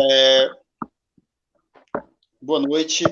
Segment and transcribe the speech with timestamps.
[0.00, 0.50] É...
[2.40, 3.04] Boa noite.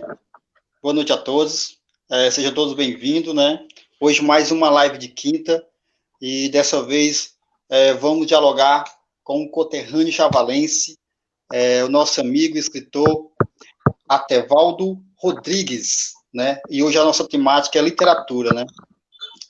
[0.82, 1.78] Boa noite a todos.
[2.10, 3.66] É, sejam todos bem-vindos, né?
[4.00, 5.62] Hoje mais uma live de quinta
[6.22, 7.34] e dessa vez
[7.68, 8.84] é, vamos dialogar
[9.22, 10.98] com o conterrâneo chavalense,
[11.52, 13.30] é, o nosso amigo escritor
[14.08, 16.62] Atevaldo Rodrigues, né?
[16.70, 18.64] E hoje a nossa temática é literatura, né?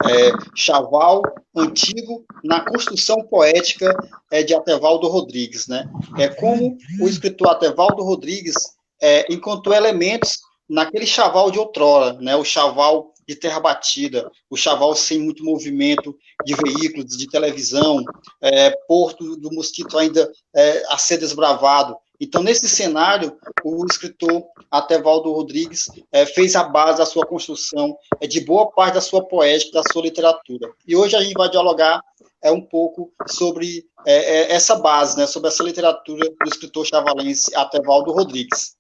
[0.08, 1.22] É, Chaval
[1.54, 3.94] antigo na construção poética
[4.30, 5.90] é, de Atevaldo Rodrigues, né?
[6.16, 8.54] É como o escritor Atevaldo Rodrigues
[9.00, 12.36] é, encontrou elementos naquele chaval de outrora, né?
[12.36, 18.02] O chaval de terra batida, o chaval sem muito movimento de veículos, de televisão,
[18.42, 21.96] é, porto do mosquito ainda é, a ser desbravado.
[22.20, 23.34] Então, nesse cenário,
[23.64, 28.94] o escritor Atevaldo Rodrigues é, fez a base da sua construção, é, de boa parte
[28.94, 30.70] da sua poética, da sua literatura.
[30.86, 32.02] E hoje a gente vai dialogar
[32.42, 38.12] é, um pouco sobre é, essa base, né, sobre essa literatura do escritor chavalense Atevaldo
[38.12, 38.76] Rodrigues.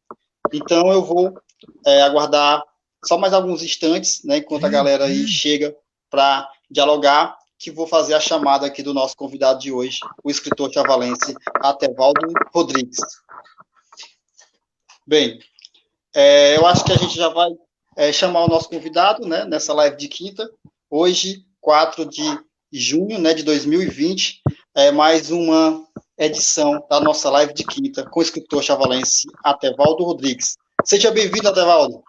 [0.52, 1.32] Então, eu vou
[2.04, 2.62] aguardar
[3.04, 5.74] só mais alguns instantes, né, enquanto a galera aí chega
[6.10, 10.72] para dialogar, que vou fazer a chamada aqui do nosso convidado de hoje, o escritor
[10.72, 12.98] chavalense Atevaldo Rodrigues.
[15.10, 15.40] Bem,
[16.14, 17.50] é, eu acho que a gente já vai
[17.96, 20.48] é, chamar o nosso convidado, né, nessa live de quinta,
[20.88, 22.22] hoje, 4 de
[22.72, 24.40] junho, né, de 2020,
[24.72, 25.84] é mais uma
[26.16, 30.56] edição da nossa live de quinta com o escritor chavalense Atevaldo Rodrigues.
[30.84, 32.04] Seja bem-vindo, Atevaldo.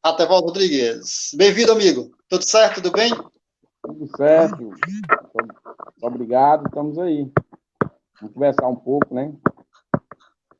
[0.00, 1.34] Atevaldo Rodrigues.
[1.34, 2.12] Bem-vindo, amigo.
[2.28, 2.76] Tudo certo?
[2.76, 3.10] Tudo bem?
[3.82, 4.70] Tudo certo.
[6.00, 7.28] Obrigado, estamos aí.
[8.20, 9.32] Vamos conversar um pouco, né?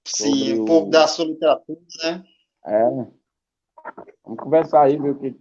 [0.07, 2.25] Sim, um pouco da sua literatura, né?
[2.67, 2.89] É.
[4.25, 5.33] Vamos conversar aí, ver o que,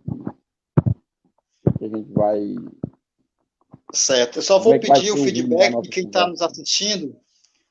[1.77, 2.55] que a gente vai.
[3.93, 4.39] Certo.
[4.39, 7.15] Eu só vou é pedir o feedback de quem está nos assistindo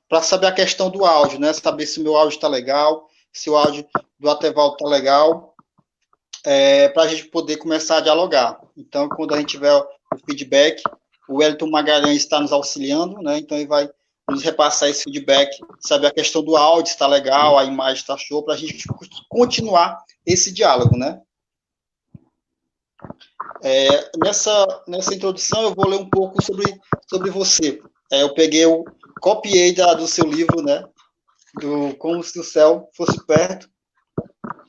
[0.08, 1.52] para saber a questão do áudio, né?
[1.52, 3.86] Saber se o meu áudio está legal, se o áudio
[4.18, 5.56] do Atevaldo está legal,
[6.44, 8.60] é, para a gente poder começar a dialogar.
[8.76, 9.86] Então, quando a gente tiver o
[10.26, 10.82] feedback,
[11.28, 13.38] o Wellington Magalhães está nos auxiliando, né?
[13.38, 13.88] Então, ele vai
[14.32, 18.42] nos repassar esse feedback, saber a questão do áudio, está legal, a imagem está show,
[18.42, 18.84] para a gente
[19.28, 21.20] continuar esse diálogo, né?
[23.62, 26.64] É, nessa, nessa introdução, eu vou ler um pouco sobre,
[27.08, 27.80] sobre você.
[28.10, 28.64] É, eu peguei,
[29.20, 30.84] copiei da, do seu livro, né?
[31.60, 33.68] Do Como se o céu fosse perto,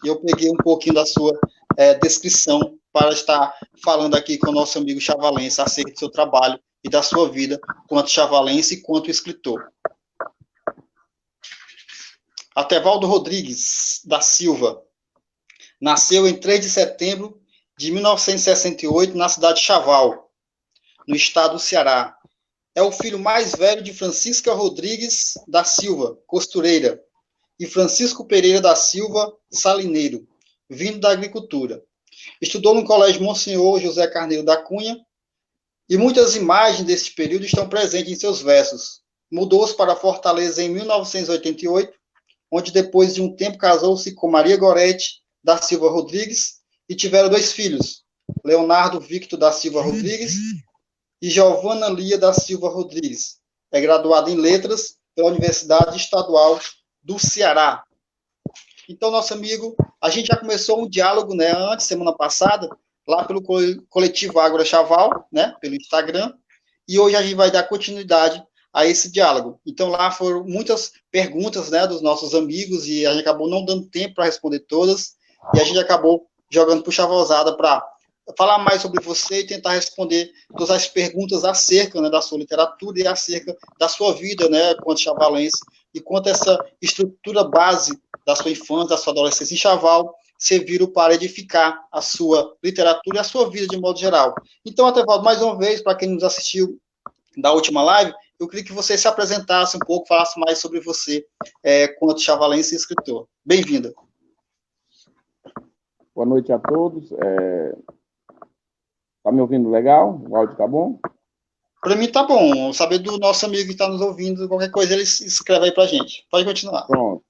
[0.04, 1.40] e eu peguei um pouquinho da sua
[1.78, 3.54] é, descrição para estar
[3.84, 7.60] falando aqui com o nosso amigo Chavalense acerca do seu trabalho e da sua vida
[7.88, 9.72] quanto chavalense e quanto escritor.
[12.56, 14.84] Atevaldo Rodrigues da Silva
[15.82, 17.42] nasceu em 3 de setembro
[17.78, 20.32] de 1968 na cidade de Chaval,
[21.08, 22.16] no estado do Ceará.
[22.76, 27.02] É o filho mais velho de Francisca Rodrigues da Silva, costureira,
[27.60, 30.28] e Francisco Pereira da Silva, salineiro,
[30.70, 31.84] vindo da agricultura.
[32.42, 34.98] Estudou no Colégio Monsenhor José Carneiro da Cunha
[35.90, 39.02] e muitas imagens desse período estão presentes em seus versos.
[39.32, 41.94] Mudou-se para Fortaleza em 1988,
[42.52, 47.52] onde depois de um tempo casou-se com Maria Gorete da Silva Rodrigues e tiveram dois
[47.52, 48.04] filhos,
[48.46, 50.36] Leonardo Victor da Silva Rodrigues
[51.22, 53.40] e Giovana Lia da Silva Rodrigues.
[53.72, 56.60] É graduado em Letras pela Universidade Estadual
[57.02, 57.84] do Ceará.
[58.88, 62.70] Então, nosso amigo, a gente já começou um diálogo, né, antes, semana passada,
[63.08, 63.42] lá pelo
[63.90, 66.34] coletivo Ágora Chaval, né, pelo Instagram,
[66.88, 68.44] e hoje a gente vai dar continuidade
[68.74, 69.60] a esse diálogo.
[69.66, 73.90] Então lá foram muitas perguntas, né, dos nossos amigos e a gente acabou não dando
[73.90, 75.16] tempo para responder todas,
[75.54, 77.84] e a gente acabou jogando o Chavalzada para
[78.38, 83.00] falar mais sobre você e tentar responder todas as perguntas acerca né, da sua literatura
[83.00, 85.60] e acerca da sua vida, né, quanto chavalense,
[85.94, 91.14] e quanto essa estrutura base da sua infância, da sua adolescência em Chaval, serviram para
[91.14, 94.34] edificar a sua literatura e a sua vida de modo geral.
[94.66, 96.80] Então, Atevaldo, mais uma vez, para quem nos assistiu
[97.38, 101.26] da última live, eu queria que você se apresentasse um pouco, falasse mais sobre você,
[101.64, 103.28] é, quanto chavalense e escritor.
[103.46, 103.94] Bem-vinda.
[106.14, 107.12] Boa noite a todos.
[107.12, 107.76] É...
[109.24, 110.22] Tá me ouvindo legal?
[110.30, 111.00] O áudio tá bom?
[111.82, 112.72] Para mim tá bom.
[112.72, 116.26] Saber do nosso amigo que está nos ouvindo, qualquer coisa ele escreve aí para gente.
[116.30, 116.86] Pode continuar.
[116.86, 117.23] Pronto.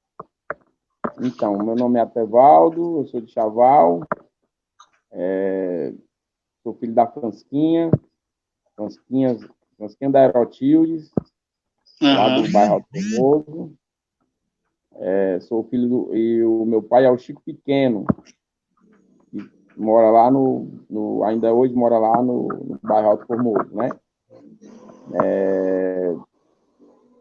[1.21, 4.01] Então, meu nome é Atevaldo, eu sou de Chaval,
[5.12, 5.94] é,
[6.63, 7.92] sou filho da Fransquinha,
[8.75, 9.38] Fransquinha,
[9.77, 11.12] Fransquinha da Aerotildes,
[12.01, 12.13] uhum.
[12.13, 13.77] lá do bairro Alto Formoso.
[14.95, 16.15] É, sou filho do.
[16.15, 18.06] E o meu pai é o Chico Pequeno,
[19.30, 20.71] que mora lá no.
[20.89, 23.89] no ainda hoje mora lá no, no bairro Alto Formoso, né?
[25.24, 26.15] É,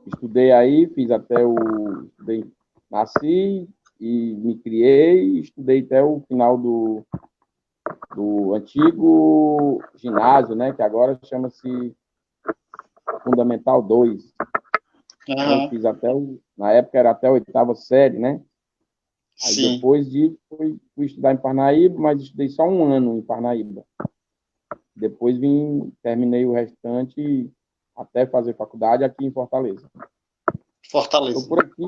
[0.06, 1.55] estudei aí, fiz até o.
[2.05, 2.50] Estudei
[2.91, 3.69] nasci
[4.02, 7.06] e me criei, estudei até o final do,
[8.16, 11.96] do antigo ginásio, né, que agora chama-se
[13.22, 14.25] Fundamental 2.
[14.25, 14.32] Uhum.
[15.28, 18.43] Então, fiz até o, na época era até a oitava série, né?
[19.44, 19.75] Aí Sim.
[19.76, 23.84] depois de fui, fui, estudar em Parnaíba, mas estudei só um ano em Parnaíba.
[24.96, 27.48] Depois vim, terminei o restante
[27.94, 29.88] até fazer faculdade aqui em Fortaleza.
[30.90, 31.38] Fortaleza.
[31.38, 31.84] Estou por aqui,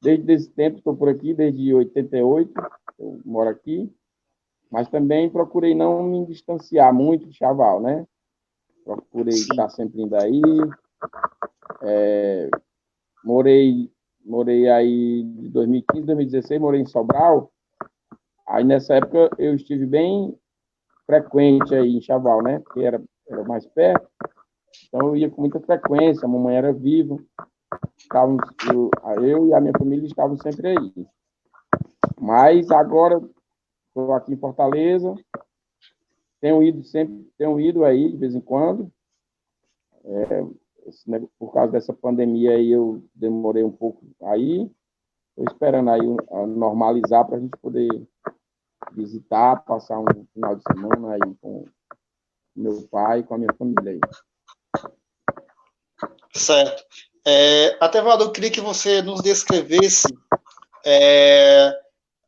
[0.00, 2.52] desde esse tempo, estou por aqui, desde 88,
[2.98, 3.92] eu moro aqui,
[4.70, 8.06] mas também procurei não me distanciar muito de Chaval, né?
[8.84, 9.48] Procurei Sim.
[9.50, 10.40] estar sempre indo aí.
[11.82, 12.50] É,
[13.24, 13.90] morei,
[14.24, 17.52] morei aí de 2015, 2016, morei em Sobral.
[18.46, 20.36] Aí nessa época eu estive bem
[21.06, 22.60] frequente aí em Chaval, né?
[22.60, 24.08] Porque era, era mais perto.
[24.86, 27.18] Então eu ia com muita frequência, a mamãe era viva.
[29.22, 31.06] Eu, e a minha família estavam sempre aí.
[32.20, 33.20] Mas agora
[33.88, 35.14] estou aqui em Fortaleza,
[36.40, 38.90] tenho ido sempre, tenho ido aí de vez em quando.
[40.04, 40.42] É,
[41.38, 44.70] por causa dessa pandemia aí eu demorei um pouco aí.
[45.30, 46.06] Estou esperando aí
[46.48, 47.88] normalizar para a gente poder
[48.92, 51.64] visitar, passar um final de semana aí com
[52.56, 54.00] meu pai, com a minha família aí.
[56.34, 57.09] Certo.
[57.26, 60.08] É, até, Valdo, eu queria que você nos descrevesse
[60.84, 61.72] é,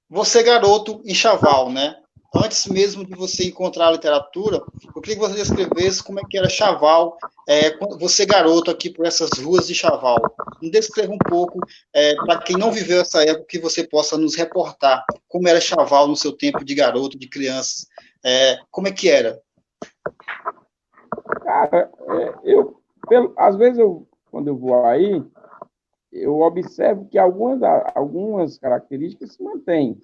[0.09, 1.97] você, garoto, em Chaval, né?
[2.35, 4.63] Antes mesmo de você encontrar a literatura,
[4.95, 9.07] eu queria que você descrevesse como é que era Chaval, é, você, garoto, aqui por
[9.07, 10.17] essas ruas de Chaval.
[10.61, 11.59] Me descreva um pouco,
[11.93, 16.09] é, para quem não viveu essa época, que você possa nos reportar como era Chaval
[16.09, 17.87] no seu tempo de garoto, de criança.
[18.25, 19.39] É, como é que era?
[21.45, 25.23] Cara, é, eu pelo, às vezes, eu, quando eu vou aí,
[26.11, 27.61] eu observo que algumas,
[27.95, 30.01] algumas características se mantêm.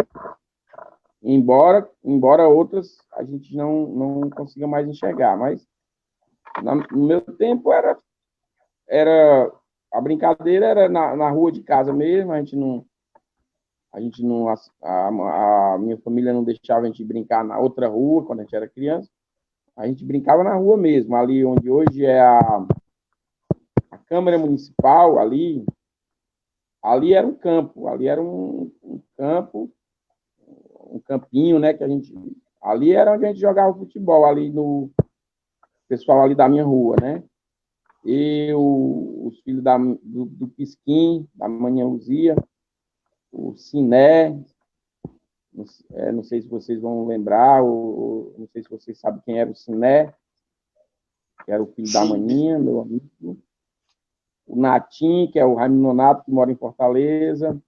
[1.22, 5.34] Embora, embora outras a gente não, não consiga mais enxergar.
[5.36, 5.66] Mas
[6.62, 7.96] na, no meu tempo era,
[8.86, 9.50] era
[9.92, 12.84] a brincadeira era na, na rua de casa mesmo, a gente não.
[13.90, 14.48] A gente não.
[14.48, 14.54] A,
[15.72, 18.68] a, minha família não deixava a gente brincar na outra rua quando a gente era
[18.68, 19.10] criança.
[19.74, 22.66] A gente brincava na rua mesmo, ali onde hoje é a,
[24.08, 25.64] Câmara Municipal ali,
[26.82, 29.70] ali era um campo, ali era um, um, campo,
[30.90, 32.14] um campinho, né, que a gente,
[32.62, 34.90] ali era onde a gente jogava futebol, ali no,
[35.88, 37.22] pessoal ali da minha rua, né,
[38.04, 42.34] eu, os filhos da, do, do Pisquim, da Manhã Luzia,
[43.30, 44.30] o Siné,
[45.52, 49.38] não, é, não, sei se vocês vão lembrar, ou, não sei se vocês sabem quem
[49.38, 50.14] era o Siné,
[51.44, 51.92] que era o filho Sim.
[51.92, 53.38] da Maninha, meu amigo,
[54.48, 57.60] o Natim, que é o Raimundo Nonato, que mora em Fortaleza,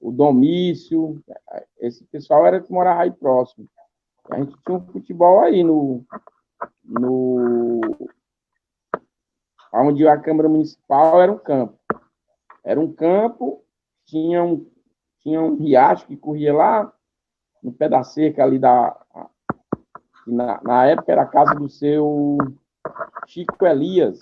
[0.00, 1.22] o Domício,
[1.78, 3.68] esse pessoal era que morava aí próximo.
[4.30, 6.04] A gente tinha um futebol aí no,
[6.84, 7.80] no
[9.72, 11.78] onde a Câmara Municipal era um campo.
[12.64, 13.64] Era um campo,
[14.04, 14.66] tinha um,
[15.20, 16.92] tinha um riacho que corria lá,
[17.62, 18.98] no pé da cerca ali da.
[20.26, 22.38] Na, na época era a casa do seu
[23.26, 24.18] Chico Elias,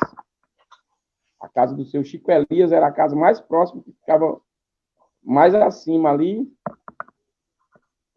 [1.52, 4.40] casa do seu Chico Elias era a casa mais próxima, que ficava
[5.22, 6.46] mais acima ali.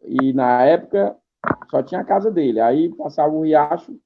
[0.02, 1.16] E na época
[1.70, 2.60] só tinha a casa dele.
[2.60, 3.98] Aí passava o riacho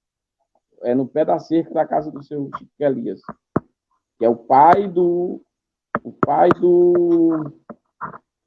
[0.83, 3.21] é, no pé da cerca da casa do seu Chico Elias,
[4.19, 5.43] que é o pai do
[6.05, 7.45] o pai do,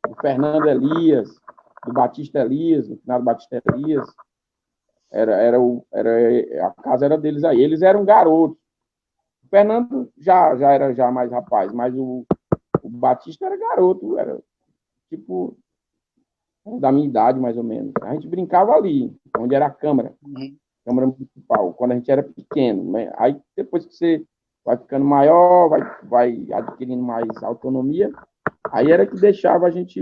[0.08, 1.30] do Fernando Elias,
[1.86, 4.08] do Batista Elias, do final do Batista Elias.
[5.12, 7.62] Era, era, o, era, a casa era deles aí.
[7.62, 8.61] Eles eram garotos.
[9.52, 12.26] Fernando já, já era já mais rapaz, mas o,
[12.82, 14.40] o Batista era garoto, era
[15.10, 15.58] tipo
[16.80, 17.92] da minha idade, mais ou menos.
[18.02, 20.56] A gente brincava ali, onde era a Câmara, uhum.
[20.86, 22.94] Câmara Municipal, quando a gente era pequeno.
[22.94, 23.12] Né?
[23.18, 24.26] Aí depois que você
[24.64, 28.10] vai ficando maior, vai, vai adquirindo mais autonomia,
[28.72, 30.02] aí era que deixava a gente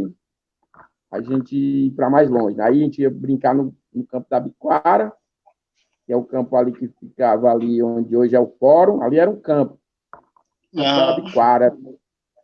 [1.12, 2.62] a gente ir para mais longe.
[2.62, 5.12] Aí a gente ia brincar no, no campo da Biquara,
[6.10, 9.30] que é o campo ali que ficava ali onde hoje é o fórum, ali era
[9.30, 9.80] um campo.
[10.76, 11.18] Ah.
[11.32, 11.72] Quara.
[11.72, 12.00] O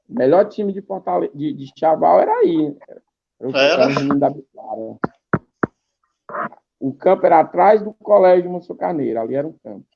[0.07, 1.31] melhor time de, Fortale...
[1.33, 2.77] de, de Chaval era aí.
[3.39, 4.15] Era o, era?
[4.19, 4.31] da.
[6.79, 9.87] O campo era atrás do colégio Monsenhor Carneiro, ali era um campo.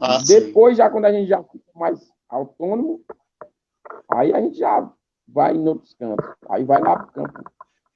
[0.00, 0.78] Ah, Depois, sim.
[0.78, 3.00] já quando a gente já fica mais autônomo,
[4.12, 4.88] aí a gente já
[5.26, 6.24] vai em outros campos.
[6.48, 7.50] Aí vai lá para o campo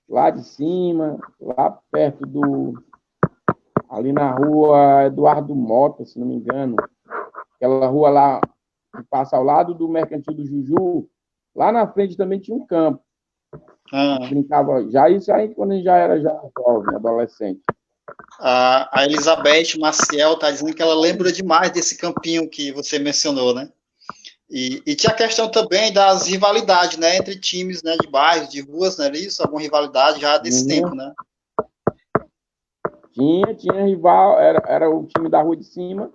[0.09, 2.75] lá de cima, lá perto do,
[3.97, 6.77] ali na rua Eduardo Mota, se não me engano,
[7.57, 8.41] aquela rua lá
[8.97, 11.09] que passa ao lado do Mercantil do Juju,
[11.55, 13.01] Lá na frente também tinha um campo.
[13.93, 14.19] Ah.
[14.29, 17.61] Brincava, já isso aí quando a gente já era já jovem, adolescente.
[18.41, 23.55] A, a Elizabeth Maciel está dizendo que ela lembra demais desse campinho que você mencionou,
[23.55, 23.71] né?
[24.51, 28.61] E, e, tinha a questão também das rivalidades, né, entre times, né, de bairros, de
[28.61, 30.69] ruas, né, isso, alguma rivalidade já desse uhum.
[30.69, 31.13] tempo, né?
[33.15, 36.11] Tinha, tinha rival, era, era o time da rua de cima,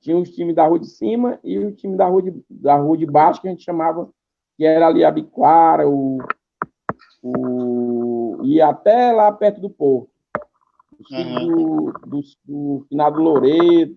[0.00, 2.96] tinha os times da rua de cima e o time da rua de, da rua
[2.96, 4.08] de baixo, que a gente chamava,
[4.56, 6.18] que era ali a Biquara, o,
[7.22, 10.08] o, e até lá perto do Porto.
[10.98, 11.46] O time uhum.
[11.46, 13.96] do, do, do finado Loreto,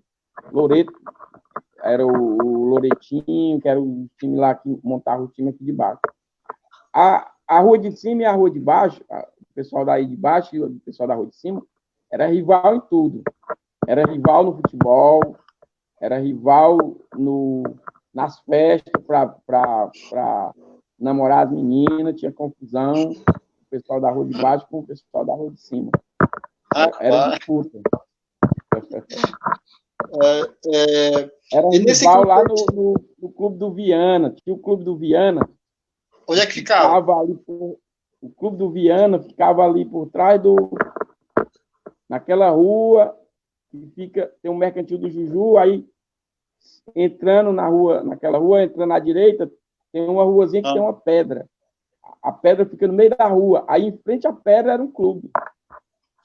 [0.51, 0.93] Loreto,
[1.81, 5.71] era o, o Loretinho, que era o time lá que montava o time aqui de
[5.71, 6.01] baixo.
[6.93, 9.01] A, a rua de cima e a rua de baixo,
[9.53, 11.63] pessoal daí de baixo e o pessoal da rua de cima,
[12.11, 13.23] era rival em tudo.
[13.87, 15.37] Era rival no futebol,
[15.99, 16.77] era rival
[17.15, 17.63] no,
[18.13, 20.53] nas festas para
[20.99, 25.33] namorar as meninas, tinha confusão, o pessoal da rua de baixo com o pessoal da
[25.33, 25.91] rua de cima.
[26.75, 27.79] Era, era disputa.
[30.23, 30.41] É,
[30.73, 31.31] é...
[31.53, 34.31] Era um rival lá no, no, no, clube do Viana.
[34.31, 35.47] Tinha o clube do Viana.
[36.27, 36.99] Onde é que ficava?
[36.99, 37.77] ficava ali por,
[38.21, 40.71] o clube do Viana ficava ali por trás do.
[42.07, 43.15] naquela rua
[43.69, 44.31] que fica.
[44.41, 45.85] Tem um mercantil do Juju, aí
[46.95, 49.49] entrando na rua, naquela rua, entrando à direita,
[49.91, 50.73] tem uma ruazinha que ah.
[50.73, 51.47] tem uma pedra.
[52.21, 53.63] A pedra fica no meio da rua.
[53.67, 55.29] Aí em frente à pedra era um clube.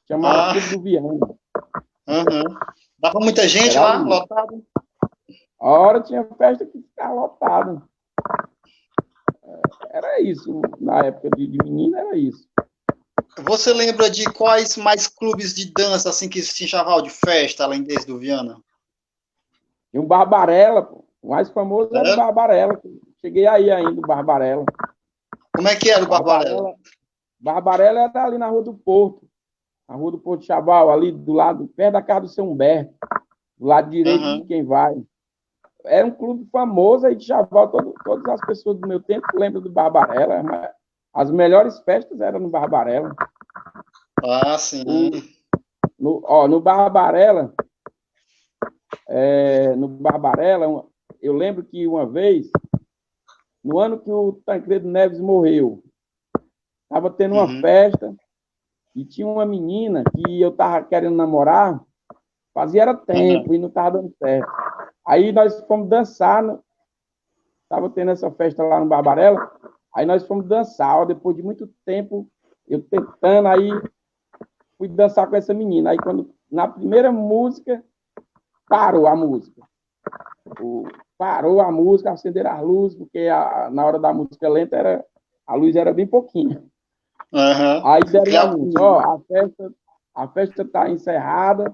[0.08, 0.52] Chamava ah.
[0.52, 1.08] Clube do Viana.
[1.08, 2.56] Uhum.
[2.98, 4.08] Dava muita gente Era lá, ali.
[4.08, 4.64] lotado?
[5.60, 7.82] A hora tinha festa que ficava lotado.
[9.90, 10.60] Era isso.
[10.80, 12.48] Na época de, de menina, era isso.
[13.38, 17.82] Você lembra de quais mais clubes de dança assim que existiam chaval de festa, além
[17.82, 18.56] desse do Viana?
[19.92, 21.04] E o Barbarella, pô.
[21.22, 21.98] O mais famoso é?
[21.98, 22.80] era o Barbarella.
[23.20, 24.64] Cheguei aí ainda, o Barbarella.
[25.54, 26.74] Como é que era o Barbarella?
[27.40, 29.26] Barbarella era ali na Rua do Porto
[29.88, 32.94] a Rua do Porto Chaval, ali do lado, perto da casa do São Humberto,
[33.58, 34.40] do lado direito uhum.
[34.40, 34.94] de quem vai.
[35.84, 39.60] Era um clube famoso aí de Chaval, todo, todas as pessoas do meu tempo lembram
[39.60, 40.72] do Barbarella,
[41.12, 43.14] as melhores festas eram no Barbarella.
[44.22, 45.10] Ah, sim.
[45.98, 47.52] no, ó, no Barbarella,
[49.08, 50.86] é, no Barbarella,
[51.20, 52.50] eu lembro que uma vez,
[53.62, 55.82] no ano que o Tancredo Neves morreu,
[56.84, 57.60] estava tendo uma uhum.
[57.60, 58.14] festa
[58.94, 61.80] e tinha uma menina que eu tava querendo namorar,
[62.54, 63.54] fazia era tempo uhum.
[63.54, 64.63] e não tava dando certo.
[65.06, 66.62] Aí nós fomos dançar, no...
[67.68, 69.50] tava tendo essa festa lá no Barbarella,
[69.94, 72.28] aí nós fomos dançar, ó, depois de muito tempo,
[72.66, 73.70] eu tentando, aí
[74.78, 75.90] fui dançar com essa menina.
[75.90, 77.84] Aí quando, na primeira música,
[78.68, 79.62] parou a música.
[80.60, 80.86] O,
[81.18, 85.04] parou a música, acenderam as luzes, porque a, na hora da música lenta era,
[85.46, 86.62] a luz era bem pouquinha.
[87.32, 87.86] Uhum.
[87.86, 89.74] Aí deram ó, a festa
[90.14, 91.72] a festa está encerrada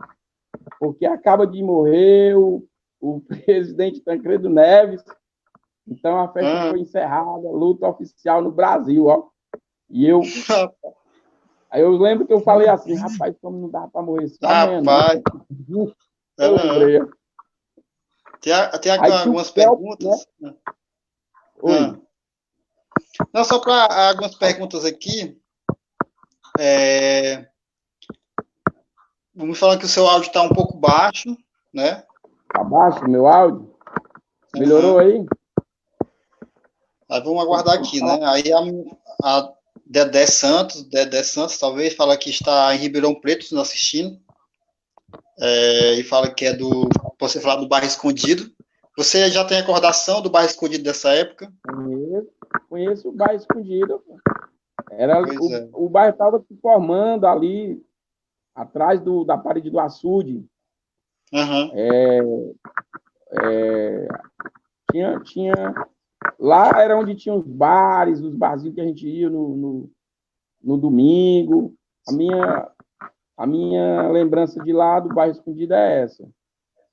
[0.78, 2.64] porque acaba de morrer o,
[3.00, 5.02] o presidente Tancredo Neves.
[5.86, 6.70] Então a festa uhum.
[6.70, 9.28] foi encerrada, luta oficial no Brasil, ó.
[9.88, 10.20] E eu
[11.70, 15.22] Aí eu lembro que eu falei assim, rapaz, como não dá para morrer só Rapaz.
[16.38, 17.00] Eu lembrei.
[18.40, 20.26] Tem, tem aqui algumas perguntas.
[20.40, 20.54] Né?
[21.62, 21.78] Oi.
[21.78, 21.98] Ah.
[23.32, 25.38] Não, só para algumas perguntas aqui.
[26.58, 27.48] É...
[29.34, 31.36] Vamos falar que o seu áudio está um pouco baixo,
[31.72, 32.04] né?
[32.50, 33.72] Está baixo meu áudio?
[34.56, 34.98] Melhorou uhum.
[34.98, 35.26] aí?
[37.08, 38.20] Aí vamos aguardar aqui, né?
[38.24, 39.52] Aí a, a
[39.86, 44.18] Dedé Santos, Dedé Santos, talvez, fala que está em Ribeirão Preto nos assistindo.
[45.38, 46.88] É, e fala que é do.
[47.20, 48.50] Você falar do bairro escondido.
[48.96, 51.52] Você já tem recordação do bairro escondido dessa época?
[51.64, 52.30] Conheço,
[52.68, 54.02] conheço o bairro escondido.
[54.90, 55.68] Era, o, é.
[55.72, 57.80] o bairro estava se formando ali,
[58.54, 60.44] atrás do, da parede do açude.
[61.32, 61.70] Uhum.
[61.74, 62.18] É,
[63.42, 64.08] é,
[64.90, 65.54] tinha, tinha,
[66.38, 69.90] lá era onde tinha os bares, os barzinhos que a gente ia no, no,
[70.62, 71.74] no domingo.
[72.08, 72.70] A minha,
[73.36, 76.28] a minha lembrança de lá do bairro escondido é essa.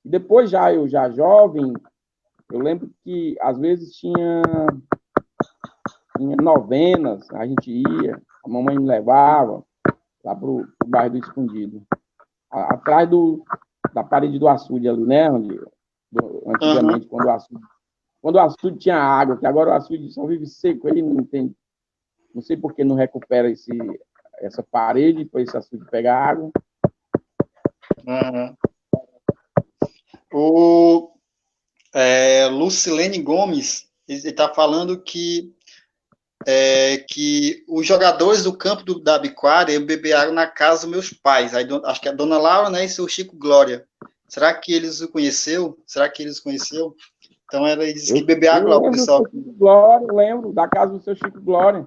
[0.04, 1.72] E depois, já eu já jovem,
[2.50, 4.42] eu lembro que às vezes tinha
[6.18, 9.64] tinha novenas, a gente ia, a mamãe me levava
[10.24, 11.82] lá para o bairro do Escondido.
[12.50, 13.44] Atrás do,
[13.92, 15.30] da parede do açude ali, né?
[15.30, 15.60] Onde,
[16.10, 17.08] do, antigamente, uhum.
[17.08, 17.60] quando o açude.
[18.20, 21.54] Quando o açude tinha água, que agora o açude só vive seco aí, não tem.
[22.34, 23.70] Não sei por que não recupera esse,
[24.38, 26.50] essa parede para esse açude pegar água.
[28.06, 28.56] Uhum.
[30.32, 31.10] O
[31.94, 35.54] é, Lucilene Gomes ele está falando que
[36.50, 40.90] é, que os jogadores do campo do, da Biquara iam beber água na casa dos
[40.90, 41.54] meus pais.
[41.54, 43.84] Aí, acho que é a dona Laura né, e seu Chico Glória.
[44.26, 45.76] Será que eles o conheceu?
[45.86, 46.96] Será que eles conheceu?
[47.44, 49.26] Então ela disse que beber água lá, o pessoal.
[49.30, 51.86] Glória, lembro, da casa do seu Chico Glória.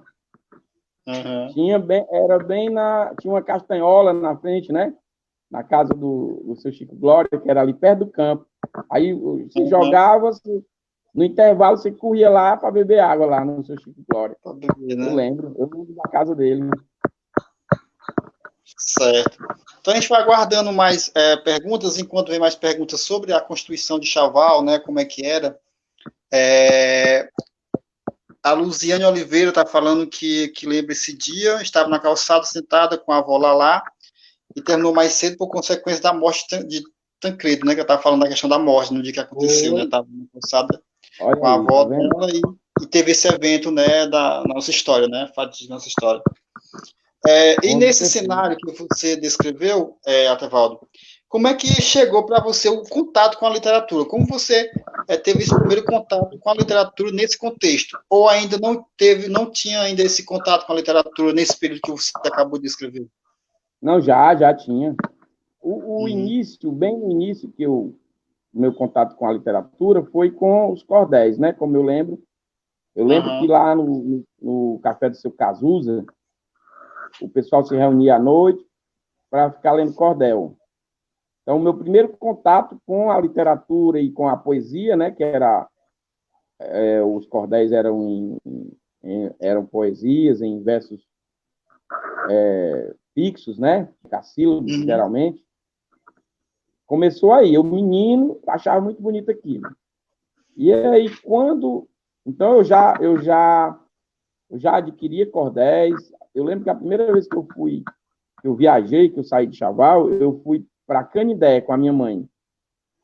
[1.08, 1.48] Uhum.
[1.54, 3.12] Tinha bem, era bem na.
[3.20, 4.94] Tinha uma castanhola na frente, né?
[5.50, 8.46] Na casa do, do seu Chico Glória, que era ali perto do campo.
[8.88, 9.12] Aí
[9.50, 9.68] se uhum.
[9.68, 10.64] jogava, se,
[11.14, 14.36] no intervalo você corria lá para beber água lá no seu Chico Glória.
[14.44, 15.06] Beber, né?
[15.08, 16.68] Eu lembro, eu lembro da casa dele.
[18.78, 19.38] Certo.
[19.80, 23.98] Então a gente vai aguardando mais é, perguntas, enquanto vem mais perguntas sobre a Constituição
[23.98, 25.58] de Chaval, né, como é que era.
[26.32, 27.28] É,
[28.42, 33.12] a Luziane Oliveira está falando que, que lembra esse dia, estava na calçada sentada com
[33.12, 33.82] a avó lá, lá
[34.56, 36.82] e terminou mais cedo por consequência da morte de
[37.20, 39.78] Tancredo, né, que eu estava falando da questão da morte no dia que aconteceu, Oi.
[39.78, 40.82] né, estava na calçada
[41.20, 42.40] Olha com a avó tá dela e,
[42.82, 46.22] e, teve esse evento, né, da nossa história, né, fato de nossa história.
[47.26, 50.80] É, e nesse cenário que você descreveu, é, Atevaldo,
[51.28, 54.04] como é que chegou para você o contato com a literatura?
[54.04, 54.70] Como você
[55.08, 57.98] é, teve esse primeiro contato com a literatura nesse contexto?
[58.10, 61.90] Ou ainda não teve, não tinha ainda esse contato com a literatura nesse período que
[61.90, 63.06] você acabou de escrever?
[63.80, 64.94] Não, já, já tinha.
[65.58, 66.08] O, o hum.
[66.08, 67.94] início, bem no início que eu
[68.52, 71.52] meu contato com a literatura foi com os cordéis, né?
[71.52, 72.22] Como eu lembro,
[72.94, 73.40] eu lembro uhum.
[73.40, 76.04] que lá no, no, café do seu Cazuza,
[77.20, 78.64] o pessoal se reunia à noite
[79.30, 80.56] para ficar lendo cordel.
[81.42, 85.66] Então, meu primeiro contato com a literatura e com a poesia, né, que era
[86.60, 88.38] é, os cordéis eram em,
[89.02, 91.04] em, eram poesias em versos
[92.30, 94.84] é, fixos, né, cassílabos, uhum.
[94.84, 95.42] geralmente.
[96.92, 99.74] Começou aí, eu menino achava muito bonito aquilo.
[100.54, 101.88] E aí quando,
[102.26, 103.80] então eu já eu já
[104.50, 107.82] eu já adquiria cordéis, eu lembro que a primeira vez que eu fui,
[108.42, 111.94] que eu viajei, que eu saí de Chaval, eu fui para Canidé com a minha
[111.94, 112.28] mãe.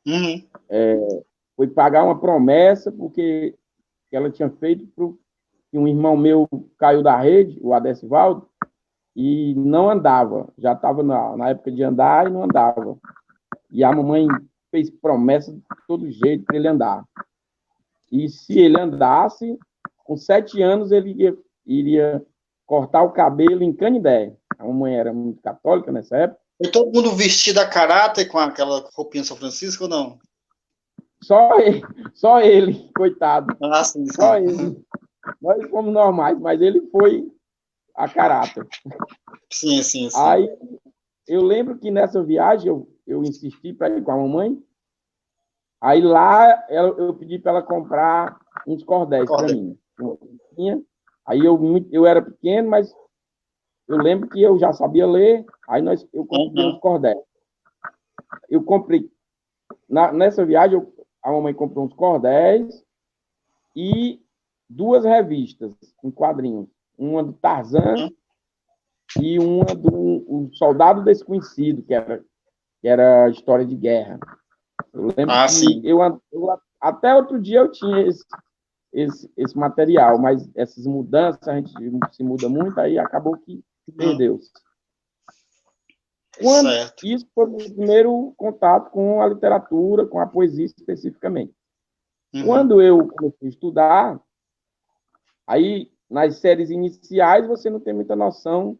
[0.05, 0.47] Uhum.
[0.69, 1.23] É,
[1.55, 3.55] foi pagar uma promessa, porque
[4.11, 5.07] ela tinha feito para
[5.71, 6.47] que um irmão meu
[6.77, 8.47] caiu da rede, o Adesivaldo,
[9.15, 10.47] e não andava.
[10.59, 12.95] Já estava na, na época de andar e não andava.
[13.71, 14.27] E a mamãe
[14.71, 17.03] fez promessa de todo jeito para ele andar.
[18.11, 19.57] E se ele andasse,
[20.03, 22.25] com sete anos ele iria, iria
[22.65, 24.35] cortar o cabelo em Canidé.
[24.57, 26.39] A mamãe era muito católica nessa época.
[26.59, 30.19] E todo mundo vestido a caráter com aquela roupinha São Francisco ou não?
[31.21, 31.81] Só ele,
[32.13, 33.55] só ele, coitado.
[33.61, 34.13] Ah, sim, sim.
[34.13, 34.81] Só ele.
[35.41, 37.29] Nós fomos normais, mas ele foi
[37.95, 38.67] a caráter.
[39.51, 40.17] Sim, sim, sim.
[40.17, 40.49] Aí
[41.27, 44.61] eu lembro que nessa viagem eu, eu insisti para ir com a mamãe.
[45.81, 49.77] Aí lá eu, eu pedi para ela comprar uns cordéis para mim.
[51.25, 51.59] Aí eu,
[51.91, 52.93] eu era pequeno, mas
[53.87, 56.71] eu lembro que eu já sabia ler, aí nós, eu comprei uhum.
[56.71, 57.19] uns cordéis.
[58.47, 59.11] Eu comprei,
[59.89, 60.93] na, nessa viagem, eu,
[61.23, 62.85] a mamãe comprou uns cordéis
[63.75, 64.21] e
[64.69, 65.71] duas revistas
[66.03, 66.67] em quadrinhos.
[66.97, 69.23] Uma do Tarzan uhum.
[69.23, 72.23] e uma do um Soldado Desconhecido, que era,
[72.81, 74.19] que era história de guerra.
[74.93, 75.99] Eu lembro ah, que eu,
[76.31, 78.23] eu, até outro dia eu tinha esse,
[78.93, 81.71] esse, esse material, mas essas mudanças, a gente
[82.11, 83.63] se muda muito, aí acabou que
[83.97, 84.51] perdeu-se.
[86.41, 86.69] Quando,
[87.03, 91.53] isso foi o primeiro contato com a literatura, com a poesia especificamente.
[92.33, 92.45] Uhum.
[92.45, 94.21] Quando eu comecei a estudar,
[95.45, 98.79] aí nas séries iniciais você não tem muita noção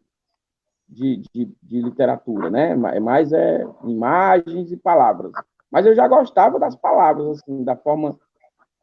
[0.90, 2.72] de, de, de literatura, né?
[2.72, 5.32] É mais é imagens e palavras.
[5.70, 8.18] Mas eu já gostava das palavras, assim, da forma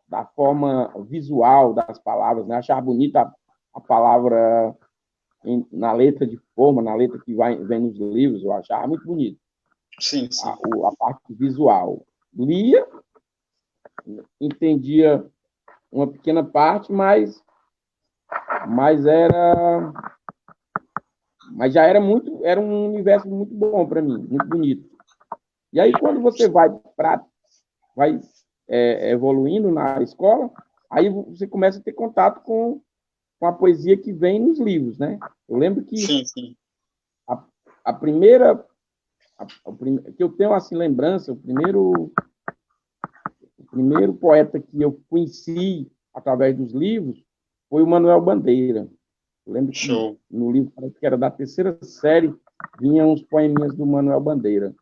[0.07, 2.55] da forma visual das palavras, né?
[2.55, 3.33] Achar bonita a,
[3.73, 4.73] a palavra
[5.43, 9.05] em, na letra de forma, na letra que vai, vem nos livros, eu achava muito
[9.05, 9.37] bonito.
[9.99, 10.47] Sim, sim.
[10.47, 12.05] A, a parte visual.
[12.33, 12.87] Lia,
[14.39, 15.25] entendia
[15.91, 17.43] uma pequena parte, mas,
[18.67, 19.91] mas era
[21.51, 24.89] mas já era muito era um universo muito bom para mim muito bonito
[25.71, 27.23] e aí quando você vai para
[27.95, 28.19] vai
[28.67, 30.51] é, evoluindo na escola,
[30.89, 32.81] aí você começa a ter contato com,
[33.39, 35.17] com a poesia que vem nos livros, né?
[35.47, 36.55] Eu lembro que sim, sim.
[37.27, 37.43] A,
[37.85, 38.63] a primeira
[39.37, 42.11] a, a, que eu tenho assim lembrança, o primeiro
[43.57, 47.23] o primeiro poeta que eu conheci através dos livros
[47.69, 48.87] foi o Manuel Bandeira.
[49.47, 50.19] Eu lembro que Show.
[50.29, 52.35] no livro que era da terceira série
[52.81, 54.75] vinha uns poeminhas do Manuel Bandeira.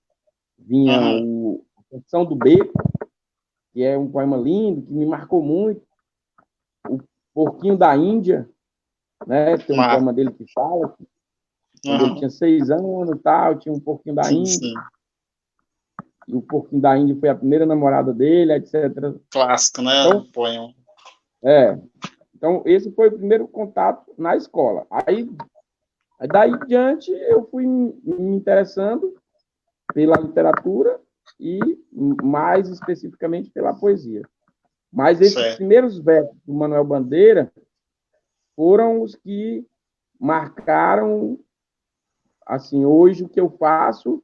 [0.58, 1.48] Vinha uhum.
[1.48, 2.74] o a Canção do Beco,
[3.72, 5.86] que é um poema lindo, que me marcou muito.
[6.90, 7.00] o
[7.32, 8.50] Porquinho da Índia,
[9.28, 9.56] né?
[9.58, 9.92] Tem um ah.
[9.92, 11.08] poema dele que fala que
[11.84, 12.08] quando uhum.
[12.08, 14.54] ele tinha seis anos tal, tinha um Porquinho da sim, Índia.
[14.54, 14.74] Sim.
[16.28, 18.92] E o Porquinho da Índia foi a primeira namorada dele, etc.
[19.30, 20.08] Clássico, né?
[20.08, 20.74] Então, poema.
[21.44, 21.78] É.
[22.36, 24.86] Então, esse foi o primeiro contato na escola.
[24.90, 25.30] Aí,
[26.32, 29.16] daí em diante, eu fui me interessando
[29.94, 31.00] pela literatura
[31.40, 31.60] e
[32.22, 34.22] mais especificamente pela poesia.
[34.92, 35.58] Mas esses certo.
[35.58, 37.52] primeiros versos do Manuel Bandeira
[38.56, 39.66] foram os que
[40.20, 41.40] marcaram,
[42.46, 44.24] assim, hoje o que eu faço,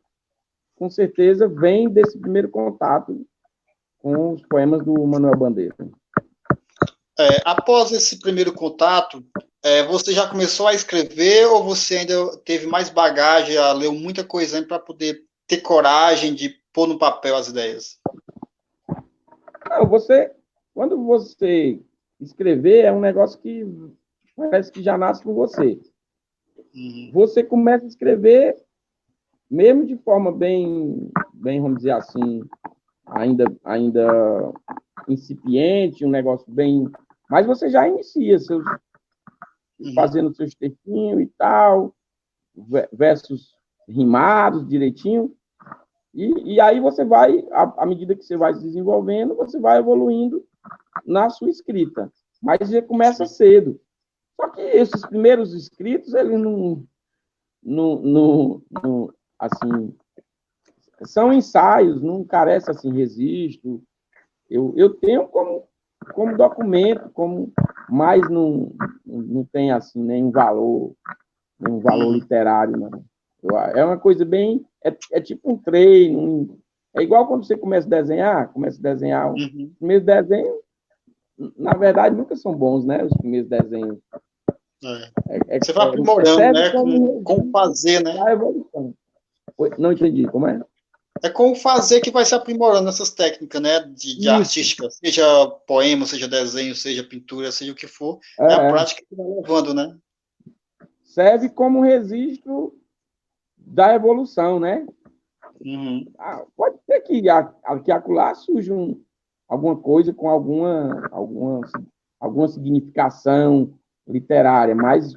[0.76, 3.26] com certeza, vem desse primeiro contato
[4.00, 5.76] com os poemas do Manuel Bandeira.
[7.22, 9.24] É, após esse primeiro contato,
[9.64, 14.62] é, você já começou a escrever ou você ainda teve mais bagagem, leu muita coisa
[14.66, 18.00] para poder ter coragem de pôr no papel as ideias?
[19.70, 20.32] Não, você,
[20.74, 21.80] quando você
[22.20, 23.66] escrever, é um negócio que
[24.36, 25.80] parece que já nasce com você.
[26.74, 27.12] Uhum.
[27.14, 28.56] Você começa a escrever,
[29.50, 32.42] mesmo de forma bem, bem, vamos dizer assim,
[33.06, 34.54] ainda, ainda
[35.08, 36.90] incipiente, um negócio bem.
[37.32, 38.66] Mas você já inicia seus,
[39.80, 39.94] uhum.
[39.96, 41.96] fazendo seus textinhos e tal,
[42.92, 43.56] versos
[43.88, 45.34] rimados direitinho.
[46.14, 49.80] E, e aí você vai, à, à medida que você vai se desenvolvendo, você vai
[49.80, 50.46] evoluindo
[51.06, 52.12] na sua escrita.
[52.44, 53.80] Mas já começa cedo.
[54.36, 56.86] Só que esses primeiros escritos, eles não,
[57.64, 59.96] não, não, não assim,
[61.06, 63.82] são ensaios, não carece assim, registro.
[64.50, 65.66] Eu, eu tenho como,
[66.14, 67.52] como documento, como
[67.90, 68.72] mais não,
[69.06, 70.94] não tem assim nenhum valor,
[71.60, 73.04] nenhum valor literário, não.
[73.76, 74.66] É uma coisa bem.
[74.84, 76.58] É, é tipo um treino.
[76.96, 79.28] é igual quando você começa a desenhar, começa a desenhar.
[79.28, 79.36] Uhum.
[79.36, 80.58] Os primeiros desenhos,
[81.58, 83.04] na verdade, nunca são bons, né?
[83.04, 83.98] Os primeiros desenhos.
[84.84, 85.12] É.
[85.30, 86.70] É, é você vai aprimorando, né?
[86.72, 88.14] Com, com fazer, né?
[89.78, 90.62] Não entendi, como é?
[91.24, 93.80] É com o fazer que vai se aprimorando essas técnicas, né?
[93.82, 98.20] De, de artística, seja poema, seja desenho, seja pintura, seja o que for.
[98.40, 99.96] É, é a prática que vai levando, né?
[101.04, 102.74] Serve como registro
[103.58, 104.86] da evolução, né?
[105.64, 106.12] Uhum.
[106.18, 107.22] Ah, pode ser que,
[107.84, 109.00] que acolá surja um,
[109.48, 111.62] alguma coisa com alguma, alguma,
[112.20, 115.14] alguma significação literária, mas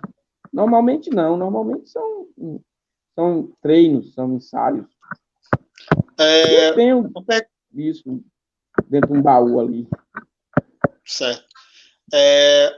[0.53, 2.29] normalmente não, normalmente são,
[3.15, 4.87] são treinos, são ensaios.
[6.19, 6.71] É...
[6.71, 7.13] Eu tenho
[7.75, 8.23] isso
[8.89, 9.89] dentro de um baú ali.
[11.05, 11.45] Certo.
[12.13, 12.73] É,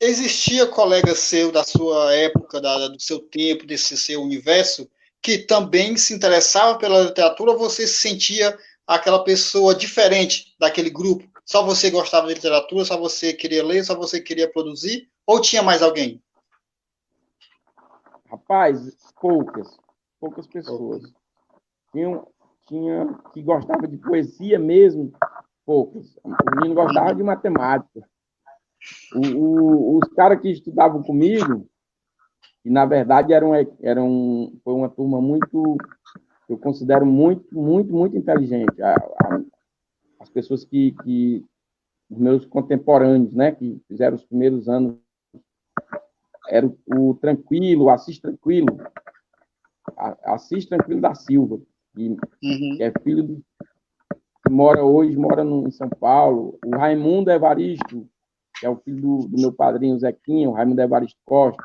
[0.00, 4.88] existia colega seu da sua época, da, do seu tempo, desse seu universo,
[5.22, 11.28] que também se interessava pela literatura, você se sentia aquela pessoa diferente daquele grupo?
[11.44, 15.08] Só você gostava de literatura, só você queria ler, só você queria produzir?
[15.26, 16.22] Ou tinha mais alguém?
[18.30, 18.80] Rapaz,
[19.20, 19.68] poucas.
[20.18, 21.02] Poucas pessoas.
[21.92, 22.22] Tinha,
[22.66, 25.12] tinha que gostava de poesia mesmo,
[25.64, 26.16] poucas.
[26.22, 28.08] O menino gostava de matemática.
[29.14, 31.66] O, o, os caras que estudavam comigo,
[32.64, 35.76] e na verdade eram, eram, foi uma turma muito,
[36.48, 38.82] eu considero muito, muito, muito inteligente.
[38.82, 39.40] A, a,
[40.20, 41.44] as pessoas que, que,
[42.10, 44.96] os meus contemporâneos, né, que fizeram os primeiros anos,
[46.48, 46.76] era o,
[47.10, 48.78] o Tranquilo, o Assis Tranquilo,
[50.24, 51.60] Assis Tranquilo da Silva,
[51.94, 52.76] que, uhum.
[52.76, 53.44] que é filho do,
[54.44, 58.06] que mora hoje, mora no, em São Paulo, o Raimundo Evaristo,
[58.58, 61.64] que é o filho do, do meu padrinho Zequinho, o Raimundo Evaristo Costa,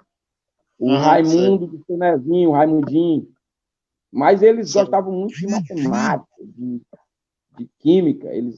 [0.77, 3.27] o ah, Raimundo do seu o Raimundinho.
[4.11, 4.79] Mas eles sim.
[4.79, 6.81] gostavam muito de matemática, de,
[7.57, 8.33] de química.
[8.33, 8.57] Eles,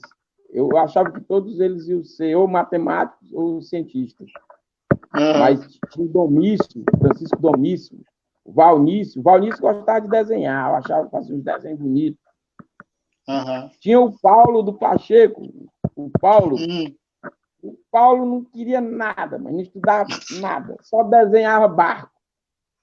[0.49, 4.29] eu achava que todos eles iam ser ou matemáticos ou cientistas.
[5.12, 5.39] Ah.
[5.39, 7.99] Mas tinha o Domício, Francisco Domício,
[8.51, 9.19] Valnício.
[9.19, 12.21] O Valnício gostava de desenhar, eu achava que fazia uns desenhos bonitos.
[13.27, 13.69] Uhum.
[13.79, 15.41] Tinha o Paulo do Pacheco,
[15.95, 16.93] o Paulo, uhum.
[17.61, 20.09] O Paulo não queria nada, mas não estudava
[20.39, 22.11] nada, só desenhava barco.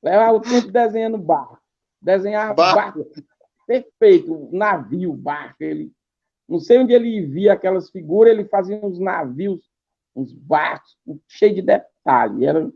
[0.03, 1.59] Levava o tempo desenhando barco.
[2.01, 3.01] Desenhava barco.
[3.01, 3.23] barco.
[3.67, 5.57] Perfeito, navio, barco.
[5.61, 5.93] Ele,
[6.49, 9.61] não sei onde ele via aquelas figuras, ele fazia uns navios,
[10.15, 12.47] uns barcos, cheio de detalhe.
[12.47, 12.71] Era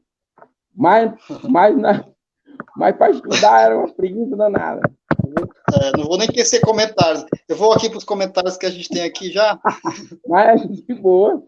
[0.74, 1.14] mais,
[1.48, 2.05] mais, na,
[2.77, 4.81] mais para estudar era uma preguiça danada.
[5.73, 7.25] É, não vou nem esquecer comentários.
[7.49, 9.59] Eu vou aqui para os comentários que a gente tem aqui já.
[10.27, 11.43] Mas, de boa.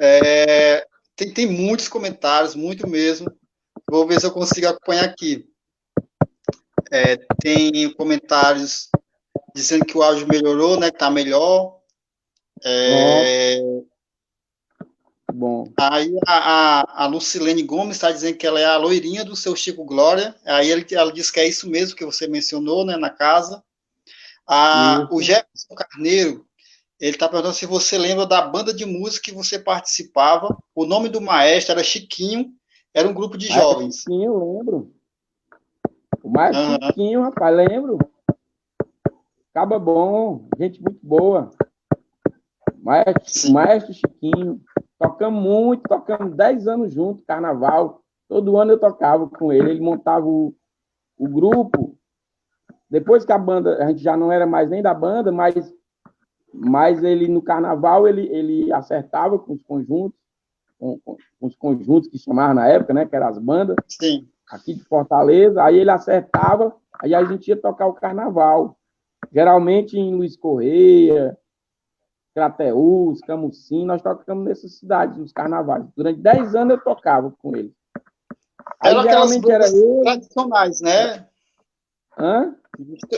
[0.00, 3.30] É, tem, tem muitos comentários, muito mesmo.
[3.90, 5.46] Vou ver se eu consigo acompanhar aqui.
[6.90, 8.88] É, tem comentários
[9.54, 10.90] dizendo que o áudio melhorou, né?
[10.90, 11.78] Que tá melhor.
[12.64, 13.60] É,
[15.34, 15.72] bom.
[15.76, 19.54] Aí a, a, a Lucilene Gomes está dizendo que ela é a loirinha do seu
[19.54, 20.34] Chico Glória.
[20.44, 23.62] Aí ele, ela diz que é isso mesmo que você mencionou, né, na casa.
[24.46, 26.46] A, o Jefferson Carneiro,
[27.00, 30.56] ele está perguntando se você lembra da banda de música que você participava.
[30.74, 32.52] O nome do maestro era Chiquinho,
[32.92, 33.96] era um grupo de ah, jovens.
[33.98, 34.94] Chiquinho, lembro.
[36.22, 36.78] O maestro uhum.
[36.86, 37.98] Chiquinho, rapaz, lembro.
[39.50, 41.50] Acaba bom, gente muito boa.
[42.82, 44.60] Maestro, maestro Chiquinho.
[44.98, 48.02] Tocamos muito, tocamos 10 anos juntos, carnaval.
[48.28, 49.70] Todo ano eu tocava com ele.
[49.70, 50.54] Ele montava o,
[51.18, 51.96] o grupo.
[52.88, 55.74] Depois que a banda, a gente já não era mais nem da banda, mas,
[56.52, 60.18] mas ele no carnaval ele, ele acertava com os conjuntos,
[60.78, 63.04] com, com, os conjuntos que chamavam na época, né?
[63.04, 63.76] Que eram as bandas.
[63.88, 64.28] Sim.
[64.48, 65.62] Aqui de Fortaleza.
[65.62, 68.76] Aí ele acertava, aí a gente ia tocar o carnaval.
[69.32, 71.36] Geralmente em Luiz Correia,
[72.34, 75.84] Crateús, Camusim, nós tocamos nessas cidades, nos carnavais.
[75.96, 77.72] Durante 10 anos eu tocava com eles.
[78.80, 80.00] Aí, Era aquelas bandas eu...
[80.02, 81.28] tradicionais, né?
[82.18, 82.56] Hã?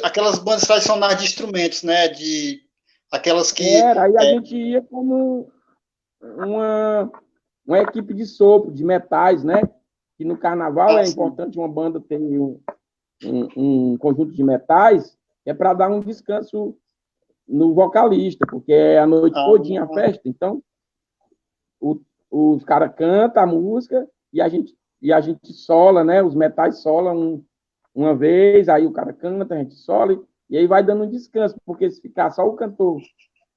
[0.02, 2.08] Aquelas bandas tradicionais de instrumentos, né?
[2.08, 2.60] De
[3.10, 3.66] aquelas que.
[3.66, 4.34] Era, aí a é...
[4.34, 5.50] gente ia como
[6.20, 7.10] uma,
[7.66, 9.62] uma equipe de sopro, de metais, né?
[10.18, 11.12] Que no carnaval ah, é sim.
[11.12, 12.60] importante uma banda ter um,
[13.24, 16.76] um, um conjunto de metais, é para dar um descanso
[17.46, 20.22] no vocalista, porque é a noite ah, todinha a festa.
[20.28, 20.62] Então,
[21.80, 26.22] o, os caras cantam a música e a gente e a gente sola, né?
[26.22, 27.44] Os metais solam um,
[27.94, 31.56] uma vez, aí o cara canta, a gente sola, e aí vai dando um descanso,
[31.64, 33.00] porque se ficar só o cantor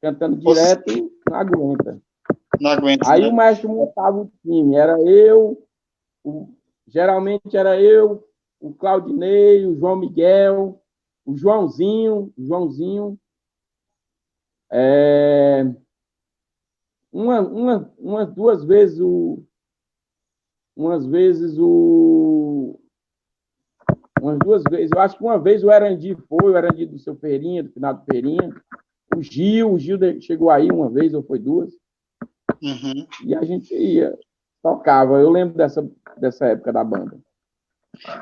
[0.01, 2.01] cantando direto, não aguenta.
[2.59, 3.11] Não aguenta.
[3.11, 3.27] Aí né?
[3.27, 5.65] o maestro montava o time, era eu,
[6.23, 6.49] o,
[6.87, 8.23] geralmente era eu,
[8.59, 10.81] o Claudinei, o João Miguel,
[11.25, 13.17] o Joãozinho, o Joãozinho,
[14.71, 15.65] é,
[17.11, 19.43] uma, uma, umas duas vezes o.
[20.75, 22.79] Umas vezes o.
[24.21, 27.15] Umas duas vezes, eu acho que uma vez o Erandi foi, o Erandi do seu
[27.15, 28.53] Feirinha, do final do Feirinha.
[29.15, 31.73] O Gil, o Gil chegou aí uma vez ou foi duas.
[32.61, 33.07] Uhum.
[33.25, 34.17] E a gente ia,
[34.61, 35.19] tocava.
[35.19, 37.17] Eu lembro dessa, dessa época da banda.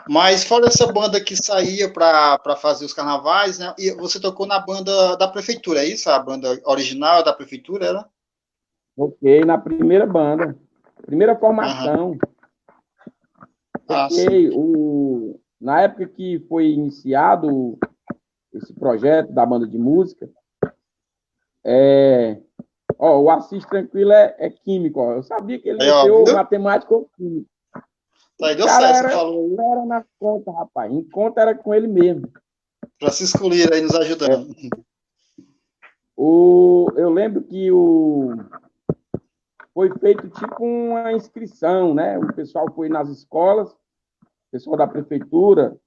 [0.09, 3.73] Mas fora essa banda que saía para fazer os carnavais, né?
[3.77, 6.09] E você tocou na banda da prefeitura, é isso?
[6.09, 8.09] A banda original da prefeitura era?
[8.95, 10.57] Ok, na primeira banda.
[11.05, 12.17] Primeira formação.
[13.87, 14.09] Ah,
[14.53, 17.77] o, na época que foi iniciado
[18.53, 20.29] esse projeto da banda de música,
[21.63, 22.39] é,
[22.97, 24.99] ó, o Assis Tranquilo é, é químico.
[24.99, 25.13] Ó.
[25.13, 27.49] Eu sabia que ele é, matemático ou químico.
[28.37, 29.55] Tá aí deu certo, era, falou.
[29.59, 30.91] Era na conta, rapaz.
[30.91, 32.31] Em conta era com ele mesmo.
[32.99, 34.51] Francisco Lira aí nos ajudando.
[34.51, 34.69] É.
[36.15, 38.35] O, eu lembro que o,
[39.73, 42.17] foi feito tipo uma inscrição, né?
[42.17, 45.77] O pessoal foi nas escolas, o pessoal da prefeitura,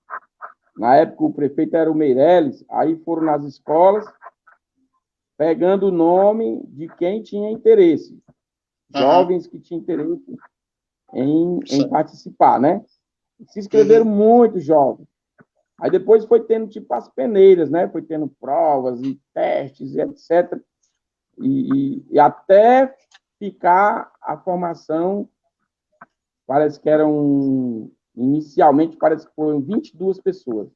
[0.76, 4.06] na época o prefeito era o Meirelles, aí foram nas escolas,
[5.36, 8.16] pegando o nome de quem tinha interesse.
[8.94, 9.50] Jovens uhum.
[9.50, 10.36] que tinham interesse
[11.14, 12.84] em, em participar, né?
[13.48, 14.14] Se inscreveram uhum.
[14.14, 15.08] muito jovens.
[15.80, 17.88] Aí depois foi tendo tipo as peneiras, né?
[17.88, 20.60] Foi tendo provas e testes e etc.
[21.38, 22.94] E, e, e até
[23.38, 25.26] ficar a formação,
[26.46, 30.68] parece que eram, inicialmente, parece que foram 22 pessoas.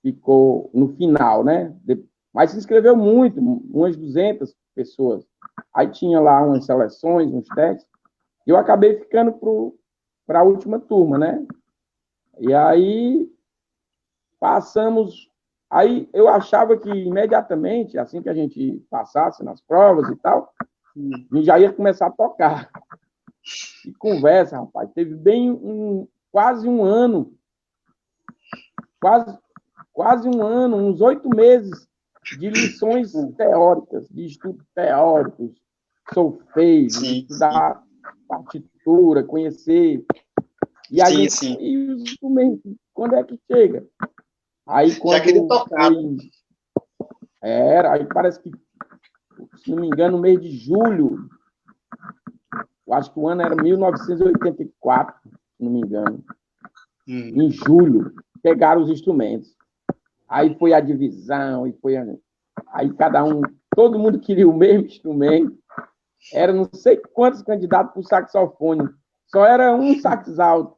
[0.00, 1.76] Ficou no final, né?
[1.84, 2.02] De,
[2.32, 5.26] mas se inscreveu muito, umas 200 pessoas.
[5.74, 7.89] Aí tinha lá umas seleções, uns testes.
[8.46, 9.32] Eu acabei ficando
[10.26, 11.46] para a última turma, né?
[12.38, 13.30] E aí
[14.38, 15.28] passamos.
[15.68, 20.52] Aí eu achava que imediatamente, assim que a gente passasse nas provas e tal,
[20.96, 22.70] a gente já ia começar a tocar.
[23.86, 24.90] E conversa, rapaz.
[24.92, 27.32] Teve bem um, quase um ano,
[29.00, 29.38] quase,
[29.92, 31.88] quase um ano, uns oito meses
[32.38, 35.52] de lições teóricas, de estudos teóricos,
[36.12, 37.82] solfejo, de estudar
[38.30, 40.04] partitura, conhecer.
[40.90, 41.56] E aí, sim, sim.
[41.60, 43.86] E os instrumentos, quando é que chega?
[44.66, 45.92] Aí quando Já queria tocar.
[45.92, 46.16] Foi,
[47.42, 48.50] era, aí parece que,
[49.56, 51.28] se não me engano, no mês de julho,
[52.86, 56.22] eu acho que o ano era 1984, se não me engano.
[57.08, 57.42] Hum.
[57.42, 58.12] Em julho,
[58.42, 59.56] pegaram os instrumentos.
[60.28, 62.06] Aí foi a divisão, e foi a...
[62.68, 63.40] aí cada um,
[63.74, 65.58] todo mundo queria o mesmo instrumento
[66.32, 68.88] era não sei quantos candidatos para o saxofone.
[69.26, 70.76] Só era um sax alto.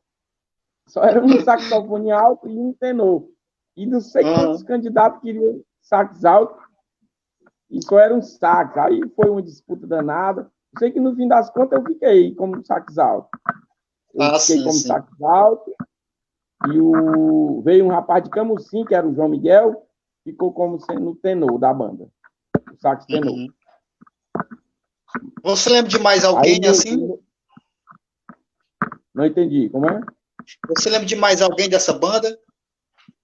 [0.88, 3.28] Só era um saxofone alto e um tenor.
[3.76, 4.35] E não sei uhum.
[4.35, 6.61] quantos candidatos queriam sax alto.
[7.70, 8.76] E só era um sax.
[8.76, 10.50] Aí foi uma disputa danada.
[10.78, 13.28] sei que no fim das contas eu fiquei como saques alto.
[14.14, 14.88] Eu Ah, fiquei sim, como sim.
[14.88, 15.72] saques alto.
[16.70, 17.62] E o...
[17.62, 19.87] veio um rapaz de Camusim, que era o João Miguel,
[20.22, 22.09] ficou como sendo o tenor da banda.
[22.70, 23.33] O sax tenor.
[23.33, 23.48] Uhum.
[25.42, 27.18] Você lembra de mais Aí, alguém no- assim?
[29.14, 30.01] Não entendi, como é?
[30.68, 32.38] Você lembra de mais alguém dessa banda?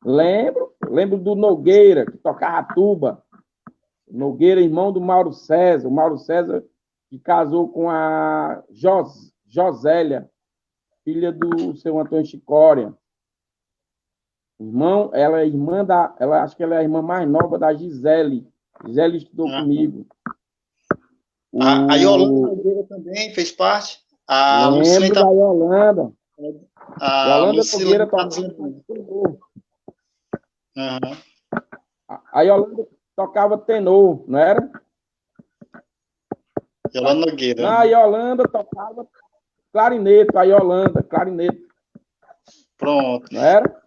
[0.05, 3.25] Lembro, lembro do Nogueira, que tocava tuba.
[4.11, 5.89] Nogueira, irmão do Mauro César.
[5.89, 6.65] O Mauro César,
[7.09, 10.31] que casou com a Jos, Josélia,
[11.05, 12.95] filha do seu Antônio Chicória.
[14.61, 16.15] Irmão, ela é irmã da.
[16.19, 18.47] Ela, acho que ela é a irmã mais nova da Gisele.
[18.87, 19.63] Gisele estudou Aham.
[19.63, 20.07] comigo.
[21.61, 24.01] A, a Yolanda também fez parte.
[24.27, 26.13] A Lembro Lucilene da tá, Yolanda.
[27.01, 28.29] a Yolanda Lucilene Nogueira tá.
[30.77, 31.17] Aham.
[32.33, 34.71] A- Yolanda tocava tenor, não era?
[36.95, 37.79] Yolanda Nogueira.
[37.79, 39.07] A Yolanda tocava
[39.73, 41.61] clarinete, a Yolanda, clarinete,
[42.77, 43.27] Pronto.
[43.33, 43.83] não era?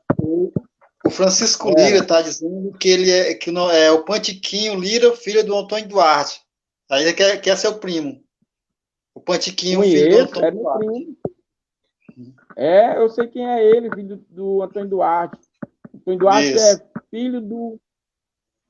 [1.05, 1.69] O Francisco.
[1.69, 5.87] Lira está dizendo que ele é, que não, é o Pantiquinho Lira, filho do Antônio
[5.87, 6.41] Duarte.
[6.91, 8.21] Aí ele quer, quer ser o primo.
[9.15, 11.17] O Pantiquinho, filho do Conheço, é meu primo.
[12.57, 15.39] É, eu sei quem é ele, filho do, Antônio Duarte.
[15.95, 16.65] Antônio Duarte Isso.
[16.65, 17.79] é filho do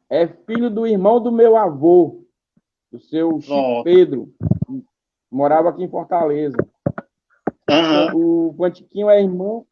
[0.07, 2.23] é filho do irmão do meu avô,
[2.91, 3.39] do seu.
[3.83, 4.31] Pedro,
[5.31, 6.57] morava aqui em Fortaleza.
[7.67, 8.15] Aham.
[8.15, 9.65] O Pantiquinho é irmão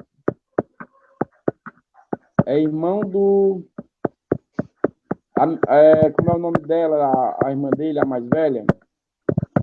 [2.50, 3.64] é irmão do
[5.44, 8.66] a- é, como é o nome dela, a, a irmã dele, a mais velha?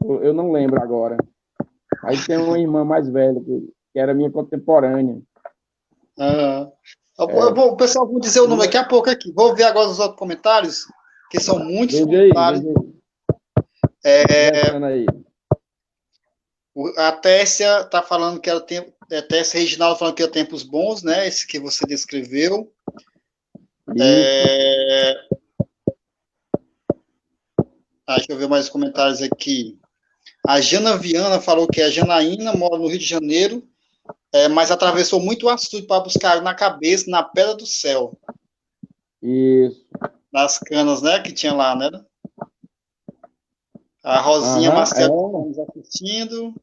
[0.04, 1.16] Eu, não lembro agora.
[2.04, 5.20] Aí tem uma irmã mais velha, que, que era minha contemporânea.
[6.18, 7.54] Eu É.
[7.54, 9.32] vou- o pessoal vai dizer o nome daqui a pouco aqui.
[9.32, 10.86] Vou ver agora os outros comentários,
[11.30, 12.64] que são muitos Veja comentários.
[12.66, 12.74] aí.
[14.04, 15.06] É, aí.
[16.98, 18.92] a Tessia está falando que era tempo.
[19.10, 21.26] É, Tessia Reginaldo falando que era tempos bons, né?
[21.26, 22.72] Esse que você descreveu.
[24.00, 25.14] É...
[28.06, 29.78] Ah, deixa eu ver mais os comentários aqui.
[30.46, 33.68] A Jana Viana falou que a Janaína mora no Rio de Janeiro,
[34.32, 38.16] é, mas atravessou muito o açude para buscar na cabeça, na Pedra do Céu,
[39.20, 39.84] Isso.
[40.32, 41.90] nas canas, né, que tinha lá, né?
[44.04, 45.08] A Rosinha Aham, Mascate é.
[45.08, 46.54] nos assistindo.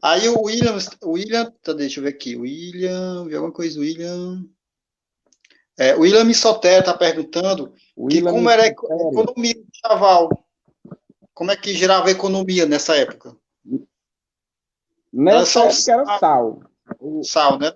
[0.00, 4.46] Aí o William, William, tá, deixa eu ver aqui, William, ver alguma coisa, William.
[5.78, 10.28] É, o William Sotero está perguntando O que William como era a economia Chaval?
[11.32, 13.36] Como é que girava a economia nessa época?
[15.12, 16.18] Nessa só o época era sal.
[16.18, 16.60] sal.
[16.98, 17.72] O, Sal, né?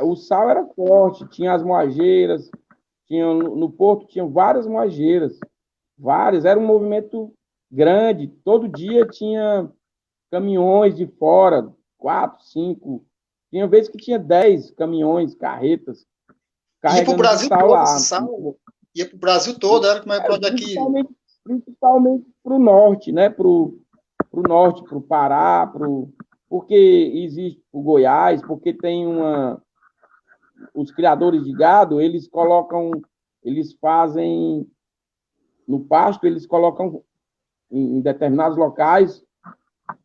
[0.00, 2.50] o sal era forte, tinha as moageiras,
[3.06, 5.38] tinha, no, porto tinha várias moageiras,
[5.96, 7.32] várias, era um movimento
[7.70, 9.70] grande, todo dia tinha
[10.30, 13.04] caminhões de fora, quatro, cinco,
[13.50, 16.36] tinha vezes que tinha dez caminhões, carretas, Ia
[16.80, 17.86] carregando pro Brasil sal todo lá.
[17.86, 18.58] sal?
[18.94, 20.56] Ia para o Brasil todo, era como é onde aqui?
[20.56, 21.14] Principalmente,
[21.46, 23.30] principalmente para o norte, né?
[23.30, 23.78] Para o
[24.34, 26.12] norte, para o Pará, pro,
[26.48, 29.62] porque existe o Goiás, porque tem uma.
[30.74, 32.90] Os criadores de gado, eles colocam,
[33.42, 34.66] eles fazem
[35.68, 37.02] no pasto, eles colocam
[37.70, 39.22] em, em determinados locais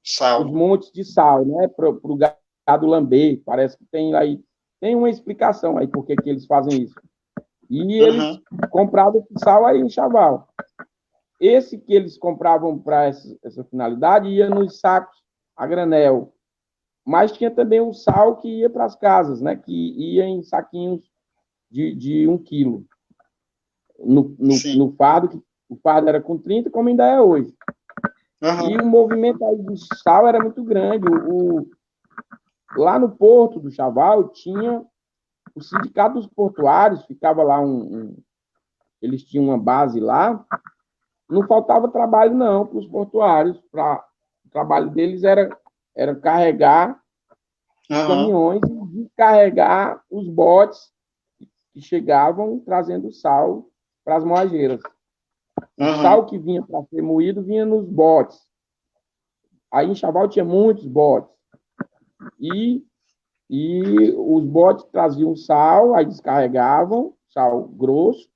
[0.03, 0.45] Sal.
[0.45, 1.67] os montes de sal, né?
[1.69, 3.41] Para o gado lamber.
[3.45, 4.41] Parece que tem aí.
[4.79, 6.95] Tem uma explicação aí por que eles fazem isso.
[7.69, 8.69] E eles Aham.
[8.69, 10.50] compravam esse sal aí em Chaval.
[11.41, 15.17] Esse que eles compravam para essa, essa finalidade ia nos sacos
[15.57, 16.33] a granel.
[17.03, 19.55] Mas tinha também o sal que ia para as casas, né?
[19.55, 21.01] Que ia em saquinhos
[21.69, 22.85] de, de um quilo.
[23.97, 27.51] No, no, no fardo, que o fardo era com 30, como ainda é hoje.
[28.41, 28.69] Aham.
[28.69, 31.07] E o movimento aí do sal era muito grande.
[31.07, 31.69] O, o-
[32.77, 34.85] lá no porto do Chaval tinha
[35.55, 38.17] o sindicato dos portuários, ficava lá um, um-
[39.01, 40.45] eles tinham uma base lá.
[41.31, 43.59] Não faltava trabalho não para os portuários.
[43.71, 44.05] Pra,
[44.45, 45.49] o trabalho deles era
[45.95, 47.01] era carregar
[47.89, 48.07] os Aham.
[48.07, 50.91] caminhões e descarregar os botes
[51.73, 53.65] que chegavam trazendo sal
[54.03, 54.81] para as moageiras.
[55.77, 56.01] O Aham.
[56.01, 58.39] sal que vinha para ser moído vinha nos botes.
[59.71, 61.31] Aí em Chaval tinha muitos botes.
[62.39, 62.83] E,
[63.49, 68.29] e os botes traziam sal, aí descarregavam, sal grosso,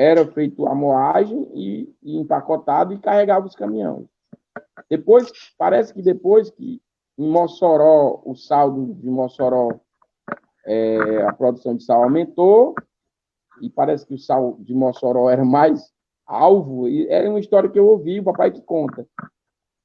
[0.00, 4.06] era feito a moagem e, e empacotado e carregava os caminhões.
[4.88, 6.80] Depois, parece que depois que
[7.18, 9.78] em Mossoró, o saldo de Mossoró,
[10.64, 12.74] é, a produção de sal aumentou,
[13.60, 15.92] e parece que o sal de Mossoró era mais
[16.26, 19.06] alvo, e era uma história que eu ouvi, o papai que conta,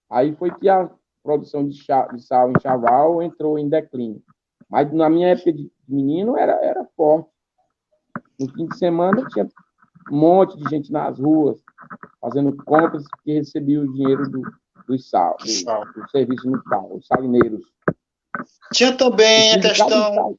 [0.09, 0.89] Aí foi que a
[1.21, 4.23] produção de, chá, de sal em Chaval entrou em declínio.
[4.69, 7.29] Mas na minha época de menino era, era forte.
[8.39, 9.49] No fim de semana tinha
[10.11, 11.61] um monte de gente nas ruas
[12.21, 14.41] fazendo compras que recebia o dinheiro do,
[14.87, 15.85] do sal, do, sal.
[15.93, 17.63] do serviço no sal, os salineiros.
[18.73, 20.37] Tinha também a questão.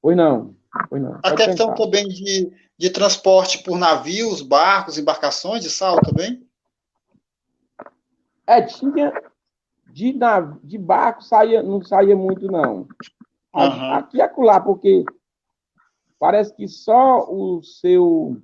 [0.00, 0.54] Pois não,
[0.88, 1.18] pois não.
[1.22, 1.84] A questão pensar.
[1.84, 6.46] também de, de transporte por navios, barcos, embarcações de sal também?
[8.46, 9.12] É, tinha.
[9.92, 10.16] De,
[10.62, 12.86] de barco saía, não saía muito, não.
[13.52, 13.92] Uhum.
[13.94, 15.04] Aqui e acolá, porque
[16.20, 18.36] parece que só o seu,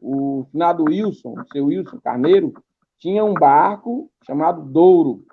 [0.00, 2.52] o finado Wilson, o seu Wilson Carneiro,
[2.98, 5.24] tinha um barco chamado Douro.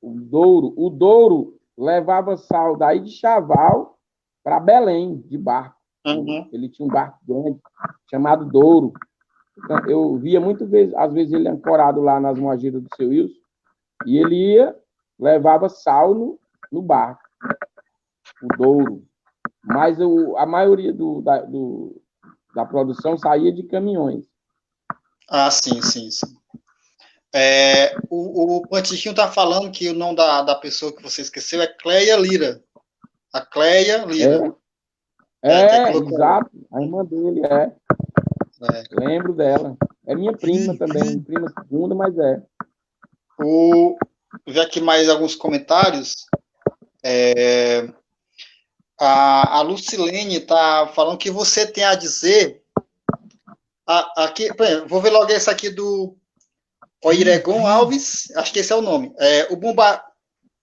[0.00, 3.98] O Douro, o Douro levava sal daí de Chaval
[4.44, 5.80] para Belém, de barco.
[6.06, 6.48] Uhum.
[6.52, 7.58] Ele tinha um barco grande
[8.08, 8.92] chamado Douro.
[9.58, 13.40] Então, eu via muitas vezes, às vezes ele ancorado lá nas moagiras do seu Wilson,
[14.06, 14.76] e ele ia,
[15.18, 16.38] levava sal no,
[16.70, 17.22] no barco,
[18.42, 19.09] o Douro.
[19.62, 22.00] Mas o, a maioria do, da, do,
[22.54, 24.24] da produção saía de caminhões.
[25.28, 26.36] Ah, sim, sim, sim.
[27.32, 31.62] É, o, o Pantichinho está falando que o nome da, da pessoa que você esqueceu
[31.62, 32.62] é Cleia Lira.
[33.32, 34.54] A Cleia Lira.
[35.42, 36.50] É, é, é exato.
[36.72, 37.72] A irmã dele, é.
[38.72, 38.82] é.
[38.90, 39.76] Lembro dela.
[40.06, 42.42] É minha prima também, prima segunda, mas é.
[43.38, 43.96] O,
[44.46, 46.26] ver aqui mais alguns comentários.
[47.02, 47.88] É,
[49.00, 52.62] a, a Lucilene está falando que você tem a dizer.
[53.88, 54.50] A, aqui,
[54.86, 56.16] vou ver logo esse aqui do
[57.02, 59.12] o Iregon Alves, acho que esse é o nome.
[59.18, 60.04] É, o, bomba,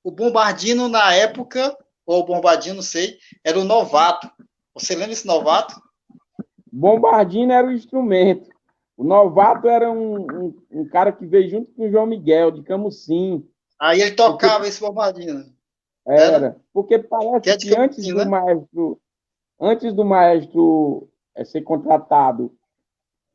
[0.03, 1.75] o Bombardino, na época,
[2.05, 4.29] ou o Bombardino, não sei, era o novato.
[4.75, 5.81] Você lembra esse novato?
[6.71, 8.49] Bombardino era o instrumento.
[8.95, 12.61] O novato era um, um, um, cara que veio junto com o João Miguel, de
[12.61, 13.47] Camusim.
[13.79, 14.69] Aí ele tocava porque...
[14.69, 15.56] esse Bombardino.
[16.07, 16.57] Era, era.
[16.73, 18.25] porque parece que, é que antes do né?
[18.25, 18.99] maestro,
[19.59, 22.51] antes do maestro é, ser contratado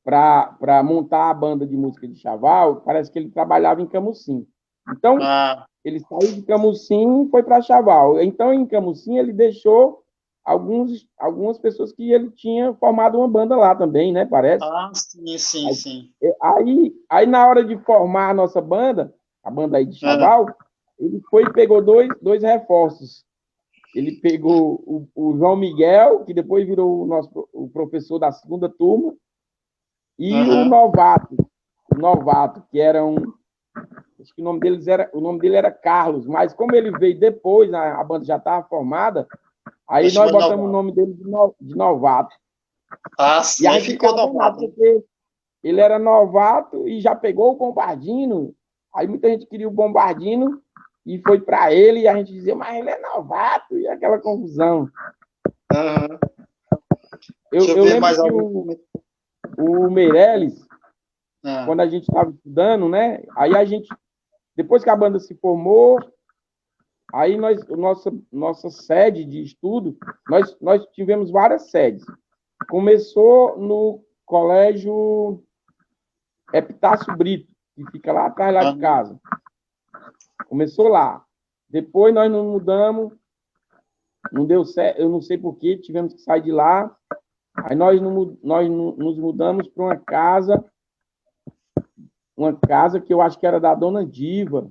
[0.04, 4.46] para montar a banda de música de Chaval, parece que ele trabalhava em Camusim.
[4.90, 5.66] Então, ah.
[5.84, 8.20] ele saiu de Camusim e foi para Chaval.
[8.20, 10.02] Então, em Camusim, ele deixou
[10.44, 14.24] alguns, algumas pessoas que ele tinha formado uma banda lá também, né?
[14.24, 14.64] Parece.
[14.64, 16.10] Ah, sim, sim, aí, sim.
[16.42, 19.14] Aí, aí, na hora de formar a nossa banda,
[19.44, 20.54] a banda aí de Chaval, ah.
[21.03, 23.24] Ele foi e pegou dois, dois reforços.
[23.94, 28.68] Ele pegou o, o João Miguel, que depois virou o nosso o professor da segunda
[28.68, 29.12] turma,
[30.18, 30.62] e uhum.
[30.62, 31.36] o novato,
[31.92, 33.16] o novato, que era um.
[34.20, 37.18] Acho que o nome, deles era, o nome dele era Carlos, mas como ele veio
[37.18, 39.26] depois, a, a banda já estava formada,
[39.88, 40.68] aí nós botamos novato.
[40.68, 42.34] o nome dele de, no, de novato.
[43.18, 44.72] Ah, sim, e aí ficou novato.
[45.64, 48.55] Ele era novato e já pegou o Bombardino.
[48.94, 50.62] Aí muita gente queria o Bombardino
[51.05, 54.88] e foi para ele e a gente dizia, mas ele é novato, e aquela confusão.
[55.72, 56.18] Uhum.
[57.50, 58.72] Eu, eu, eu lembro mais que algum...
[59.59, 60.66] o, o Meirelles,
[61.44, 61.64] ah.
[61.66, 63.22] quando a gente estava estudando, né?
[63.36, 63.88] Aí a gente,
[64.57, 65.98] depois que a banda se formou,
[67.12, 69.96] aí nós, nossa, nossa sede de estudo,
[70.28, 72.05] nós, nós tivemos várias sedes.
[72.70, 75.42] Começou no colégio
[76.53, 79.20] Epitácio Brito, que fica lá atrás lá de casa.
[80.53, 81.24] Começou lá.
[81.66, 83.14] Depois nós nos mudamos,
[84.30, 86.94] não deu certo, eu não sei porquê, tivemos que sair de lá
[87.55, 88.00] Aí nós,
[88.42, 90.64] nós nos mudamos para uma casa,
[92.36, 94.70] uma casa que eu acho que era da dona Diva,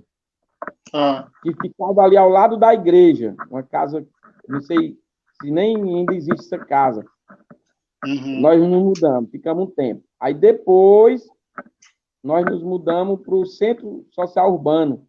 [0.94, 1.30] ah.
[1.44, 3.36] que ficava ali ao lado da igreja.
[3.50, 4.06] Uma casa,
[4.48, 4.98] não sei
[5.42, 7.06] se nem ainda existe essa casa.
[8.06, 8.42] Uhum.
[8.42, 10.04] Nós nos mudamos, ficamos um tempo.
[10.20, 11.28] Aí depois
[12.24, 15.08] nós nos mudamos para o Centro Social Urbano,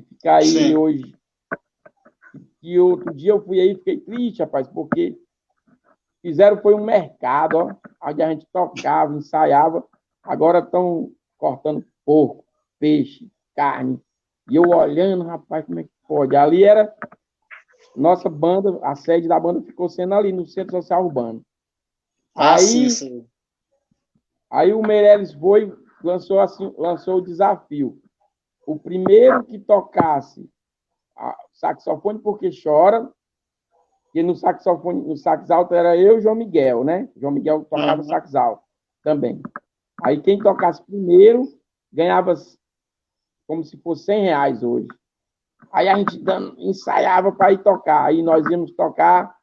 [0.00, 0.76] que fica aí Sim.
[0.76, 1.14] hoje.
[2.62, 5.18] E outro dia eu fui aí e fiquei triste, rapaz, porque
[6.22, 7.74] Fizeram foi um mercado, ó,
[8.08, 9.84] onde a gente tocava, ensaiava.
[10.22, 12.44] Agora estão cortando porco,
[12.78, 13.98] peixe, carne.
[14.50, 16.36] E eu olhando, rapaz, como é que pode?
[16.36, 16.94] Ali era
[17.96, 21.42] nossa banda, a sede da banda ficou sendo ali no Centro Social Urbano.
[22.34, 23.26] Ah, aí, sim, sim.
[24.50, 25.74] aí o Meirelles foi,
[26.04, 27.98] lançou, assim, lançou o desafio.
[28.70, 30.48] O primeiro que tocasse
[31.52, 33.10] saxofone porque chora,
[34.12, 37.08] que no saxofone, no sax alto era eu e João Miguel, né?
[37.16, 38.04] João Miguel tocava uhum.
[38.04, 38.62] sax alto
[39.02, 39.42] também.
[40.04, 41.48] Aí quem tocasse primeiro
[41.92, 42.32] ganhava
[43.44, 44.86] como se fosse 100 reais hoje.
[45.72, 46.22] Aí a gente
[46.56, 48.04] ensaiava para ir tocar.
[48.04, 49.36] Aí nós íamos tocar.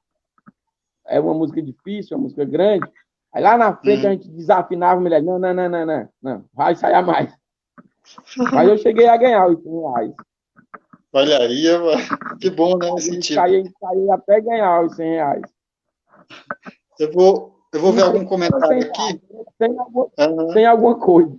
[1.05, 2.89] É uma música difícil, uma música grande.
[3.33, 4.09] Aí lá na frente uhum.
[4.09, 7.36] a gente desafinava, mulher, não, não, não, não, não, não, vai ensaiar mais.
[8.51, 10.13] Mas eu cheguei a ganhar os 100 reais.
[11.13, 11.63] Olha aí,
[12.39, 12.93] que bom, né?
[12.95, 13.35] Tipo.
[13.35, 15.41] Caí, caí até ganhar os 100 reais.
[16.99, 19.21] Eu vou, eu vou ver algum comentário aqui.
[19.57, 20.69] Sem, alguma, uhum.
[20.69, 21.37] alguma coisa.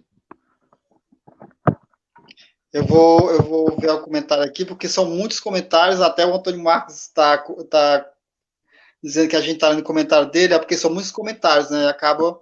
[2.72, 6.62] Eu vou, eu vou ver o comentário aqui, porque são muitos comentários, até o Antônio
[6.62, 7.38] Marcos está
[7.70, 8.10] tá
[9.02, 11.88] dizendo que a gente está lendo o comentário dele, é porque são muitos comentários, né?
[11.88, 12.38] Acaba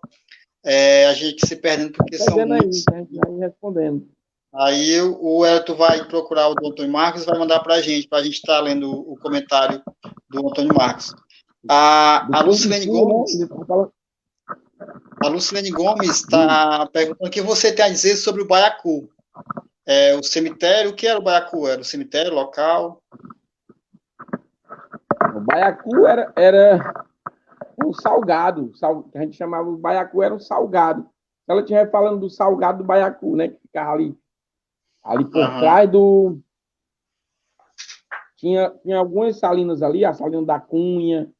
[0.64, 2.84] é, a gente se perdendo, porque são muitos.
[2.92, 3.46] Aí, né?
[3.46, 4.08] respondendo.
[4.58, 8.08] Aí o Elton vai procurar o do Antônio Marcos e vai mandar para a gente,
[8.08, 9.82] para a gente estar tá lendo o comentário
[10.30, 11.14] do Antônio Marcos.
[11.68, 13.32] A, a Lucilene Gomes.
[15.22, 19.10] A Lucilene Gomes está perguntando o que você tem a dizer sobre o Baiacu.
[19.84, 21.68] É, o cemitério, o que era o Baiacu?
[21.68, 23.02] Era o cemitério local?
[25.34, 27.04] O Baiacu era, era
[27.84, 31.06] um salgado, sal, que a gente chamava o Baiacu, era um salgado.
[31.46, 33.48] Ela tinha falando do salgado do Baiacu, né?
[33.48, 34.16] Que ficava ali
[35.06, 35.60] Ali por uhum.
[35.60, 36.38] trás do.
[38.36, 41.30] Tinha, tinha algumas salinas ali, a salina da Cunha,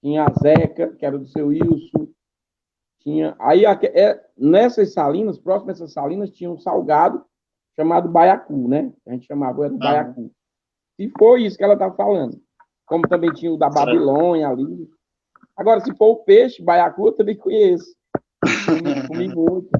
[0.00, 2.08] tinha a Zeca, que era do seu Wilson.
[3.00, 3.34] Tinha.
[3.40, 7.24] Aí, é, nessas salinas, próximo a essas salinas, tinha um salgado
[7.74, 8.92] chamado Baiacu, né?
[9.06, 10.30] A gente chamava, era o Baiacu.
[10.98, 12.40] E foi isso que ela estava falando.
[12.86, 14.88] Como também tinha o da Babilônia ali.
[15.56, 17.94] Agora, se for o peixe, Baiacu, eu também conheço.
[18.66, 19.70] Comi, comi muito.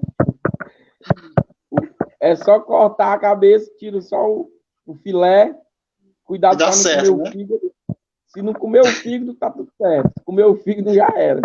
[2.22, 4.48] É só cortar a cabeça, tira só o,
[4.86, 5.52] o filé.
[6.22, 7.28] Cuidado para não certo, comer né?
[7.28, 7.72] o fígado.
[8.28, 10.12] Se não comer o fígado, tá tudo certo.
[10.16, 11.40] Se comer o fígado, já era.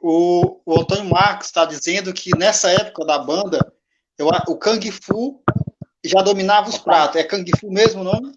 [0.00, 3.74] O, o Antônio Marcos está dizendo que nessa época da banda,
[4.16, 5.42] eu, o Kung Fu
[6.04, 7.16] já dominava os pratos.
[7.16, 8.32] É Kung Fu mesmo o nome?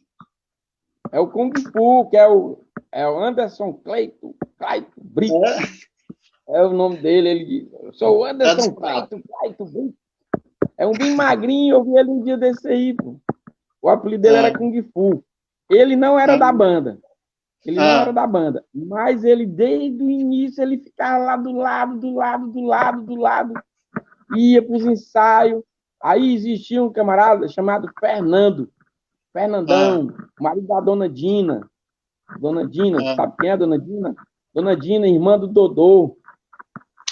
[1.11, 2.59] É o Kung Fu, que é o,
[2.91, 5.45] é o Anderson Cleito, Cleito Brito.
[5.45, 6.57] É.
[6.57, 6.66] é.
[6.66, 7.30] o nome dele.
[7.30, 10.05] Ele diz: Eu sou o Anderson é Cleito, Cleito Brito.
[10.78, 13.19] É um bem magrinho, eu vi ele um dia desse aí, pô.
[13.82, 14.53] O apelido dele era é.
[14.53, 15.23] Kung Fu.
[15.69, 16.99] Ele não era da banda.
[17.65, 18.01] Ele não ah.
[18.01, 18.63] era da banda.
[18.73, 23.15] Mas ele, desde o início, ele ficava lá do lado, do lado, do lado, do
[23.15, 23.53] lado.
[24.36, 25.63] Ia para os ensaios.
[26.01, 28.71] Aí existia um camarada chamado Fernando.
[29.32, 30.28] Fernandão, ah.
[30.39, 31.69] marido da dona Dina.
[32.39, 33.15] Dona Dina, ah.
[33.15, 34.15] sabe quem é a dona Dina?
[34.53, 36.17] Dona Dina, irmã do Dodô.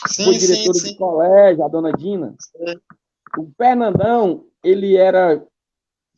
[0.07, 0.91] Sim, Foi diretora sim, sim.
[0.91, 2.36] de colégio, a dona Dina.
[2.39, 2.80] Sim.
[3.38, 5.46] O Fernandão, ele era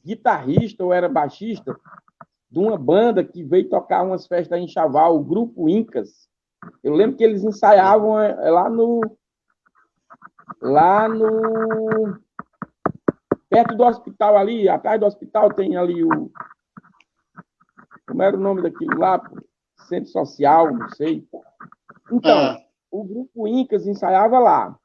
[0.03, 1.75] guitarrista ou era baixista
[2.49, 6.29] de uma banda que veio tocar umas festas em Chaval, o Grupo Incas.
[6.83, 9.01] Eu lembro que eles ensaiavam é, lá no.
[10.61, 12.17] Lá no.
[13.49, 16.31] Perto do hospital ali, atrás do hospital tem ali o.
[18.07, 19.21] Como era o nome daquilo lá?
[19.87, 21.27] Centro Social, não sei.
[22.11, 22.57] Então, ah.
[22.91, 24.77] o Grupo Incas ensaiava lá.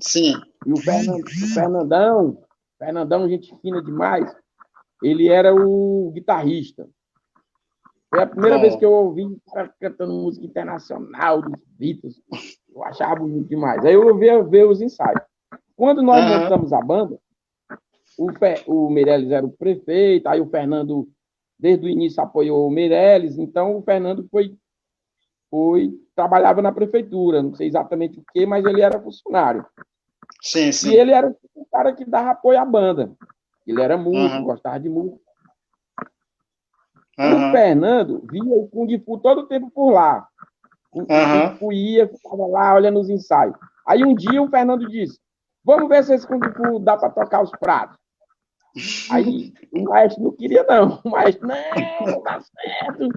[0.00, 0.34] Sim.
[0.66, 2.42] E o, Fernand, o Fernandão,
[2.78, 4.34] Fernandão, gente fina demais,
[5.02, 6.88] ele era o guitarrista.
[8.08, 12.20] Foi a primeira vez que eu ouvi cara cantando música internacional dos Beatles.
[12.68, 13.84] Eu achava bonito demais.
[13.84, 15.20] Aí eu ouvi ver os ensaios.
[15.76, 16.40] Quando nós uhum.
[16.40, 17.18] montamos a banda,
[18.18, 21.08] o, Fe, o Meirelles era o prefeito, aí o Fernando,
[21.58, 24.56] desde o início, apoiou o Meirelles, então o Fernando foi,
[25.48, 29.64] foi trabalhava na prefeitura, não sei exatamente o que, mas ele era funcionário.
[30.42, 30.90] Sim, sim.
[30.90, 33.12] E ele era o cara que dava apoio à banda.
[33.66, 34.44] Ele era músico, uhum.
[34.44, 35.20] gostava de música.
[37.18, 37.48] Uhum.
[37.48, 40.26] O Fernando via o Kung Fu todo o tempo por lá.
[40.92, 43.54] O Kung Fu ia, ficava lá olhando os ensaios.
[43.86, 45.20] Aí um dia o Fernando disse:
[45.64, 47.98] Vamos ver se esse Kung Fu dá para tocar os pratos.
[49.10, 51.00] Aí o maestro não queria, não.
[51.04, 51.56] O maestro, não,
[52.06, 53.08] não dá certo.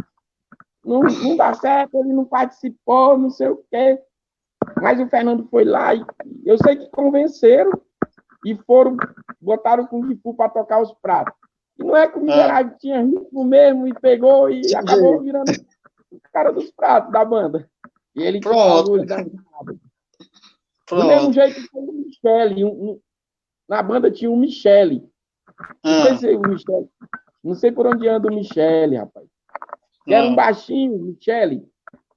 [0.84, 4.00] Não, não dá certo, ele não participou, não sei o quê.
[4.82, 6.06] Mas o Fernando foi lá e
[6.46, 7.72] eu sei que convenceram
[8.46, 8.98] e foram,
[9.40, 11.34] botaram o Kung Fu para tocar os pratos.
[11.80, 12.78] E não é que o miserável é.
[12.78, 14.76] tinha ritmo mesmo e pegou e Sim.
[14.76, 15.52] acabou virando
[16.12, 17.70] o cara dos pratos da banda.
[18.16, 18.92] E ele Pronto.
[20.90, 22.64] Do mesmo jeito que o Michele.
[22.64, 23.00] Um, um,
[23.68, 25.04] na banda tinha um Michele.
[25.84, 26.18] Não sei ah.
[26.18, 26.90] se o Michele.
[27.44, 29.28] Não sei por onde anda o Michele, rapaz.
[30.06, 30.36] Que era um ah.
[30.36, 31.68] baixinho, Michele.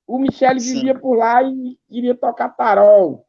[0.07, 1.01] O Michele vivia Sim.
[1.01, 3.27] por lá e queria tocar tarol.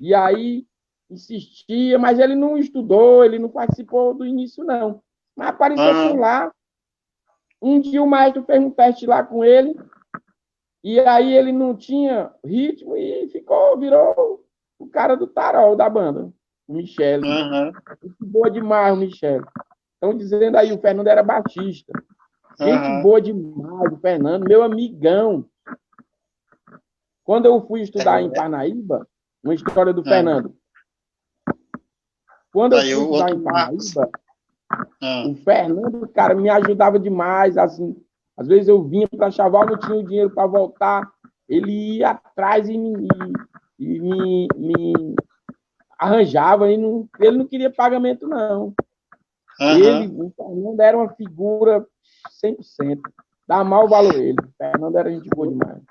[0.00, 0.66] E aí
[1.10, 5.02] insistia, mas ele não estudou, ele não participou do início, não.
[5.36, 6.08] Mas apareceu ah.
[6.08, 6.52] por lá.
[7.60, 9.74] Um dia o maestro fez um teste lá com ele,
[10.82, 14.44] e aí ele não tinha ritmo e ficou, virou
[14.78, 16.30] o cara do tarol da banda,
[16.68, 17.26] o Michele.
[17.26, 17.72] Uhum.
[18.20, 19.44] Boa demais o Michele.
[19.94, 21.92] Estão dizendo aí, o Fernando era baixista.
[22.58, 23.02] Gente uhum.
[23.02, 25.48] boa demais, o Fernando, meu amigão.
[27.24, 29.08] Quando eu fui estudar em Parnaíba,
[29.42, 30.04] uma história do é.
[30.04, 30.54] Fernando.
[32.52, 34.10] Quando eu fui lá em Paraíba,
[35.02, 35.24] ah.
[35.26, 37.96] o Fernando, cara, me ajudava demais, assim.
[38.36, 41.10] Às vezes eu vinha para Chaval, não tinha o dinheiro para voltar.
[41.48, 43.08] Ele ia atrás e me,
[43.78, 45.16] e me, me
[45.98, 46.70] arranjava.
[46.70, 48.74] E não, ele não queria pagamento, não.
[49.60, 49.76] Uhum.
[49.76, 51.86] Ele, o Fernando era uma figura
[52.44, 53.00] 100%.
[53.46, 54.36] Dá mal valor ele.
[54.40, 55.82] O Fernando era gente boa demais.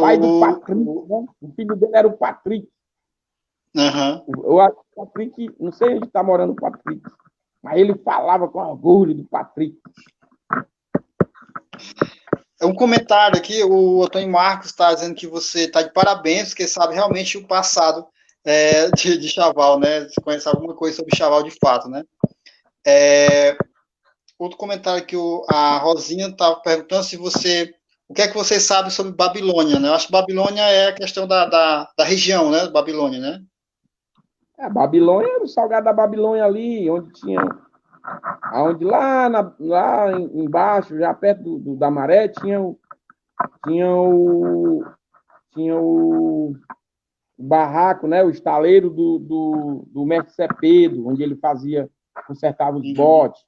[0.00, 1.26] Pai do Patrick, né?
[1.40, 2.68] O filho dele era o Patrick.
[3.74, 4.24] Uhum.
[4.44, 7.02] Eu acho que o Patrick, não sei onde está morando o Patrick,
[7.62, 9.78] mas ele falava com orgulho do Patrick.
[12.60, 16.68] É um comentário aqui, o Antônio Marcos está dizendo que você está de parabéns, porque
[16.68, 18.06] sabe realmente o passado
[18.44, 20.00] é, de, de Chaval, né?
[20.00, 22.04] Você conhece alguma coisa sobre Chaval de fato, né?
[22.86, 23.56] É,
[24.38, 27.74] outro comentário que o, a Rosinha estava perguntando se você.
[28.10, 29.88] O que é que você sabe sobre Babilônia, né?
[29.88, 32.68] Eu acho que Babilônia é a questão da, da, da região, né?
[32.68, 33.40] Babilônia, né?
[34.58, 37.40] É, Babilônia era o salgado da Babilônia ali, onde tinha.
[38.52, 42.76] Onde lá, na, lá embaixo, já perto do, do, da maré, tinha o.
[43.64, 44.84] Tinha o.
[45.54, 46.50] Tinha o,
[47.38, 48.24] o barraco, né?
[48.24, 51.88] O estaleiro do, do, do mestre Cepedo, onde ele fazia,
[52.26, 52.94] consertava os uhum.
[52.94, 53.40] botes.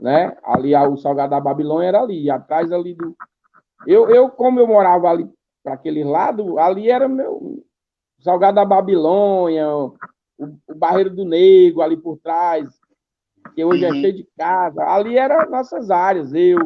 [0.00, 0.36] Né?
[0.44, 3.16] Ali o salgado da Babilônia era ali, atrás ali do.
[3.86, 5.28] Eu, eu como eu morava ali
[5.62, 7.64] para aquele lado, ali era meu,
[8.22, 9.96] Salgado da Babilônia, o,
[10.38, 12.68] o Barreiro do Negro ali por trás,
[13.52, 13.96] que hoje é uhum.
[13.96, 14.84] é cheio de casa.
[14.84, 16.58] Ali eram nossas áreas, eu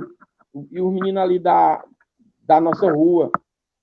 [0.70, 1.82] e os meninos ali da,
[2.42, 3.30] da nossa rua,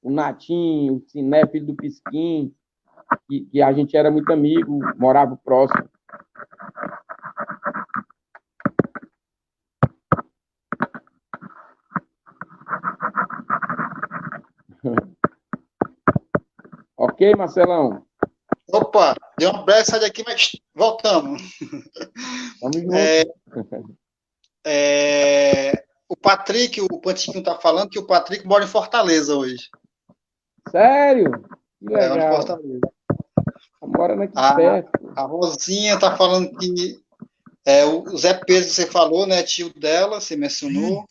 [0.04, 2.54] o Natinho, o Ciné, filho do Pisquim,
[3.28, 5.90] que, que a gente era muito amigo, morava próximo.
[16.96, 18.06] Ok, Marcelão?
[18.72, 21.42] Opa, deu uma breve saída aqui, mas voltamos.
[22.62, 22.94] Vamos.
[22.94, 23.26] É,
[24.66, 29.70] é, o Patrick, o Pantinho está falando que o Patrick mora em Fortaleza hoje.
[30.70, 31.32] Sério?
[31.80, 32.04] Que legal.
[32.04, 32.94] É, mora em Fortaleza.
[33.82, 35.14] Mora aqui a, perto.
[35.16, 37.03] A Rosinha está falando que
[37.66, 39.41] é, o Zé Pedro, você falou, né?
[39.41, 41.05] Tio dela, você mencionou.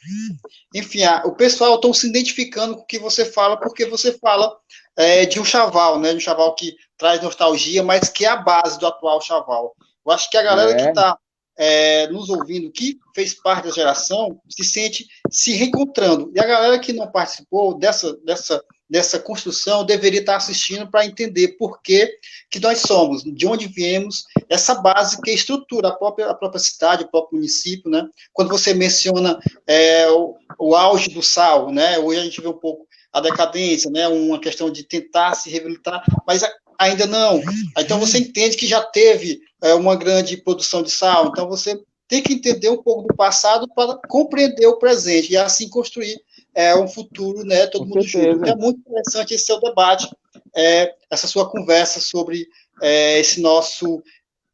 [0.74, 4.54] Enfim, a, o pessoal estão se identificando com o que você fala, porque você fala
[4.96, 6.10] é, de um chaval, né?
[6.10, 9.74] De um chaval que traz nostalgia, mas que é a base do atual chaval.
[10.04, 10.76] Eu acho que a galera é.
[10.76, 11.16] que está
[11.56, 16.30] é, nos ouvindo, que fez parte da geração, se sente se reencontrando.
[16.34, 18.62] E a galera que não participou dessa, dessa
[18.92, 22.14] dessa construção deveria estar assistindo para entender por que,
[22.50, 27.04] que nós somos, de onde viemos, essa base que estrutura a própria, a própria cidade,
[27.04, 28.06] o próprio município, né?
[28.34, 31.98] Quando você menciona é, o, o auge do sal, né?
[31.98, 34.06] Hoje a gente vê um pouco a decadência, né?
[34.08, 36.42] Uma questão de tentar se reabilitar, mas
[36.78, 37.40] ainda não.
[37.78, 42.22] Então você entende que já teve é, uma grande produção de sal, então você tem
[42.22, 46.20] que entender um pouco do passado para compreender o presente e assim construir
[46.54, 48.34] é, um futuro, né, todo Com mundo certeza.
[48.34, 48.48] junto.
[48.48, 50.08] É muito interessante esse seu debate,
[50.54, 52.46] é, essa sua conversa sobre
[52.80, 54.02] é, esse nosso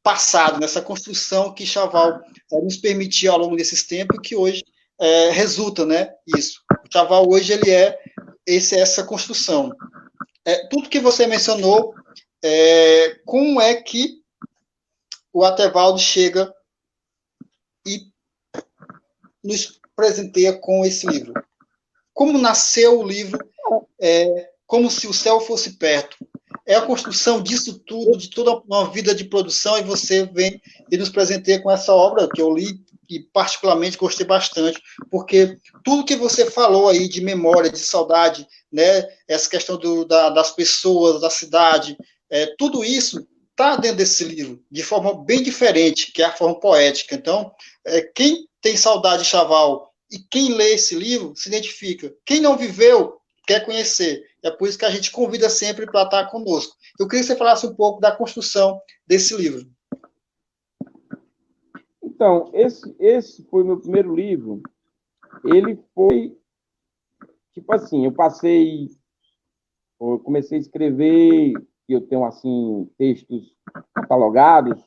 [0.02, 2.20] passado, nessa construção que Chaval
[2.52, 4.64] é, nos permitiu ao longo desses tempos, que hoje
[4.98, 6.62] é, resulta, né, isso.
[6.70, 7.98] O Chaval hoje ele é
[8.46, 9.72] esse, essa construção.
[10.44, 11.94] É, tudo que você mencionou,
[12.42, 14.22] é, como é que
[15.32, 16.52] o Atevaldo chega
[17.86, 18.00] e
[19.44, 21.34] nos presenteia com esse livro?
[22.18, 23.38] Como nasceu o livro
[24.00, 26.16] é, Como se o Céu Fosse Perto?
[26.66, 30.60] É a construção disso tudo, de toda uma vida de produção, e você vem
[30.90, 36.04] e nos presenteia com essa obra que eu li e particularmente gostei bastante, porque tudo
[36.04, 41.20] que você falou aí de memória, de saudade, né, essa questão do, da, das pessoas,
[41.20, 41.96] da cidade,
[42.28, 46.58] é, tudo isso está dentro desse livro, de forma bem diferente, que é a forma
[46.58, 47.14] poética.
[47.14, 47.52] Então,
[47.86, 52.14] é, quem tem saudade de Chaval e quem lê esse livro se identifica.
[52.24, 54.26] Quem não viveu quer conhecer.
[54.42, 56.76] É por isso que a gente convida sempre para estar conosco.
[56.98, 59.66] Eu queria que você falasse um pouco da construção desse livro.
[62.02, 64.62] Então, esse, esse foi meu primeiro livro.
[65.44, 66.36] Ele foi,
[67.52, 68.88] tipo assim, eu passei,
[70.00, 71.52] eu comecei a escrever,
[71.88, 73.54] eu tenho, assim, textos
[73.94, 74.82] catalogados,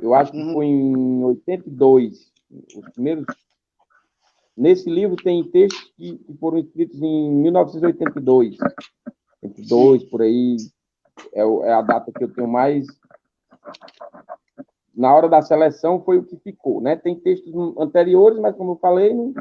[0.00, 0.52] eu acho que uhum.
[0.52, 3.24] foi em 82, os primeiros
[4.60, 8.58] Nesse livro tem textos que, que foram escritos em 1982,
[9.42, 10.56] 82, por aí,
[11.32, 12.86] é, é, a data que eu tenho mais.
[14.94, 16.94] Na hora da seleção foi o que ficou, né?
[16.94, 19.32] Tem textos anteriores, mas como eu falei, não,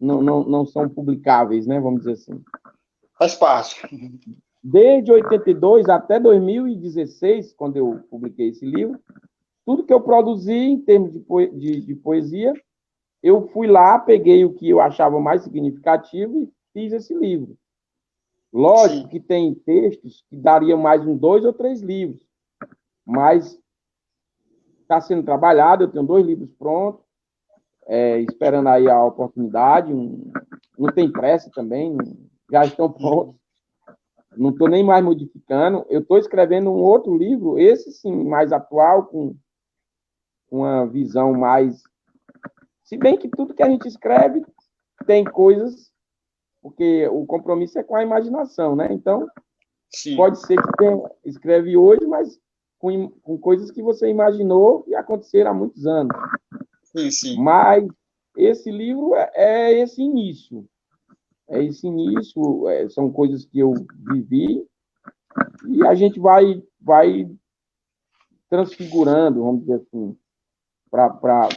[0.00, 1.78] não, não, não são publicáveis, né?
[1.78, 2.42] Vamos dizer assim.
[3.16, 3.80] Faz parte.
[4.60, 8.98] desde 82 até 2016, quando eu publiquei esse livro,
[9.64, 12.52] tudo que eu produzi em termos de poesia,
[13.22, 17.56] eu fui lá, peguei o que eu achava mais significativo e fiz esse livro.
[18.52, 19.08] Lógico Sim.
[19.08, 22.20] que tem textos que dariam mais um dois ou três livros,
[23.06, 23.58] mas
[24.82, 27.02] está sendo trabalhado, eu tenho dois livros prontos,
[27.86, 30.30] é, esperando aí a oportunidade, um,
[30.78, 31.96] não tem pressa também,
[32.50, 33.34] já estão prontos,
[34.36, 39.06] não estou nem mais modificando, eu estou escrevendo um outro livro, esse sim, mais atual,
[39.06, 39.34] com
[40.50, 41.82] uma visão mais...
[42.84, 44.44] Se bem que tudo que a gente escreve
[45.06, 45.90] tem coisas,
[46.60, 48.88] porque o compromisso é com a imaginação, né?
[48.90, 49.26] Então,
[49.90, 50.16] sim.
[50.16, 52.38] pode ser que tenha, escreve hoje, mas
[52.78, 56.16] com, com coisas que você imaginou e aconteceram há muitos anos.
[56.84, 57.40] Sim, sim.
[57.40, 57.86] Mas
[58.36, 60.66] esse livro é, é esse início.
[61.48, 63.74] É esse início, é, são coisas que eu
[64.10, 64.66] vivi
[65.68, 67.30] e a gente vai, vai
[68.48, 70.16] transfigurando, vamos dizer assim,
[70.90, 71.48] pra,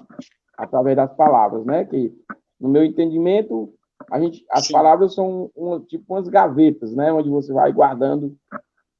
[0.57, 1.85] através das palavras, né?
[1.85, 2.13] Que,
[2.59, 3.73] no meu entendimento,
[4.11, 4.73] a gente, as Sim.
[4.73, 5.51] palavras são
[5.87, 7.11] tipo umas gavetas, né?
[7.11, 8.35] Onde você vai guardando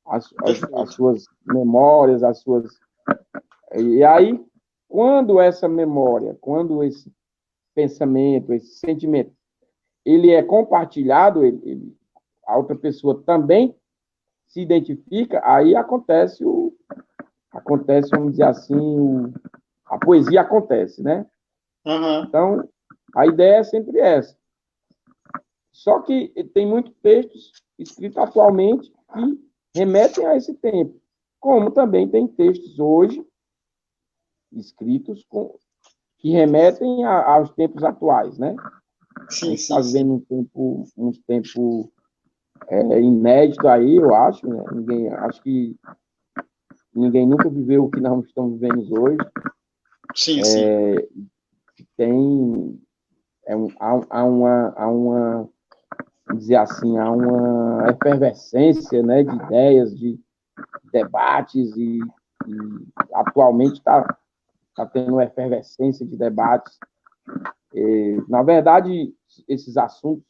[0.05, 2.79] as, as, as suas memórias, as suas.
[3.75, 4.43] E aí,
[4.87, 7.11] quando essa memória, quando esse
[7.73, 9.33] pensamento, esse sentimento,
[10.05, 11.97] ele é compartilhado, ele, ele,
[12.45, 13.75] a outra pessoa também
[14.47, 16.73] se identifica, aí acontece o
[17.51, 19.33] acontece, vamos dizer assim, o,
[19.85, 21.25] a poesia acontece, né?
[21.85, 22.23] Uhum.
[22.23, 22.69] Então,
[23.15, 24.35] a ideia é sempre essa.
[25.71, 30.99] Só que tem muitos textos escritos atualmente que remetem a esse tempo,
[31.39, 33.25] como também tem textos hoje
[34.53, 35.57] escritos com,
[36.17, 38.55] que remetem a, aos tempos atuais, né?
[39.29, 41.91] Sim, está vivendo um tempo, um tempo
[42.67, 44.47] é, inédito aí, eu acho.
[44.47, 44.63] Né?
[44.71, 45.75] Ninguém, acho que
[46.93, 49.17] ninguém nunca viveu o que nós estamos vivendo hoje.
[50.15, 51.27] Sim, é, sim.
[51.97, 52.79] Tem
[53.45, 55.49] é um, há, há, uma, há uma
[56.33, 60.19] dizer assim, há uma efervescência né, de ideias, de
[60.91, 61.99] debates, e,
[62.47, 62.57] e
[63.13, 64.17] atualmente está
[64.75, 66.77] tá tendo uma efervescência de debates.
[67.73, 69.13] E, na verdade,
[69.47, 70.23] esses assuntos,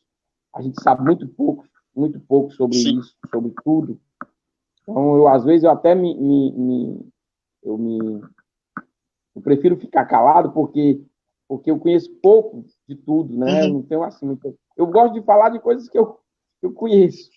[0.54, 1.66] a gente sabe muito pouco,
[1.96, 3.00] muito pouco sobre Sim.
[3.00, 4.00] isso, sobre tudo.
[4.82, 7.12] Então, eu, às vezes, eu até me, me, me
[7.64, 8.22] eu me
[9.36, 11.04] eu prefiro ficar calado porque
[11.48, 13.64] porque eu conheço pouco de tudo, né?
[13.64, 13.74] Uhum.
[13.74, 16.20] Não tenho assim muito eu gosto de falar de coisas que eu,
[16.60, 17.30] que eu conheço,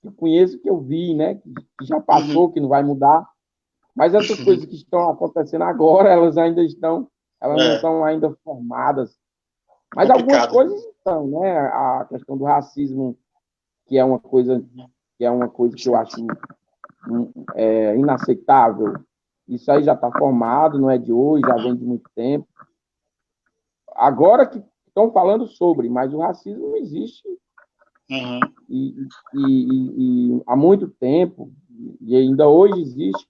[0.00, 1.34] que eu conheço, que eu vi, né?
[1.34, 2.52] Que, que já passou, uhum.
[2.52, 3.28] que não vai mudar.
[3.94, 4.44] Mas essas uhum.
[4.44, 7.08] coisas que estão acontecendo agora, elas ainda estão,
[7.40, 7.68] elas é.
[7.68, 9.18] não estão ainda formadas.
[9.94, 10.42] Mas Complicado.
[10.42, 11.58] algumas coisas estão, né?
[11.58, 13.18] A questão do racismo,
[13.86, 14.64] que é uma coisa,
[15.18, 16.16] que é uma coisa que eu acho
[17.54, 18.94] é, inaceitável.
[19.48, 22.46] Isso aí já está formado, não é de hoje, já vem de muito tempo.
[24.00, 27.22] Agora que estão falando sobre, mas o racismo existe
[28.10, 28.40] uhum.
[28.66, 28.94] e,
[29.34, 31.52] e, e, há muito tempo,
[32.00, 33.28] e ainda hoje existe,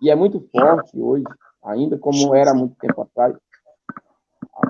[0.00, 1.24] e é muito forte hoje,
[1.64, 3.36] ainda como era muito tempo atrás.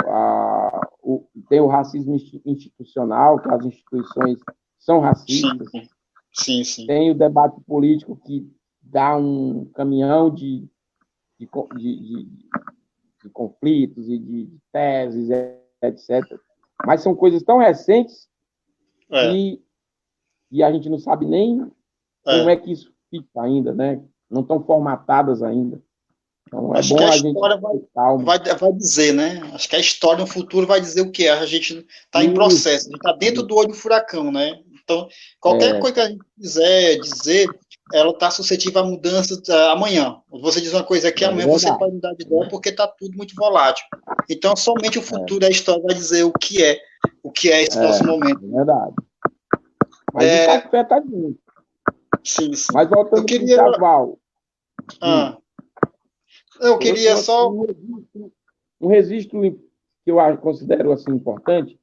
[0.07, 4.39] A, o, tem o racismo institucional, que as instituições
[4.79, 5.69] são racistas.
[5.71, 5.89] Sim,
[6.33, 6.65] sim.
[6.65, 6.87] sim.
[6.87, 8.51] Tem o debate político que
[8.81, 10.67] dá um caminhão de,
[11.39, 11.47] de,
[11.77, 12.29] de,
[13.23, 15.29] de conflitos e de teses,
[15.83, 16.39] etc.
[16.85, 18.29] Mas são coisas tão recentes
[19.11, 19.33] é.
[19.33, 19.63] e,
[20.51, 21.63] e a gente não sabe nem
[22.27, 22.39] é.
[22.39, 24.03] como é que isso fica ainda, né?
[24.31, 25.83] Não estão formatadas ainda.
[26.47, 29.41] Então, é Acho que a, a história vai, vai, vai, dizer, né?
[29.55, 31.31] Acho que a história no futuro vai dizer o que é.
[31.31, 34.61] A gente está em processo, gente está dentro do olho do furacão, né?
[34.83, 35.09] Então,
[35.41, 35.81] qualquer é.
[35.81, 37.49] coisa que a gente quiser dizer,
[37.93, 40.21] ela está suscetível a mudanças uh, amanhã.
[40.31, 41.63] Você diz uma coisa aqui, é amanhã verdade.
[41.63, 43.85] você pode mudar de ideia porque está tudo muito volátil.
[44.29, 45.49] Então, somente o futuro, é.
[45.49, 46.81] a história vai dizer o que é,
[47.23, 48.45] o que é esse é, nosso momento.
[48.45, 48.95] É verdade.
[50.13, 50.41] Mas é...
[50.43, 51.41] isso afeta a gente.
[52.25, 52.73] Sim, sim.
[52.73, 53.63] Mas voltando eu queria...
[55.01, 55.37] ah.
[56.61, 57.51] Eu queria eu, só...
[57.51, 58.33] Um registro,
[58.81, 59.41] um registro
[60.05, 61.79] que eu considero assim, importante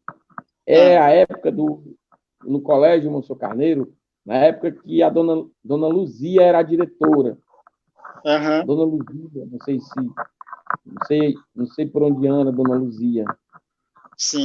[0.66, 1.06] é ah.
[1.06, 1.98] a época do
[2.46, 3.94] no colégio Monsenhor Carneiro,
[4.26, 7.38] na época que a dona, dona Luzia era a diretora.
[8.26, 8.66] Uhum.
[8.66, 10.00] Dona Luzia, não sei se.
[10.86, 13.26] Não sei, não sei por onde anda Dona Luzia.
[14.18, 14.44] Sim.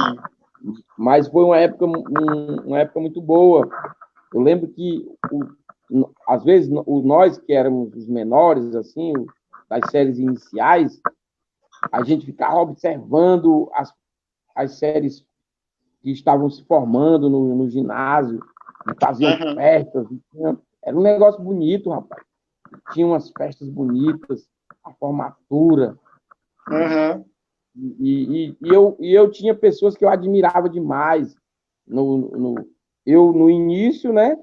[0.97, 3.69] Mas foi uma época, um, uma época muito boa.
[4.33, 9.13] Eu lembro que, o, às vezes, o, nós que éramos os menores, assim,
[9.69, 10.99] das séries iniciais,
[11.91, 13.93] a gente ficava observando as,
[14.55, 15.25] as séries
[16.01, 18.39] que estavam se formando no, no ginásio,
[18.99, 19.55] faziam uhum.
[19.55, 20.07] festas.
[20.83, 22.23] Era um negócio bonito, rapaz.
[22.93, 24.47] Tinha umas festas bonitas,
[24.83, 25.97] a formatura.
[26.69, 27.25] Uhum.
[27.75, 31.35] E, e, e, eu, e eu tinha pessoas que eu admirava demais.
[31.87, 32.69] No, no,
[33.05, 34.37] eu, no início, né?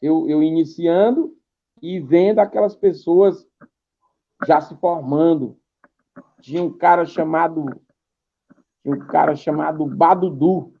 [0.00, 1.36] Eu, eu iniciando
[1.82, 3.46] e vendo aquelas pessoas
[4.46, 5.58] já se formando.
[6.40, 7.66] Tinha um cara chamado
[8.82, 10.72] tinha um cara chamado Badudu.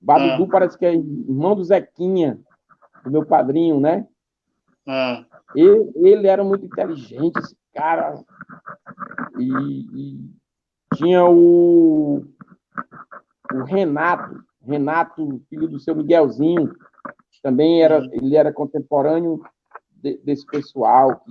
[0.00, 0.48] Badudu ah.
[0.50, 2.40] parece que é irmão do Zequinha,
[3.04, 4.06] do meu padrinho, né?
[4.86, 5.24] Ah.
[5.54, 8.22] Ele, ele era muito inteligente, esse cara.
[9.38, 10.30] E, e
[10.96, 12.24] tinha o,
[13.52, 16.72] o Renato, Renato, filho do seu Miguelzinho,
[17.42, 19.42] também era, ele era contemporâneo
[19.90, 21.22] de, desse pessoal.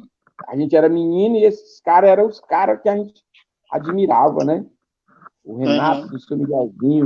[0.47, 3.21] A gente era menino e esses caras eram os caras que a gente
[3.71, 4.65] admirava, né?
[5.43, 6.11] O Renato, uhum.
[6.11, 7.05] do seu Miguelzinho.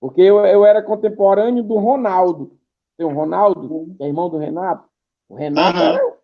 [0.00, 2.58] Porque eu, eu era contemporâneo do Ronaldo.
[2.96, 4.88] Tem o Ronaldo, que é irmão do Renato.
[5.28, 5.84] O Renato uhum.
[5.84, 6.16] era,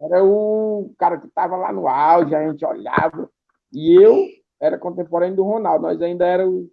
[0.00, 3.30] era o cara que estava lá no auge, a gente olhava.
[3.72, 4.26] E eu
[4.60, 6.66] era contemporâneo do Ronaldo, nós ainda éramos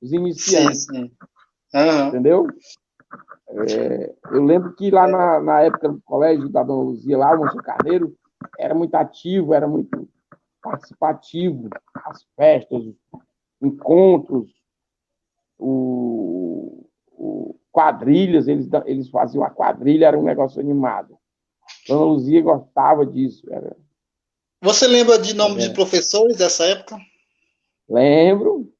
[0.00, 0.84] os iniciantes.
[0.84, 1.12] Sim, sim.
[1.74, 2.08] Uhum.
[2.08, 2.46] Entendeu?
[3.48, 7.38] É, eu lembro que lá na, na, época do colégio da Dona Luzia, lá, o
[7.38, 8.16] Monsenhor Carneiro,
[8.58, 10.08] era muito ativo, era muito
[10.62, 12.82] participativo, as festas,
[13.62, 14.50] encontros,
[15.58, 21.18] o, o quadrilhas, eles, eles faziam a quadrilha, era um negócio animado.
[21.88, 23.46] Dona Luzia gostava disso.
[23.50, 23.76] Era...
[24.62, 25.68] Você lembra de nome é.
[25.68, 26.98] de professores dessa época?
[27.88, 28.72] Lembro.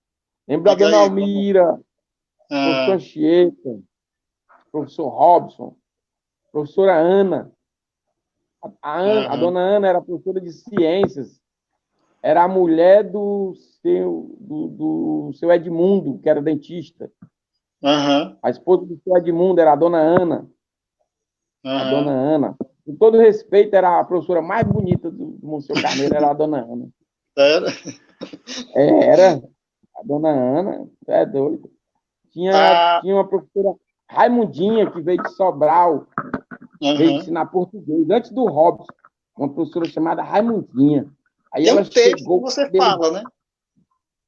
[0.48, 1.80] Lembro da Dona Almira,
[2.50, 2.86] ah.
[2.86, 3.80] professor Chieta,
[4.70, 5.76] professor Robson,
[6.52, 7.52] professora Ana.
[8.82, 11.40] A, Ana, a dona Ana era professora de ciências,
[12.26, 17.08] era a mulher do seu, do, do seu Edmundo, que era dentista.
[17.80, 18.36] Uhum.
[18.42, 20.50] A esposa do seu Edmundo era a dona Ana.
[21.64, 21.70] Uhum.
[21.70, 22.56] A dona Ana.
[22.84, 26.64] Com todo respeito, era a professora mais bonita do, do Monsenhor Carneiro, era a dona
[26.64, 26.88] Ana.
[27.38, 27.66] Era?
[28.74, 29.42] É, era.
[29.96, 31.70] A dona Ana, é doido.
[32.32, 33.00] Tinha, ah.
[33.02, 33.72] tinha uma professora
[34.10, 36.08] Raimundinha, que veio de Sobral,
[36.82, 36.96] uhum.
[36.96, 38.84] veio ensinar português, antes do Robson,
[39.38, 41.08] uma professora chamada Raimundinha.
[41.56, 43.24] Aí Tem um texto chegou, que você fala, né?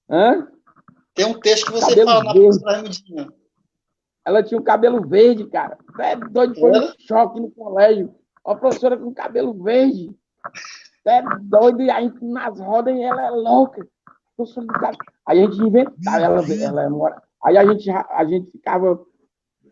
[0.08, 0.48] Hã?
[1.14, 3.28] Tem um texto que você cabelo fala na professora Raimundinha.
[4.24, 5.76] Ela tinha um cabelo verde, cara.
[6.00, 8.14] É doido, foi um choque no colégio.
[8.46, 10.10] A professora com cabelo verde.
[11.06, 13.86] É doido, e a gente nas rodas ela é louca.
[15.26, 17.22] Aí a gente inventava, ela, ela é mora.
[17.44, 18.98] Aí a gente, a gente ficava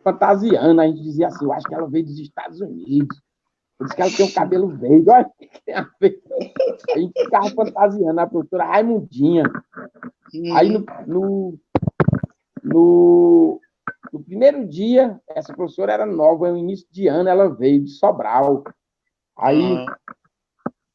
[0.04, 3.18] fantasiando, a gente dizia assim, eu acho que ela veio dos Estados Unidos.
[3.94, 5.10] Que ela tem um cabelo verde.
[5.10, 6.22] Olha o que tem a ver.
[6.94, 9.44] A gente ficava fantasiando, a professora Raimundinha.
[10.54, 11.58] Aí no, no,
[12.64, 13.60] no,
[14.12, 18.64] no, primeiro dia, essa professora era nova, no início de ano, ela veio de Sobral.
[19.38, 19.84] Aí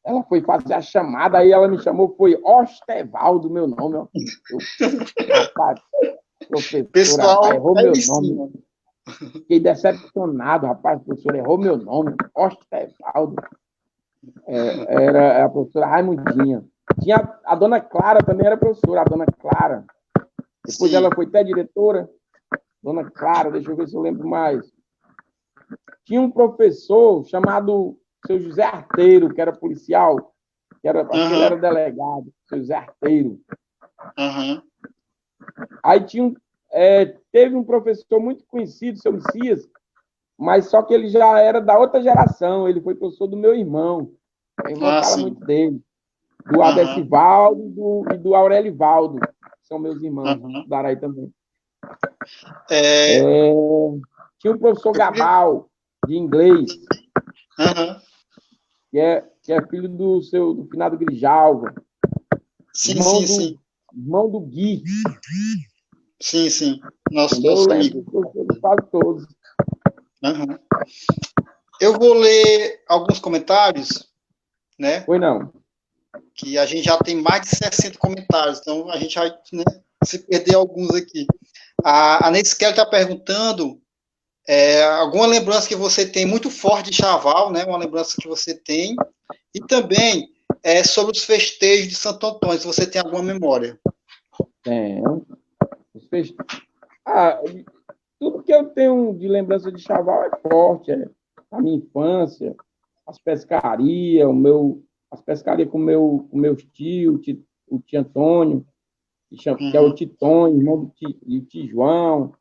[0.04, 3.96] ela foi fazer a chamada, aí ela me chamou, foi Ostevaldo, meu nome.
[3.96, 4.08] Ó.
[4.50, 4.58] Eu,
[5.28, 5.80] rapaz,
[6.48, 8.52] professora, Pessoal, errou meu nome.
[9.08, 13.36] Fiquei decepcionado, rapaz, o professor errou meu nome, Ostevaldo.
[14.46, 16.64] É, era a professora Raimundinha.
[17.00, 19.84] Tinha a dona Clara também era professora, a dona Clara.
[20.64, 20.96] Depois Sim.
[20.96, 22.08] ela foi até diretora.
[22.82, 24.72] Dona Clara, deixa eu ver se eu lembro mais.
[26.04, 27.96] Tinha um professor chamado
[28.26, 30.34] seu José Arteiro, que era policial,
[30.80, 31.42] que era, uhum.
[31.42, 33.40] era delegado, seu José Arteiro.
[34.18, 34.62] Uhum.
[35.82, 36.34] Aí tinha um,
[36.72, 39.68] é, teve um professor muito conhecido, seu Messias,
[40.38, 44.10] mas só que ele já era da outra geração, ele foi professor do meu irmão.
[44.64, 45.22] Meu irmão ah, fala sim.
[45.22, 45.80] muito dele.
[46.46, 46.64] Do uhum.
[46.64, 49.20] Adesivaldo do, e do Aurelivaldo,
[49.62, 50.66] são meus irmãos, uhum.
[50.66, 51.32] da Araí também.
[52.70, 53.18] É...
[53.18, 53.52] É,
[54.38, 55.70] tinha o professor Gabal,
[56.06, 56.72] de inglês,
[57.58, 58.00] uhum.
[58.90, 61.72] que, é, que é filho do seu do finado Grijalva.
[62.74, 63.58] Sim, irmão sim, do, sim.
[63.94, 64.82] Irmão do Gui.
[66.22, 66.80] Sim, sim.
[67.10, 68.04] Nosso, nosso amigo.
[68.60, 69.26] Quase todos.
[70.22, 70.56] Uhum.
[71.80, 74.08] Eu vou ler alguns comentários,
[74.78, 75.00] né?
[75.00, 75.52] Foi não.
[76.36, 79.64] Que a gente já tem mais de 60 comentários, então a gente vai né,
[80.04, 81.26] se perder alguns aqui.
[81.84, 83.80] A, a Neide Kelly está perguntando
[84.46, 87.64] é, alguma lembrança que você tem muito forte de Chaval, né?
[87.64, 88.94] Uma lembrança que você tem.
[89.52, 90.28] E também
[90.62, 93.76] é, sobre os festejos de Santo Antônio, se você tem alguma memória.
[94.62, 95.26] Tenho.
[97.06, 97.40] Ah,
[98.18, 101.08] tudo que eu tenho de lembrança de Chaval é forte, é
[101.50, 102.54] a minha infância,
[103.06, 107.20] as pescarias, o meu, as pescarias com meu, com meus tios,
[107.68, 108.64] o tio Antônio,
[109.28, 109.70] que, chama, uhum.
[109.70, 109.94] que é o uhum.
[109.94, 112.32] Titon, irmão do tio, e o tio João.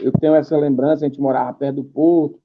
[0.00, 2.40] eu tenho essa lembrança, a gente morava perto do Porto,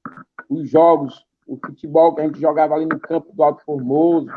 [0.48, 4.28] os jogos, o futebol que a gente jogava ali no campo do Alto Formoso,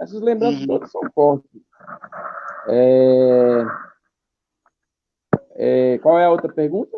[0.00, 0.66] essas lembranças uhum.
[0.66, 1.50] todas são fortes.
[2.68, 3.64] É...
[5.54, 5.98] É...
[5.98, 6.96] Qual é a outra pergunta?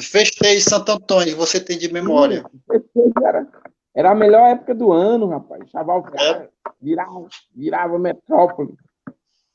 [0.00, 2.44] Festejo Santo Antônio, você tem de memória.
[2.66, 3.48] Festejo era,
[3.94, 5.68] era a melhor época do ano, rapaz.
[5.70, 6.48] Chaval é.
[6.80, 8.74] virava, virava metrópole.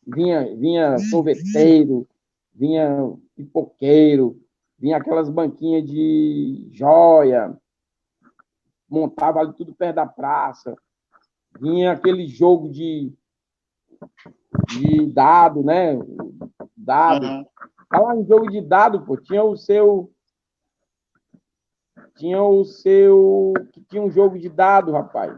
[0.06, 2.06] Vinha, vinha sorveteiro,
[2.54, 4.38] vinha pipoqueiro,
[4.78, 7.58] vinha aquelas banquinhas de joia,
[8.90, 10.76] montava ali tudo perto da praça,
[11.60, 13.14] vinha aquele jogo de,
[14.68, 15.98] de dado, né?
[16.76, 17.26] Dado.
[17.26, 17.46] Uhum.
[17.94, 20.12] Falar em jogo de dado, pô, tinha o seu.
[22.16, 23.54] Tinha o seu.
[23.90, 25.38] Tinha um jogo de dado, rapaz.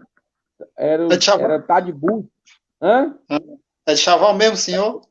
[0.77, 2.29] Era, é era Tadbu.
[2.81, 3.17] Hã?
[3.85, 5.01] É de chaval mesmo, senhor?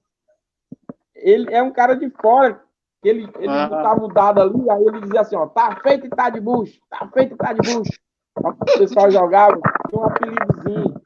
[1.14, 2.64] Ele é um cara de fora
[3.08, 3.68] ele, ele ah.
[3.68, 6.80] botava o dado ali, aí ele dizia assim, ó, tá feito e tá de bucho,
[6.88, 7.92] tá feito e tá de bucho.
[8.36, 11.02] O pessoal jogava, tinha um apelidozinho.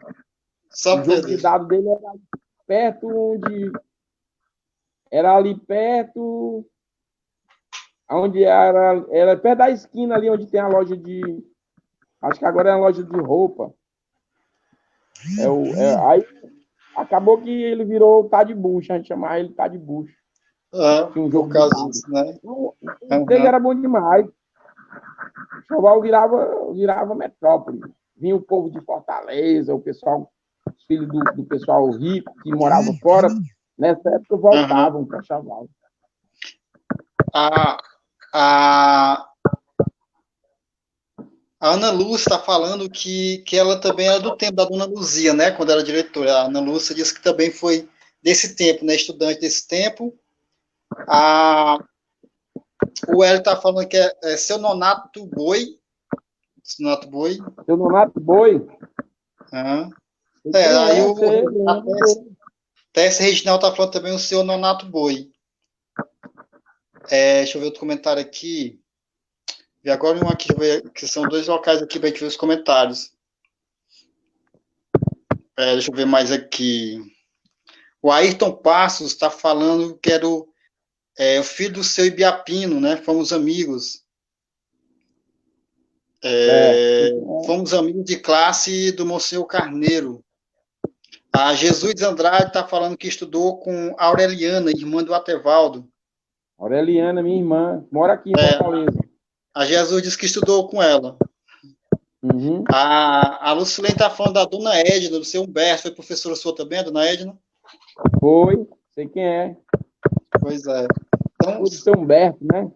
[0.71, 2.13] Só o jogo de dado dele era
[2.67, 3.73] perto onde...
[5.11, 6.65] Era ali perto...
[8.11, 9.05] Onde era...
[9.11, 11.23] Era perto da esquina ali, onde tem a loja de...
[12.21, 13.73] Acho que agora é a loja de roupa.
[15.39, 16.27] É o, é, aí
[16.97, 20.17] acabou que ele virou tá de bucho, a gente chamava ele tá de bucho.
[20.73, 22.39] Ah, um jogo caso disso, né?
[22.43, 24.27] O, o era bom demais.
[24.27, 27.81] O Chaval virava, virava metrópole.
[28.17, 30.31] Vinha o povo de Fortaleza, o pessoal,
[30.67, 33.29] os filhos do, do pessoal rico que morava fora,
[33.79, 35.07] nessa época voltavam uhum.
[35.07, 35.69] para Chaval.
[37.35, 37.79] A,
[38.35, 39.29] a,
[41.61, 45.35] a Ana Lúcia está falando que, que ela também era do tempo da Dona Luzia,
[45.35, 45.51] né?
[45.51, 46.35] Quando era diretora.
[46.35, 47.89] A Ana Lúcia disse que também foi
[48.23, 48.95] desse tempo, né?
[48.95, 50.19] Estudante desse tempo
[51.07, 51.79] a,
[53.15, 55.79] o Hélio está falando que é, é seu nonato boi.
[56.63, 57.39] Seu nonato boi.
[57.65, 58.55] Seu nonato boi?
[59.53, 59.91] Uhum.
[60.55, 61.15] É, aí o,
[62.99, 65.31] Tess Reginaldo está falando também o seu nonato boi.
[67.09, 68.81] É, deixa eu ver outro comentário aqui.
[69.85, 70.49] E agora um aqui,
[70.93, 73.13] que são dois locais aqui para a gente ver os comentários.
[75.57, 77.01] É, deixa eu ver mais aqui.
[78.03, 80.53] O Ayrton Passos está falando que era o
[81.17, 82.97] é, o filho do seu Ibiapino, né?
[82.97, 84.05] Fomos amigos.
[86.21, 87.47] É, é.
[87.47, 90.25] Fomos amigos de classe do Monsenhor Carneiro.
[91.33, 95.89] A Jesus Andrade está falando que estudou com Aureliana, irmã do Atevaldo.
[96.59, 98.99] Aureliana, minha irmã, mora aqui em é, Fortaleza.
[99.55, 101.17] A Jesus disse que estudou com ela.
[102.23, 102.65] Uhum.
[102.73, 105.83] A, a Lucilene está falando da dona Edna, do seu Humberto.
[105.83, 107.39] Foi professora sua também, a dona Edna?
[108.19, 109.57] Foi, sei quem é.
[110.41, 110.87] Pois é.
[111.37, 112.71] Então, o São Humberto, né?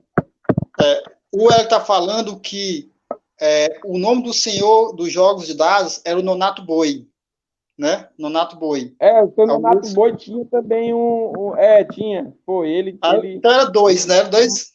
[0.80, 2.90] É, o Hélio está falando que
[3.40, 7.08] é, o nome do senhor dos jogos de dados era o Nonato Boi,
[7.82, 8.08] né?
[8.16, 8.94] Nonato Boi.
[9.00, 9.94] É, o seu Nonato Augusto.
[9.94, 12.32] Boi tinha também um, um, É, tinha.
[12.46, 12.96] Pô, ele.
[13.02, 13.34] Ah, ele...
[13.34, 14.22] Então era dois, né?
[14.22, 14.70] Dois.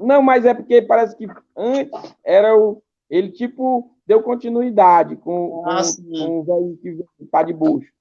[0.00, 1.92] Não, mas é porque parece que antes
[2.24, 2.82] era o.
[3.10, 7.92] Ele, tipo, deu continuidade com, ah, com, o velho que tá de bucho.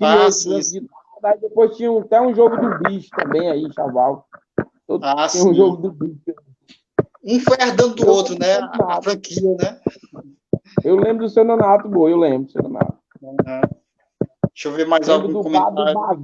[0.00, 0.60] Ah, sim.
[0.60, 0.86] De
[1.40, 4.28] depois tinha até um jogo do bicho também aí, chaval.
[4.86, 5.50] Todo, ah, tinha sim.
[5.50, 6.34] um jogo do bicho.
[7.24, 8.60] Um foi herdando do eu outro, né?
[8.80, 9.80] A franquia, né?
[10.84, 12.97] Eu lembro do seu Nonato, boa, eu lembro do seu Nonato.
[13.20, 13.60] Uhum.
[14.52, 15.94] Deixa eu ver mais algum do comentário.
[15.94, 16.16] Bar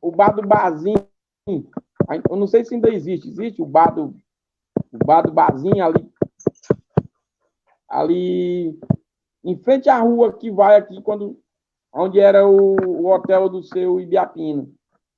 [0.00, 0.94] o bar do.
[2.30, 3.28] Eu não sei se ainda existe.
[3.28, 4.14] Existe o bar do,
[4.92, 5.32] o bar do
[5.80, 6.12] ali.
[7.88, 8.78] Ali
[9.44, 11.40] em frente à rua que vai aqui quando
[11.92, 14.68] onde era o, o hotel do seu Ibiapina,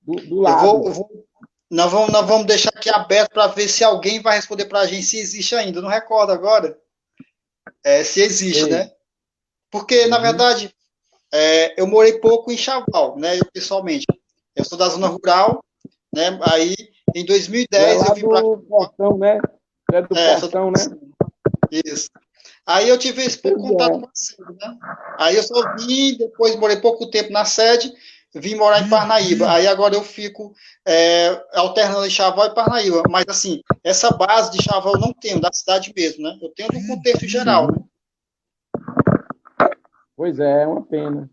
[0.02, 0.66] do, do lado.
[0.66, 1.28] Eu vou, eu vou,
[1.70, 4.86] nós, vamos, nós vamos deixar aqui aberto para ver se alguém vai responder para a
[4.86, 5.78] gente se existe ainda.
[5.78, 6.78] Eu não recordo agora
[7.84, 8.70] é, se existe, Sim.
[8.70, 8.92] né?
[9.70, 10.08] Porque, uhum.
[10.08, 10.74] na verdade,
[11.32, 13.38] é, eu morei pouco em Chaval, né?
[13.38, 14.06] Eu, pessoalmente.
[14.54, 15.64] Eu sou da zona rural,
[16.14, 16.38] né?
[16.42, 16.74] Aí,
[17.14, 18.42] em 2010, é eu vim para.
[18.42, 19.40] Portão, né?
[19.92, 20.80] É do é, Portão, né?
[21.70, 22.08] Isso.
[22.66, 24.00] Aí eu tive esse pouco contato é.
[24.00, 24.76] com a sede, né?
[25.18, 27.90] Aí eu só vim, depois morei pouco tempo na sede,
[28.34, 29.50] vim morar em Parnaíba.
[29.50, 30.52] Aí agora eu fico
[30.86, 33.02] é, alternando em Chaval e Parnaíba.
[33.08, 36.38] Mas, assim, essa base de Chaval eu não tenho, da cidade mesmo, né?
[36.42, 37.68] Eu tenho do contexto geral.
[37.68, 37.78] Né?
[40.18, 41.30] Pois é, é uma pena.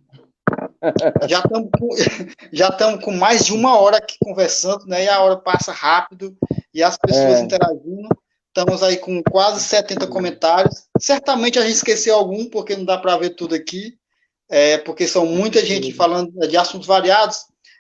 [1.27, 1.89] Já estamos com,
[2.53, 5.05] já com mais de uma hora aqui conversando, né?
[5.05, 6.37] E a hora passa rápido
[6.71, 7.41] e as pessoas é.
[7.41, 8.07] interagindo.
[8.47, 10.83] Estamos aí com quase 70 comentários.
[10.99, 13.97] Certamente a gente esqueceu algum, porque não dá para ver tudo aqui,
[14.47, 17.39] é, porque são muita gente falando de assuntos variados.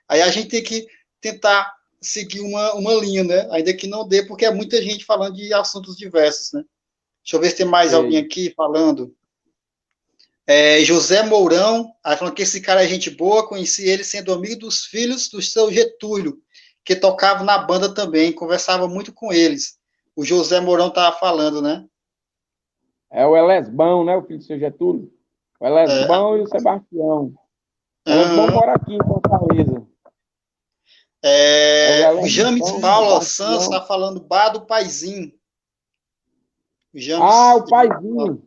[0.09, 0.87] Aí a gente tem que
[1.21, 3.47] tentar seguir uma, uma linha, né?
[3.51, 6.63] Ainda que não dê, porque é muita gente falando de assuntos diversos, né?
[7.23, 9.15] Deixa eu ver se tem mais alguém aqui falando.
[10.47, 14.59] É, José Mourão, aí falando que esse cara é gente boa, conheci ele sendo amigo
[14.59, 16.39] dos filhos do seu Getúlio,
[16.83, 19.79] que tocava na banda também, conversava muito com eles.
[20.15, 21.85] O José Mourão estava falando, né?
[23.11, 24.15] É o Elesbão, né?
[24.15, 25.11] O filho do seu Getúlio.
[25.59, 26.39] O Elesbão é.
[26.39, 27.33] e o Sebastião.
[28.05, 29.87] O Elesbão mora aqui em Fortaleza.
[31.23, 35.33] É, o James Paulo Santos está falando bar do Paizinho.
[36.93, 38.43] O James, ah, o Paizinho.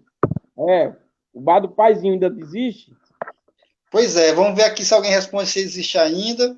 [0.68, 0.96] É,
[1.32, 2.92] o bar do Paizinho ainda existe?
[3.90, 6.56] Pois é, vamos ver aqui se alguém responde se existe ainda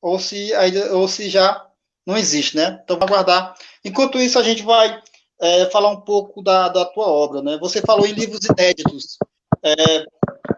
[0.00, 0.52] ou se,
[0.92, 1.66] ou se já
[2.06, 2.80] não existe, né?
[2.82, 3.54] Então, vamos aguardar.
[3.84, 5.00] Enquanto isso, a gente vai
[5.40, 7.58] é, falar um pouco da, da tua obra, né?
[7.60, 9.18] Você falou em livros inéditos.
[9.62, 10.04] É,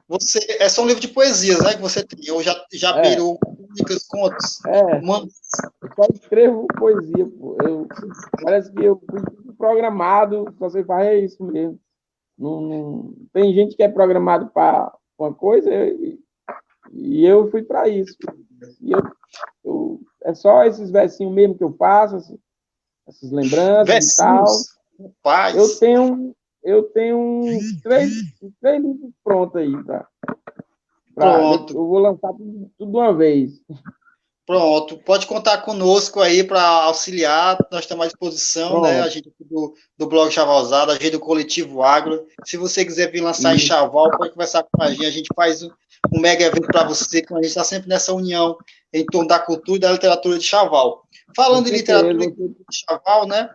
[0.09, 3.11] você, é só um livro de poesias, né, que você tem, ou já, já é.
[3.11, 4.65] virou crônicas, contos?
[4.67, 7.57] É, eu só escrevo poesia, pô.
[7.65, 7.89] Eu,
[8.43, 9.21] parece que eu fui
[9.57, 11.79] programado, só você faz é isso mesmo.
[12.39, 16.19] Não, não, tem gente que é programado para uma coisa e,
[16.93, 18.17] e eu fui para isso.
[18.81, 19.03] Eu,
[19.65, 22.39] eu, é só esses versinhos mesmo que eu faço, essas,
[23.09, 24.63] essas lembranças versinhos.
[24.99, 25.13] e tal.
[25.23, 25.57] Paz.
[25.57, 27.43] Eu tenho, eu tenho
[27.83, 28.13] três,
[28.61, 30.09] três livros prontos aí, tá?
[31.15, 31.75] Pra, Pronto.
[31.75, 33.61] Eu vou lançar tudo, tudo de uma vez.
[34.53, 38.87] Pronto, pode contar conosco aí para auxiliar, nós estamos à disposição, Pronto.
[38.87, 39.01] né?
[39.01, 42.27] A gente do, do blog Chavalzada, a gente do Coletivo Agro.
[42.45, 45.63] Se você quiser vir lançar em Chaval, pode conversar com a gente, a gente faz
[45.63, 45.71] um,
[46.13, 48.55] um mega evento para você, que a gente está sempre nessa união
[48.93, 51.03] em torno da cultura e da literatura de Chaval.
[51.35, 53.49] Falando em literatura de Chaval, né?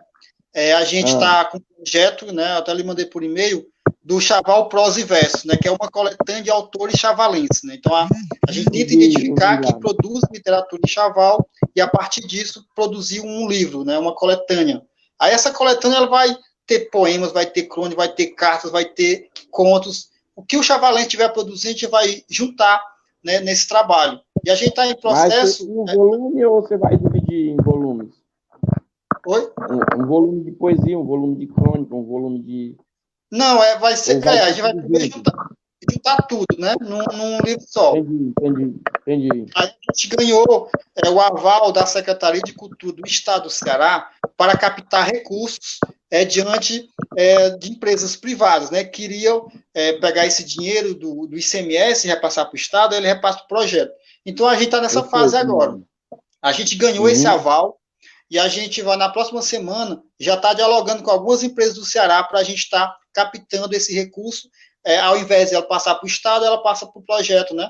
[0.52, 1.44] É, a gente está ah.
[1.44, 2.54] com um projeto, né?
[2.54, 3.64] Eu até lhe mandei por e-mail,
[4.08, 5.54] do Chaval Prosa e Verso, né?
[5.54, 7.74] Que é uma coletânea de autores chavalenses, né?
[7.74, 8.08] Então a,
[8.48, 11.46] a gente tenta identificar quem produz literatura de Chaval
[11.76, 13.98] e a partir disso produzir um livro, né?
[13.98, 14.82] Uma coletânea.
[15.20, 16.34] Aí essa coletânea ela vai
[16.66, 20.08] ter poemas, vai ter crônicas, vai ter cartas, vai ter contos.
[20.34, 22.82] O que o Chavalense estiver produzindo, a gente vai juntar
[23.22, 24.18] né, nesse trabalho.
[24.42, 25.66] E a gente está em processo.
[25.66, 25.94] Vai um né?
[25.94, 28.14] volume ou você vai dividir em volumes?
[29.26, 29.52] Oi?
[29.70, 32.76] Um, um, volume de poesia, um volume de crônica, um volume de.
[33.30, 34.24] Não, é, vai ser.
[34.24, 34.72] É, a gente vai
[35.10, 35.50] juntar,
[35.90, 36.74] juntar tudo, né?
[36.80, 37.94] Num, num, livro só.
[37.96, 39.50] Entendi, entendi, entendi.
[39.54, 44.56] A gente ganhou é, o aval da Secretaria de Cultura do Estado do Ceará para
[44.56, 45.78] captar recursos
[46.10, 48.84] é, diante é, de empresas privadas, né?
[48.84, 53.38] Queriam é, pegar esse dinheiro do, do ICMS e repassar para o Estado, ele repassa
[53.38, 53.92] para o projeto.
[54.24, 55.78] Então a gente está nessa Eu fase sei, agora.
[56.40, 57.10] A gente ganhou uhum.
[57.10, 57.78] esse aval
[58.30, 62.22] e a gente vai, na próxima semana, já está dialogando com algumas empresas do Ceará
[62.22, 64.48] para a gente estar tá captando esse recurso.
[64.84, 67.68] É, ao invés de ela passar para o Estado, ela passa para o projeto, né?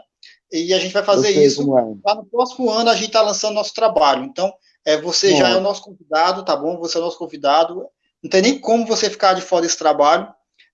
[0.53, 1.63] E a gente vai fazer isso.
[1.77, 1.95] É.
[2.05, 4.25] Lá no próximo ano, a gente está lançando nosso trabalho.
[4.25, 4.53] Então,
[4.85, 5.37] é, você bom.
[5.37, 6.79] já é o nosso convidado, tá bom?
[6.79, 7.87] Você é o nosso convidado.
[8.23, 10.29] Não tem nem como você ficar de fora desse trabalho.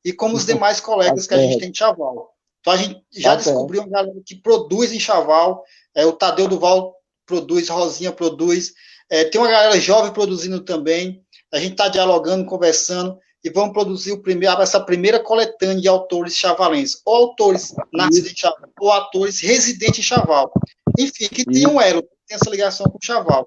[0.05, 2.31] E como os demais colegas que a gente tem de Chaval.
[2.61, 5.65] Então, a gente já tá descobriu uma galera que produz em Chaval.
[5.95, 6.95] É, o Tadeu Duval
[7.27, 8.73] produz, Rosinha produz.
[9.11, 11.23] É, tem uma galera jovem produzindo também.
[11.53, 16.35] A gente está dialogando, conversando e vamos produzir o primeiro, essa primeira coletânea de autores
[16.35, 20.51] chavalenses, ou autores nascidos em Chaval, ou autores residentes em Chaval.
[20.99, 23.47] Enfim, que tem um elo, tem essa ligação com o Chaval.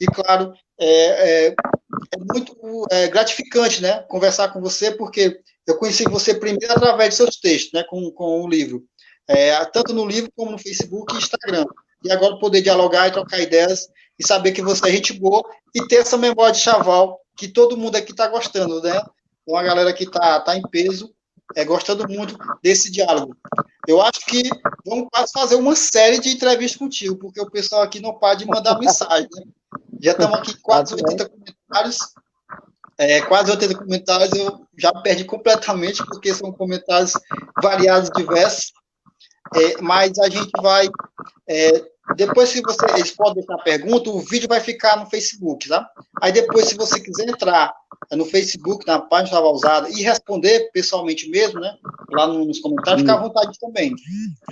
[0.00, 6.04] E, claro, é, é, é muito é, gratificante né, conversar com você, porque eu conheci
[6.04, 8.84] você primeiro através de seus textos, né, com, com o livro.
[9.28, 11.64] É, tanto no livro como no Facebook e Instagram.
[12.04, 13.88] E agora poder dialogar e trocar ideias
[14.18, 15.42] e saber que você é gente boa
[15.74, 19.00] e ter essa memória de chaval que todo mundo aqui está gostando, né?
[19.46, 21.12] Então, galera que está tá em peso,
[21.56, 23.36] é, gostando muito desse diálogo.
[23.86, 24.48] Eu acho que
[24.86, 28.46] vamos quase fazer uma série de entrevistas contigo, porque o pessoal aqui não para de
[28.46, 29.28] mandar mensagem.
[29.34, 29.42] Né?
[30.00, 31.98] Já estamos aqui quase 80 comentários.
[32.98, 37.12] É, quase 80 comentários eu já perdi completamente, porque são comentários
[37.60, 38.72] variados, diversos.
[39.54, 40.88] É, mas a gente vai
[41.48, 45.88] é, depois, se você, eles podem deixar pergunta, o vídeo vai ficar no Facebook, tá?
[46.20, 47.72] Aí depois, se você quiser entrar
[48.12, 51.74] no Facebook, na página estava usada, e responder pessoalmente mesmo, né?
[52.10, 53.94] Lá nos comentários, fica à vontade também,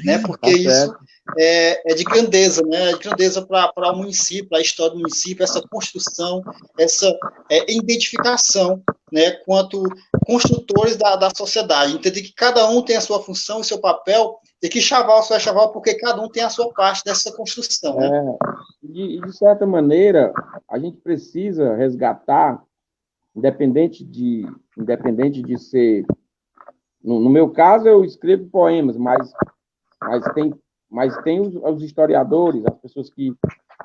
[0.05, 0.18] né?
[0.18, 0.94] Porque tá isso
[1.39, 2.90] é, é, de grandeza, né?
[2.90, 6.43] É de grandeza para o município, para a história do município, essa construção,
[6.78, 7.12] essa
[7.51, 8.82] é, identificação,
[9.12, 9.32] né?
[9.44, 9.82] Quanto
[10.27, 11.94] construtores da, da sociedade.
[11.94, 15.37] Entender que cada um tem a sua função e seu papel e que chaval só
[15.37, 17.97] é chaval porque cada um tem a sua parte dessa construção.
[17.97, 18.09] Né?
[18.09, 20.32] É, de, de, certa maneira,
[20.69, 22.62] a gente precisa resgatar,
[23.35, 24.47] independente de,
[24.77, 26.05] independente de ser.
[27.03, 29.32] No, no meu caso, eu escrevo poemas, mas,
[30.03, 30.55] mas tem,
[30.91, 33.35] mas tem os, os historiadores, as pessoas que,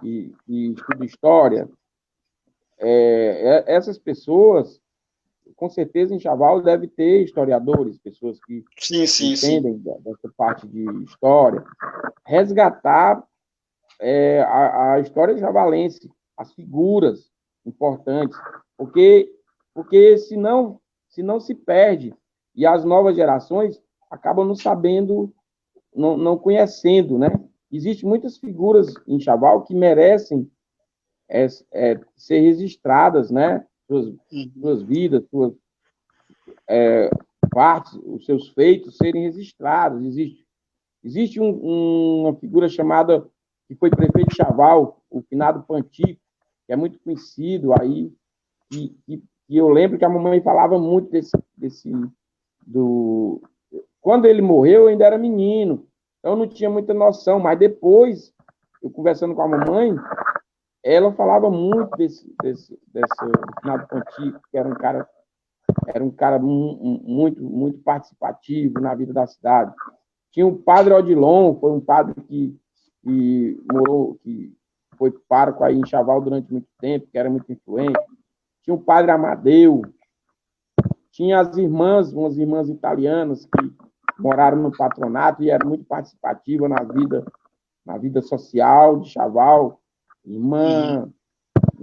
[0.01, 1.69] que, que estuda história,
[2.77, 4.81] é, é, essas pessoas,
[5.55, 10.01] com certeza em Chaval deve ter historiadores, pessoas que sim, sim, entendem sim.
[10.03, 11.63] dessa parte de história,
[12.25, 13.25] resgatar
[13.99, 17.31] é, a, a, história chavalense, as figuras
[17.65, 18.37] importantes,
[18.77, 19.31] porque
[19.73, 20.79] porque senão
[21.09, 22.13] se não se perde
[22.55, 25.33] e as novas gerações acabam não sabendo,
[25.93, 27.29] não, não conhecendo, né?
[27.71, 30.49] Existem muitas figuras em Chaval que merecem
[31.29, 33.65] é, é, ser registradas, né?
[33.87, 34.51] Suas, uhum.
[34.59, 35.53] suas vidas, suas
[36.69, 37.09] é,
[37.51, 40.03] partes, os seus feitos serem registrados.
[40.03, 40.45] Existe,
[41.03, 43.25] existe um, um, uma figura chamada,
[43.67, 46.19] que foi prefeito de Chaval, o finado Pantico,
[46.65, 48.11] que é muito conhecido aí,
[48.73, 51.91] e, e, e, eu lembro que a mamãe falava muito desse, desse
[52.65, 53.41] do...
[54.01, 55.87] Quando ele morreu, eu ainda era menino,
[56.19, 58.33] então eu não tinha muita noção, mas depois,
[58.81, 59.95] eu conversando com a mamãe,
[60.85, 63.15] ela falava muito desse, desse, desse
[63.59, 65.09] finado Pantico, que era um cara
[65.87, 69.73] era um cara muito muito participativo na vida da cidade.
[70.31, 72.55] Tinha o padre Odilon, foi um padre que,
[73.01, 74.55] que morou, que
[74.95, 77.99] foi pároco aí em Chaval durante muito tempo, que era muito influente.
[78.61, 79.81] Tinha o padre Amadeu,
[81.11, 83.73] tinha as irmãs, umas irmãs italianas que
[84.19, 87.25] moraram no patronato e eram muito participativas na vida,
[87.83, 89.81] na vida social de Chaval
[90.25, 91.11] irmã,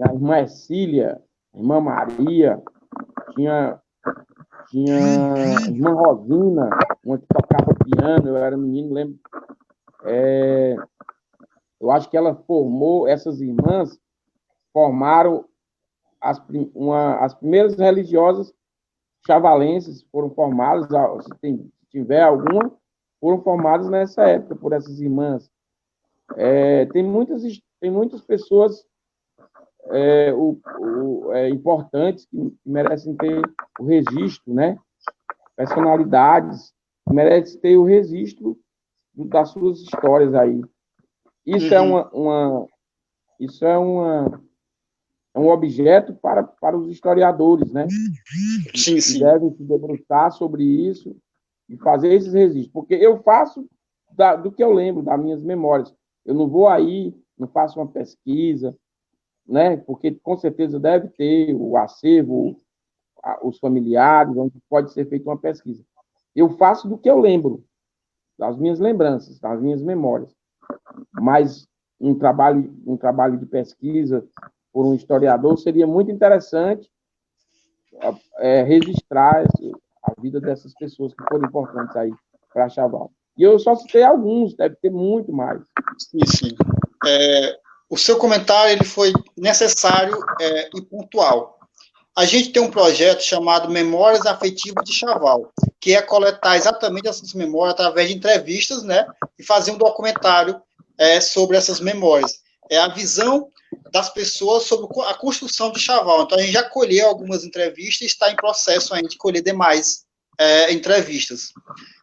[0.01, 1.23] a irmã Ercília,
[1.55, 2.63] a irmã Maria,
[3.35, 3.81] tinha,
[4.69, 6.71] tinha a irmã Rosina,
[7.05, 9.19] uma que tocava piano, eu era menino, lembro.
[10.05, 10.77] É,
[11.81, 13.99] eu acho que ela formou, essas irmãs
[14.73, 15.45] formaram
[16.21, 16.41] as,
[16.75, 18.53] uma, as primeiras religiosas
[19.27, 20.87] chavalenses, foram formadas,
[21.25, 22.73] se, tem, se tiver alguma,
[23.21, 25.51] foram formadas nessa época por essas irmãs.
[26.37, 27.43] É, tem muitas
[27.83, 28.87] tem muitas pessoas
[29.91, 33.43] é, o, o, é, importantes que merecem ter
[33.81, 34.79] o registro, né?
[35.57, 36.73] Personalidades
[37.07, 38.57] que merecem ter o registro
[39.13, 40.63] das suas histórias aí.
[41.45, 41.99] Isso é uhum.
[41.99, 42.67] é uma, uma,
[43.41, 44.43] isso é uma
[45.35, 47.89] é um objeto para, para os historiadores, né?
[48.77, 49.19] Sim, sim.
[49.19, 51.17] Que devem se debruçar sobre isso
[51.69, 52.73] e fazer esses registros.
[52.73, 53.67] Porque eu faço
[54.13, 55.93] da, do que eu lembro, das minhas memórias.
[56.25, 57.13] Eu não vou aí
[57.43, 58.77] não faço uma pesquisa,
[59.47, 59.77] né?
[59.77, 62.57] Porque com certeza deve ter o acervo,
[63.43, 65.85] os familiares, onde pode ser feita uma pesquisa.
[66.35, 67.65] Eu faço do que eu lembro,
[68.39, 70.35] das minhas lembranças, das minhas memórias.
[71.13, 71.69] Mas
[72.01, 74.27] um trabalho, um trabalho de pesquisa
[74.73, 76.91] por um historiador seria muito interessante
[78.39, 79.45] é, registrar
[80.03, 82.13] a vida dessas pessoas que foram importantes aí
[82.53, 83.13] para Chaval.
[83.37, 85.63] E eu só citei alguns, deve ter muito mais.
[85.99, 86.57] Sim, sim
[87.07, 87.57] é,
[87.89, 91.59] o seu comentário ele foi necessário é, e pontual.
[92.17, 95.51] A gente tem um projeto chamado Memórias Afetivas de Chaval,
[95.81, 99.07] que é coletar exatamente essas memórias através de entrevistas, né,
[99.39, 100.61] e fazer um documentário
[100.99, 102.41] é, sobre essas memórias.
[102.71, 103.51] É a visão
[103.91, 106.23] das pessoas sobre a construção de Chaval.
[106.23, 110.05] Então, a gente já colheu algumas entrevistas e está em processo ainda de colher demais
[110.39, 111.49] é, entrevistas.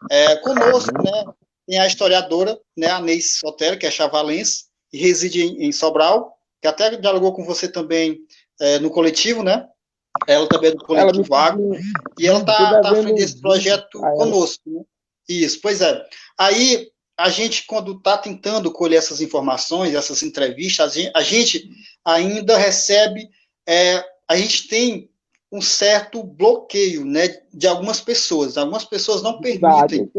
[0.09, 1.25] É, conosco, né,
[1.67, 6.37] tem a historiadora, né, a Neis Sotero, que é chavalense, e reside em, em Sobral,
[6.61, 8.19] que até dialogou com você também
[8.59, 9.67] é, no coletivo, né?
[10.27, 11.77] Ela também é do coletivo Água,
[12.19, 14.69] e ela está tá à frente desse projeto conosco.
[14.69, 14.81] Né?
[15.27, 16.03] Isso, pois é.
[16.37, 16.87] Aí,
[17.17, 21.69] a gente, quando está tentando colher essas informações, essas entrevistas, a gente, a gente
[22.03, 23.29] ainda recebe,
[23.67, 25.09] é, a gente tem
[25.51, 28.57] um certo bloqueio né, de algumas pessoas.
[28.57, 30.09] Algumas pessoas não permitem.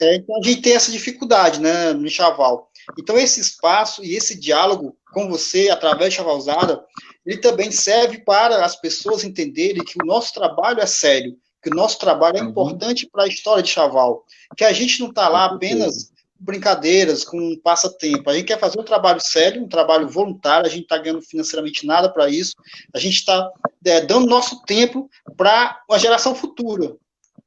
[0.00, 0.06] É.
[0.06, 2.70] É, então a gente tem essa dificuldade né, no Chaval.
[2.98, 6.84] Então, esse espaço e esse diálogo com você, através de Chavalzada,
[7.24, 11.74] ele também serve para as pessoas entenderem que o nosso trabalho é sério, que o
[11.74, 12.50] nosso trabalho é uhum.
[12.50, 14.24] importante para a história de Chaval,
[14.56, 18.28] que a gente não está lá apenas brincadeiras, com um passatempo.
[18.28, 21.86] A gente quer fazer um trabalho sério, um trabalho voluntário, a gente está ganhando financeiramente
[21.86, 22.54] nada para isso,
[22.94, 23.50] a gente está
[23.84, 26.94] é, dando nosso tempo para uma geração futura.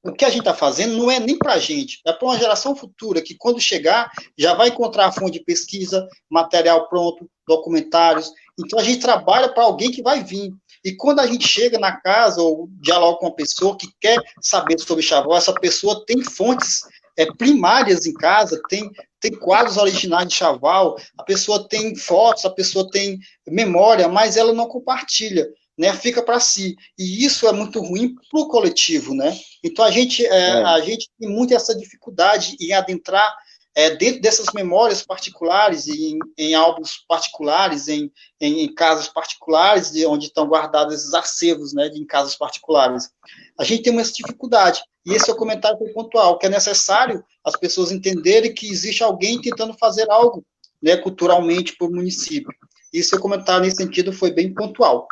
[0.03, 2.37] O que a gente está fazendo não é nem para a gente, é para uma
[2.37, 8.31] geração futura que, quando chegar, já vai encontrar a fonte de pesquisa, material pronto, documentários.
[8.59, 10.51] Então, a gente trabalha para alguém que vai vir.
[10.83, 14.79] E quando a gente chega na casa ou dialoga com uma pessoa que quer saber
[14.79, 16.81] sobre Chaval, essa pessoa tem fontes
[17.17, 22.49] é, primárias em casa, tem, tem quadros originais de Chaval, a pessoa tem fotos, a
[22.49, 25.49] pessoa tem memória, mas ela não compartilha.
[25.77, 26.75] Né, fica para si.
[26.97, 29.13] E isso é muito ruim para o coletivo.
[29.13, 29.37] Né?
[29.63, 30.63] Então, a gente, é, é.
[30.63, 33.31] a gente tem muito essa dificuldade em adentrar
[33.77, 40.03] é, dentro dessas memórias particulares, em, em álbuns particulares, em, em, em casas particulares, de
[40.03, 43.11] onde estão guardados esses acervos, né, em casas particulares.
[43.55, 47.55] A gente tem uma dificuldade, e esse é o comentário pontual, que é necessário as
[47.55, 50.43] pessoas entenderem que existe alguém tentando fazer algo
[50.81, 52.51] né, culturalmente para o município.
[52.91, 55.07] E seu comentário nesse sentido foi bem pontual.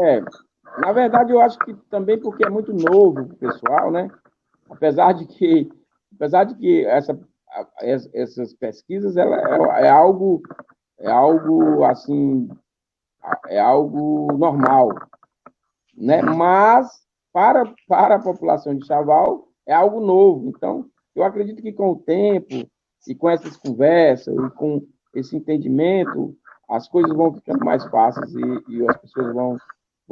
[0.00, 0.20] É,
[0.80, 4.08] na verdade, eu acho que também porque é muito novo o pessoal, né?
[4.70, 5.70] Apesar de que,
[6.14, 7.18] apesar de que essa,
[8.12, 9.36] essas pesquisas ela
[9.80, 10.42] é, é algo
[10.98, 12.48] é algo assim
[13.48, 14.90] é algo normal,
[15.96, 16.22] né?
[16.22, 16.88] Mas
[17.32, 20.48] para para a população de Chaval é algo novo.
[20.48, 22.66] Então, eu acredito que com o tempo
[23.06, 26.36] e com essas conversas e com esse entendimento,
[26.68, 29.56] as coisas vão ficando mais fáceis e, e as pessoas vão,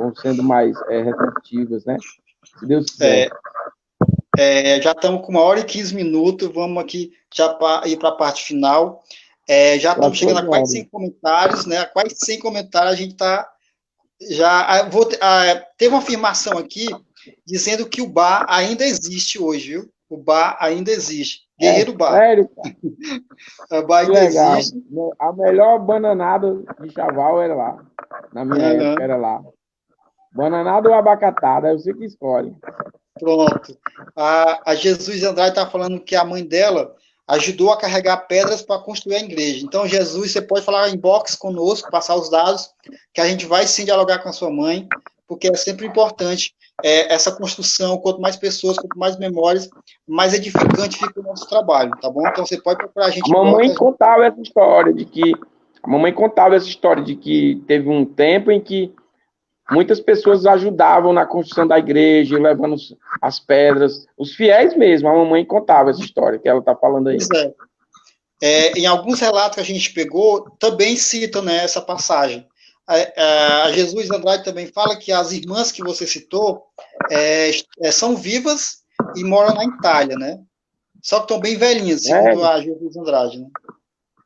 [0.01, 1.99] vão sendo mais é, receptivas, né?
[2.59, 3.31] Se Deus quiser.
[4.39, 7.99] É, é, já estamos com uma hora e 15 minutos, vamos aqui já pra, ir
[7.99, 9.03] para a parte final.
[9.47, 11.79] É, já estamos chegando a quase 100 comentários, né?
[11.79, 13.47] A quase 100 comentários, a gente está
[14.31, 14.89] já.
[14.89, 16.87] Vou, a, teve uma afirmação aqui
[17.47, 19.91] dizendo que o bar ainda existe hoje, viu?
[20.09, 21.43] O bar ainda existe.
[21.59, 22.13] Guerreiro é, Bar.
[22.13, 22.51] Sério?
[23.71, 24.57] a bar ainda legal.
[24.57, 24.83] existe.
[25.19, 27.85] A melhor bananada de chaval era lá.
[28.33, 28.83] Na minha uhum.
[28.83, 29.43] época era lá.
[30.33, 32.55] Bananada ou abacatada, é você que escolhe.
[33.19, 33.77] Pronto.
[34.17, 36.95] A, a Jesus Andrade está falando que a mãe dela
[37.29, 39.65] ajudou a carregar pedras para construir a igreja.
[39.65, 42.71] Então, Jesus, você pode falar em box conosco, passar os dados,
[43.15, 44.89] que a gente vai sim dialogar com a sua mãe,
[45.29, 49.71] porque é sempre importante é, essa construção, quanto mais pessoas, quanto mais memórias,
[50.07, 52.27] mais edificante fica o nosso trabalho, tá bom?
[52.27, 53.31] Então você pode procurar a gente.
[53.31, 55.33] A mamãe contava essa história de que
[55.83, 58.93] a mamãe contava essa história de que teve um tempo em que
[59.71, 62.77] muitas pessoas ajudavam na construção da igreja, levando
[63.21, 65.09] as pedras, os fiéis mesmo.
[65.09, 67.19] A mamãe contava essa história que ela está falando aí.
[67.19, 67.53] Pois é.
[68.43, 72.49] É, em alguns relatos que a gente pegou, também citam né, essa passagem
[73.17, 76.65] a, Jesus Andrade também fala que as irmãs que você citou
[77.11, 77.51] é,
[77.83, 78.81] é, são vivas
[79.17, 80.39] e moram na Itália, né?
[81.03, 82.49] Só que estão bem velhinhas, segundo é.
[82.49, 83.47] a Jesus Andrade, né?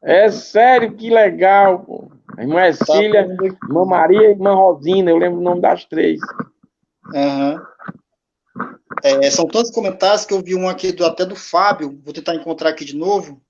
[0.02, 2.10] É sério, que legal, pô.
[2.36, 6.20] A irmã Cecília, tá irmã Maria e irmã Rosina, eu lembro o nome das três.
[7.12, 7.60] Uhum.
[9.02, 12.34] É, são tantos comentários que eu vi um aqui do, até do Fábio, vou tentar
[12.34, 13.40] encontrar aqui de novo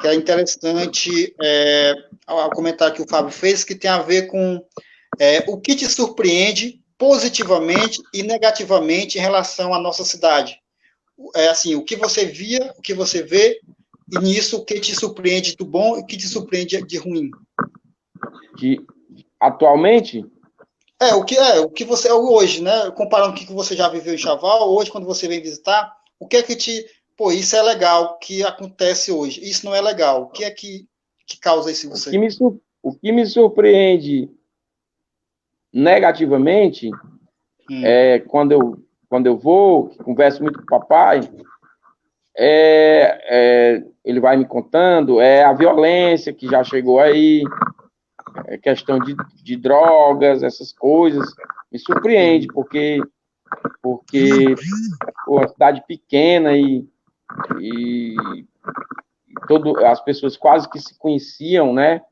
[0.00, 1.94] que é interessante é,
[2.28, 4.64] o comentário que o Fábio fez, que tem a ver com
[5.18, 10.58] é, o que te surpreende positivamente e negativamente em relação à nossa cidade.
[11.34, 13.60] É assim, o que você via, o que você vê,
[14.10, 17.30] e nisso o que te surpreende do bom e o que te surpreende de ruim.
[18.56, 18.80] De,
[19.40, 20.24] atualmente?
[21.00, 22.90] É, o que é, o que você é hoje, né?
[22.92, 26.36] Comparando o que você já viveu em Chaval, hoje, quando você vem visitar, o que
[26.38, 30.22] é que te pô, isso é legal que acontece hoje, isso não é legal.
[30.22, 30.86] O que é que,
[31.26, 32.10] que causa isso em você?
[32.10, 32.28] O que me,
[32.82, 34.30] o que me surpreende
[35.72, 36.90] negativamente
[37.70, 37.82] hum.
[37.84, 38.78] é quando eu,
[39.08, 41.20] quando eu vou, converso muito com o papai,
[42.36, 47.42] é, é, ele vai me contando, é a violência que já chegou aí,
[48.62, 51.32] questão de, de drogas, essas coisas,
[51.70, 53.00] me surpreende, porque
[53.80, 54.54] porque
[55.24, 56.86] pô, uma cidade pequena e
[57.60, 58.14] e
[59.48, 62.02] todo, as pessoas quase que se conheciam, né?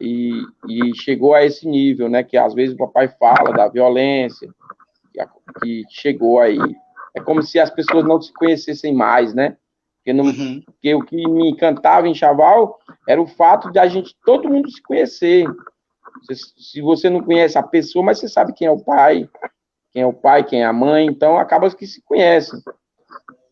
[0.00, 2.22] E, e, chegou a esse nível, né?
[2.22, 4.48] Que às vezes o papai fala da violência,
[5.12, 5.24] que,
[5.60, 6.58] que chegou aí.
[7.14, 9.56] É como se as pessoas não se conhecessem mais, né?
[10.04, 10.60] Porque, não, uhum.
[10.60, 12.78] porque o que me encantava em Chaval
[13.08, 15.46] era o fato de a gente, todo mundo se conhecer.
[16.24, 19.26] Se, se você não conhece a pessoa, mas você sabe quem é o pai,
[19.92, 22.60] quem é o pai, quem é a mãe, então acaba que se conhecem.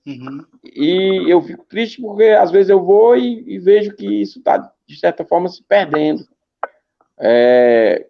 [0.07, 0.45] Uhum.
[0.63, 4.71] E eu fico triste porque às vezes eu vou e, e vejo que isso está,
[4.87, 6.23] de certa forma, se perdendo.
[7.19, 8.07] É,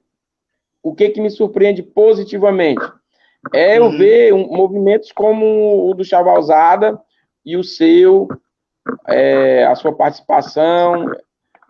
[0.83, 2.83] o que, que me surpreende positivamente?
[3.55, 3.99] É eu uhum.
[3.99, 7.01] ver um, movimentos como o do Chavalzada
[7.45, 8.29] e o seu,
[9.09, 11.11] é, a sua participação.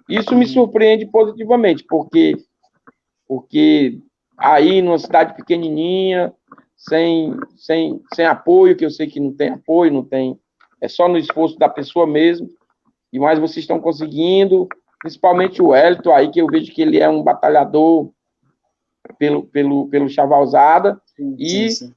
[0.08, 2.36] Isso me surpreende positivamente, porque,
[3.26, 3.98] porque
[4.36, 6.32] aí, numa cidade pequenininha,
[6.76, 10.38] sem, sem, sem apoio, que eu sei que não tem apoio, não tem,
[10.80, 12.48] é só no esforço da pessoa mesmo,
[13.12, 14.68] e mais vocês estão conseguindo,
[15.00, 18.10] principalmente o Elton aí, que eu vejo que ele é um batalhador
[19.18, 21.94] pelo, pelo, pelo Chavalzada, sim, e, sim.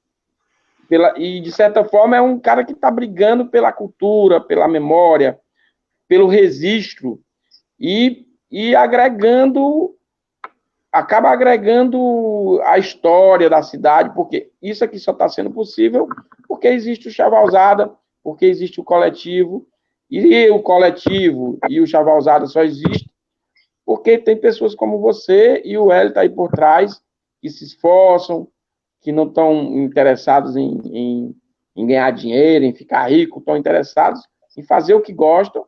[0.95, 5.37] Pela, e de certa forma é um cara que está brigando pela cultura, pela memória,
[6.07, 7.19] pelo registro,
[7.77, 9.93] e, e agregando
[10.89, 16.07] acaba agregando a história da cidade, porque isso aqui só está sendo possível
[16.47, 17.91] porque existe o Chavalzada,
[18.23, 19.67] porque existe o coletivo,
[20.09, 23.11] E o coletivo e o Chavalzada só existe
[23.85, 27.01] porque tem pessoas como você e o Hélio está aí por trás,
[27.41, 28.47] que se esforçam,
[29.05, 29.53] que não estão
[29.83, 31.35] interessados em, em,
[31.75, 34.19] em, ganhar dinheiro, em ficar rico, estão interessados
[34.57, 35.63] em fazer o que gostam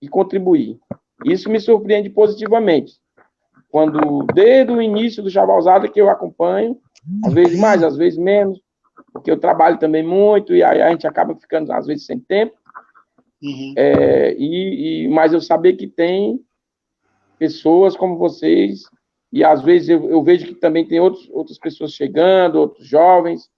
[0.00, 0.78] e contribuir.
[1.22, 2.94] Isso me surpreende positivamente.
[3.68, 6.78] Quando, desde o início do Chavalzada, que eu acompanho,
[7.26, 8.58] às vezes mais, às vezes menos,
[9.12, 12.56] porque eu trabalho também muito e aí a gente acaba ficando, às vezes, sem tempo.
[13.42, 13.74] Uhum.
[13.76, 16.40] É, e, e, mas eu saber que tem
[17.38, 18.84] pessoas como vocês,
[19.32, 23.48] e às vezes eu, eu vejo que também tem outros, outras pessoas chegando, outros jovens.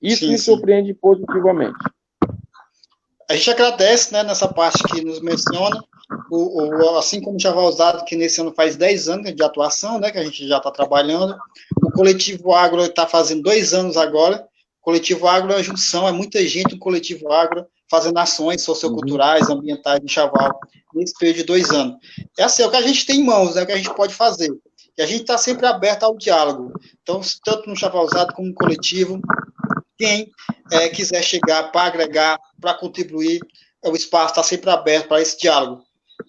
[0.00, 0.98] Isso sim, me surpreende sim.
[1.00, 1.76] positivamente.
[3.28, 5.84] A gente agradece né, nessa parte que nos menciona,
[6.30, 9.98] o, o, assim como já vai usado, que nesse ano faz 10 anos de atuação,
[9.98, 11.36] né, que a gente já está trabalhando.
[11.82, 14.46] O Coletivo Agro está fazendo dois anos agora.
[14.80, 19.48] O Coletivo Agro é a junção, é muita gente no Coletivo Agro fazendo ações socioculturais,
[19.48, 19.56] uhum.
[19.56, 20.58] ambientais em Chaval,
[20.94, 21.96] nesse período de dois anos.
[22.38, 23.94] É assim, é o que a gente tem em mãos, é o que a gente
[23.94, 24.50] pode fazer.
[24.98, 26.72] E a gente está sempre aberto ao diálogo.
[27.02, 29.20] Então, tanto no Chavalzado como no coletivo,
[29.96, 30.30] quem
[30.72, 33.40] é, quiser chegar para agregar, para contribuir,
[33.84, 35.82] o espaço está sempre aberto para esse diálogo.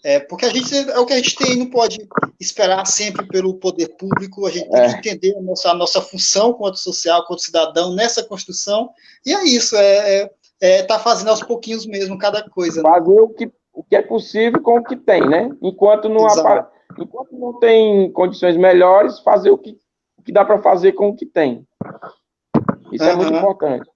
[0.06, 1.98] É, porque a gente é o que a gente tem, não pode
[2.40, 5.14] esperar sempre pelo poder público, a gente tem que é.
[5.14, 8.92] entender a nossa, a nossa função quanto social, quanto cidadão nessa construção,
[9.26, 10.30] e é isso, é, é
[10.62, 12.84] é, tá fazendo aos pouquinhos mesmo cada coisa.
[12.84, 12.90] Né?
[12.90, 15.50] Fazer o que, o que é possível com o que tem, né?
[15.62, 16.66] Enquanto não, apare...
[16.98, 19.78] Enquanto não tem condições melhores, fazer o que,
[20.18, 21.66] o que dá para fazer com o que tem.
[22.92, 23.10] Isso uhum.
[23.10, 23.90] é muito importante.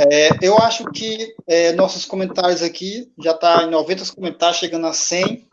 [0.00, 4.92] É, eu acho que é, nossos comentários aqui já está em 90 comentários, chegando a
[4.92, 5.46] 100,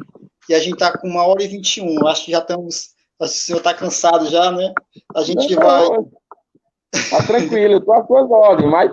[0.49, 2.07] e a gente está com uma hora e 21.
[2.07, 2.95] Acho que já estamos.
[3.21, 4.73] Acho que o senhor está cansado já, né?
[5.13, 5.89] A gente não, vai.
[7.09, 8.91] Tá tranquilo, tô às suas ordens, mas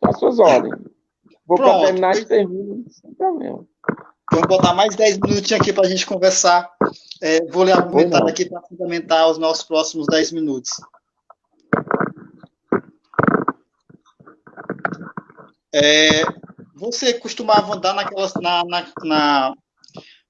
[0.00, 0.74] tô às suas ordens.
[1.44, 3.66] Vou pra terminar e termino sem problema.
[4.32, 6.66] Vamos botar mais 10 minutinhos aqui para a gente conversar.
[7.20, 10.70] É, vou ler algum comentário aqui para fundamentar os nossos próximos 10 minutos.
[15.74, 16.22] É,
[16.74, 19.54] você costumava andar naquelas, na, na, na,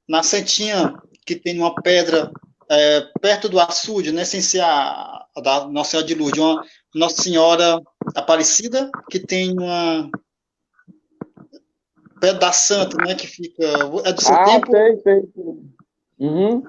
[0.08, 2.28] na santinha que tem uma pedra
[2.68, 6.64] é, perto do açude, né, sem ser a, a da Nossa Senhora de Lourdes, uma,
[6.92, 7.80] nossa Senhora
[8.16, 10.10] Aparecida, que tem uma
[12.22, 13.64] pé da Santa, né, que fica
[14.04, 14.70] é do seu ah, tempo.
[14.70, 15.22] Sei, sei.
[16.20, 16.62] Uhum.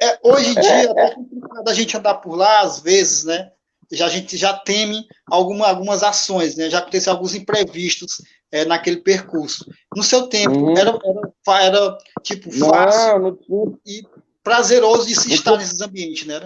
[0.00, 3.24] É, hoje em é, dia é, é complicado a gente andar por lá às vezes,
[3.24, 3.50] né?
[3.92, 6.70] Já a gente já teme alguma, algumas ações, né?
[6.70, 9.70] Já aconteceu alguns imprevistos é, naquele percurso.
[9.94, 10.76] No seu tempo uhum.
[10.76, 10.98] era,
[11.46, 14.02] era, era, tipo fácil não, não e
[14.42, 16.40] prazeroso de se estar nesses ambientes, né?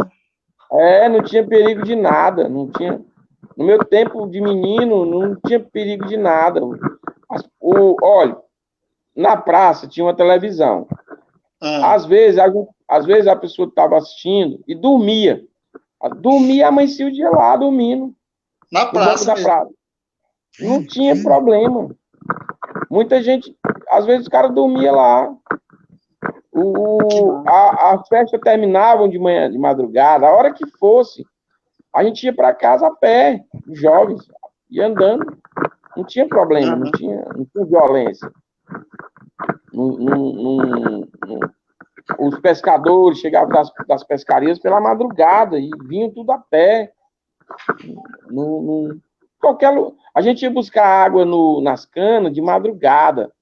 [0.73, 3.01] É, não tinha perigo de nada, não tinha.
[3.57, 6.61] No meu tempo de menino, não tinha perigo de nada.
[7.61, 8.37] O, olha,
[9.15, 10.87] na praça tinha uma televisão.
[11.63, 11.95] Ah.
[11.95, 12.41] Às vezes,
[12.89, 15.45] às vezes a pessoa estava assistindo e dormia.
[16.17, 18.15] Dormia, amanhecia o dia lá dormindo.
[18.73, 19.69] Na praça, praça.
[20.61, 21.95] Não tinha problema.
[22.91, 23.57] Muita gente,
[23.89, 25.33] às vezes o cara dormia lá.
[26.53, 31.25] O, a, a festa terminava de manhã, de madrugada, a hora que fosse,
[31.95, 34.27] a gente ia para casa a pé, jovens,
[34.71, 35.39] e andando.
[35.97, 38.31] Não tinha problema, não tinha, não tinha violência.
[39.73, 41.09] Não, não,
[42.19, 46.93] os pescadores chegavam das, das, pescarias pela madrugada e vinham tudo a pé.
[49.41, 49.73] qualquer,
[50.15, 53.33] a gente ia buscar água no, nas canas de madrugada.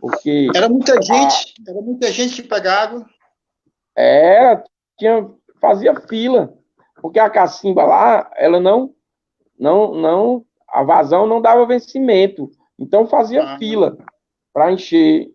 [0.00, 3.06] Porque era muita gente, a, era muita gente que pegava água.
[3.96, 4.64] Era,
[4.96, 5.28] tinha,
[5.60, 6.54] fazia fila,
[7.02, 8.94] porque a cacimba lá, ela não,
[9.58, 13.98] não, não, a vazão não dava vencimento, então fazia ah, fila
[14.52, 15.28] para encher.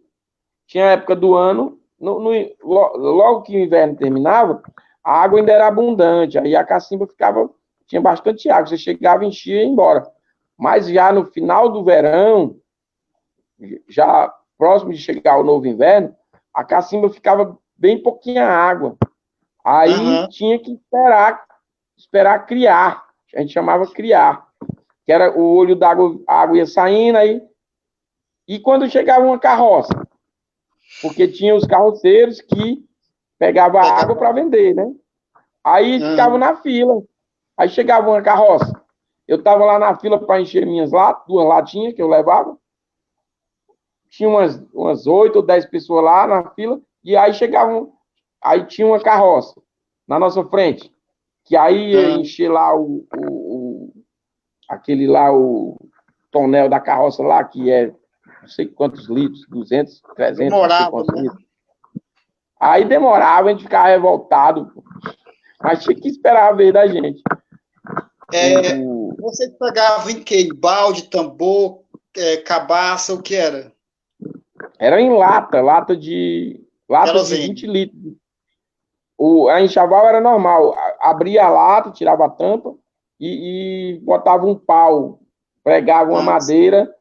[0.68, 2.32] Tinha época do ano, no, no,
[2.64, 4.62] logo que o inverno terminava,
[5.04, 7.50] a água ainda era abundante, aí a cacimba ficava,
[7.86, 10.06] tinha bastante água, você chegava, enchia e ia embora.
[10.58, 12.56] Mas já no final do verão,
[13.88, 16.16] já próximo de chegar o novo inverno,
[16.54, 18.98] a cacimba ficava bem pouquinha água.
[19.64, 20.30] Aí uhum.
[20.30, 21.46] tinha que esperar,
[21.98, 23.04] esperar criar.
[23.36, 24.45] A gente chamava criar.
[25.06, 27.42] Que era o olho d'água, a água ia saindo aí.
[28.48, 29.94] E quando chegava uma carroça,
[31.02, 32.84] porque tinha os carroceiros que
[33.38, 34.92] pegavam a água para vender, né?
[35.64, 36.12] Aí uhum.
[36.12, 37.04] ficava na fila.
[37.58, 38.72] Aí chegava uma carroça.
[39.28, 42.58] Eu estava lá na fila para encher minhas latas, duas latinhas que eu levava
[44.16, 47.94] tinha umas, umas 8 ou 10 pessoas lá na fila, e aí chegavam,
[48.42, 49.62] aí tinha uma carroça
[50.08, 50.92] na nossa frente,
[51.44, 52.22] que aí ia uhum.
[52.22, 53.45] encher lá o, o,
[54.70, 55.78] aquele lá, o
[56.32, 57.94] tonel da carroça lá, que é
[58.42, 61.30] não sei quantos litros, 200, 300, demorava, né?
[62.60, 64.72] Aí demorava, a gente ficava revoltado,
[65.62, 67.22] mas tinha que esperar a vez da gente.
[68.34, 69.16] É, o...
[69.20, 70.54] Você pegava em que?
[70.54, 71.82] Balde, tambor,
[72.16, 73.72] é, cabaça, o que era?
[74.80, 78.14] Era em lata, lata de, lata de 20 litros.
[79.18, 82.76] O, a enxaval era normal, abria a lata, tirava a tampa
[83.20, 85.20] e, e botava um pau,
[85.64, 86.32] pregava uma Nossa.
[86.32, 86.94] madeira,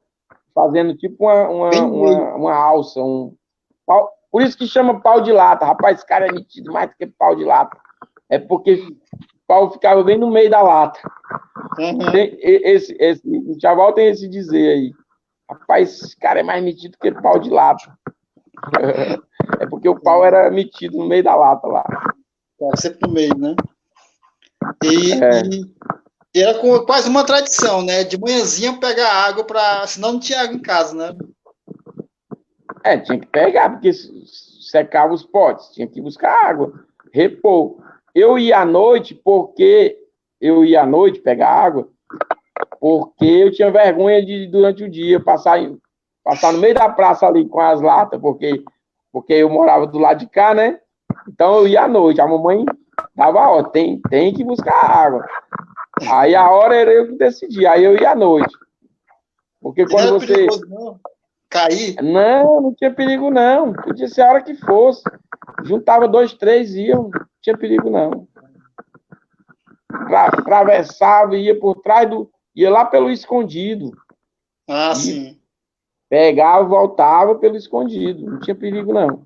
[0.55, 3.35] fazendo tipo uma, uma, uma, uma, alça, um
[3.87, 4.11] pau.
[4.31, 5.65] Por isso que chama pau de lata.
[5.65, 7.77] Rapaz, esse cara é metido mais do que pau de lata.
[8.29, 8.97] É porque o
[9.47, 10.99] pau ficava bem no meio da lata.
[11.79, 12.11] Uhum.
[12.11, 14.93] Tem, esse, esse, o chaval tem esse dizer aí.
[15.49, 17.97] Rapaz, esse cara é mais metido que pau de lata.
[19.61, 21.85] É porque o pau era metido no meio da lata lá.
[22.61, 23.55] Era sempre no meio, né?
[24.83, 25.43] E, é.
[25.43, 25.75] e
[26.35, 28.05] era com, quase uma tradição, né?
[28.05, 29.87] De manhãzinha pegar água para.
[29.87, 31.17] Senão não tinha água em casa, né?
[32.83, 36.73] É, tinha que pegar, porque secava os potes, tinha que buscar água,
[37.13, 37.77] repor.
[38.15, 39.99] Eu ia à noite porque
[40.41, 41.89] eu ia à noite pegar água,
[42.79, 45.59] porque eu tinha vergonha de, durante o dia, passar,
[46.23, 48.63] passar no meio da praça ali com as latas, porque,
[49.11, 50.79] porque eu morava do lado de cá, né?
[51.27, 52.65] Então eu ia à noite, a mamãe
[53.17, 55.25] dava, ó, tem, tem que buscar água.
[56.11, 58.55] Aí a hora era eu que decidia, aí eu ia à noite.
[59.61, 60.47] Porque quando não você.
[60.69, 61.01] Não.
[61.49, 62.03] Cair?
[62.03, 63.73] Não, não tinha perigo, não.
[63.73, 65.03] Podia ser a hora que fosse.
[65.63, 68.27] Juntava dois, três e iam, não tinha perigo, não.
[69.89, 73.93] Atravessava, ia por trás do, ia lá pelo escondido.
[74.69, 75.39] Ah, sim.
[76.09, 78.29] Pegava, voltava pelo escondido.
[78.29, 79.25] Não tinha perigo, não.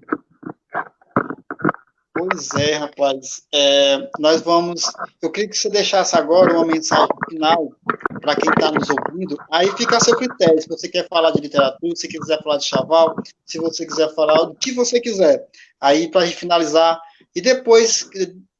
[2.18, 3.42] Pois é, rapaz.
[3.54, 4.82] É, nós vamos.
[5.22, 7.72] Eu queria que você deixasse agora uma mensagem final
[8.20, 9.38] para quem está nos ouvindo.
[9.52, 10.60] Aí fica a seu critério.
[10.60, 13.14] Se você quer falar de literatura, se quiser falar de chaval,
[13.46, 15.46] se você quiser falar do que você quiser.
[15.80, 17.00] Aí, para finalizar.
[17.36, 18.10] E depois,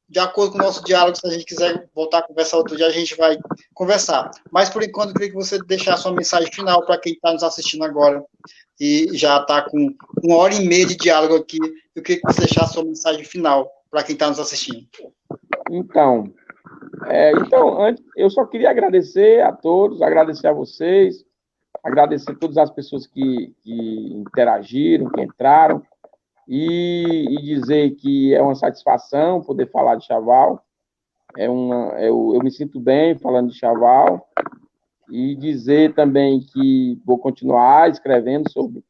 [0.07, 2.87] de acordo com o nosso diálogo, se a gente quiser voltar a conversar outro dia,
[2.87, 3.37] a gente vai
[3.73, 4.31] conversar.
[4.49, 7.43] Mas, por enquanto, eu queria que você deixasse uma mensagem final para quem está nos
[7.43, 8.23] assistindo agora
[8.79, 9.93] e já está com
[10.23, 11.57] uma hora e meia de diálogo aqui.
[11.95, 14.87] Eu queria que você deixasse uma mensagem final para quem está nos assistindo.
[15.69, 16.31] Então,
[17.07, 21.25] é, então, antes, eu só queria agradecer a todos, agradecer a vocês,
[21.83, 25.81] agradecer a todas as pessoas que, que interagiram, que entraram,
[26.47, 30.65] e, e, dizer que é uma satisfação poder falar de Chaval.
[31.37, 34.27] É uma, eu, eu me sinto bem falando de Chaval
[35.09, 38.83] e dizer também que vou continuar escrevendo sobre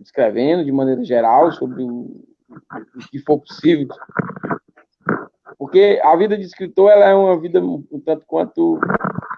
[0.00, 3.88] escrevendo de maneira geral sobre o, o que for possível
[5.58, 8.78] porque a vida de escritor ela é uma vida um tanto quanto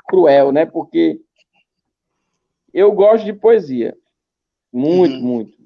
[0.08, 1.20] cruel né porque
[2.72, 3.96] eu gosto de poesia
[4.72, 5.22] muito uhum.
[5.22, 5.60] muito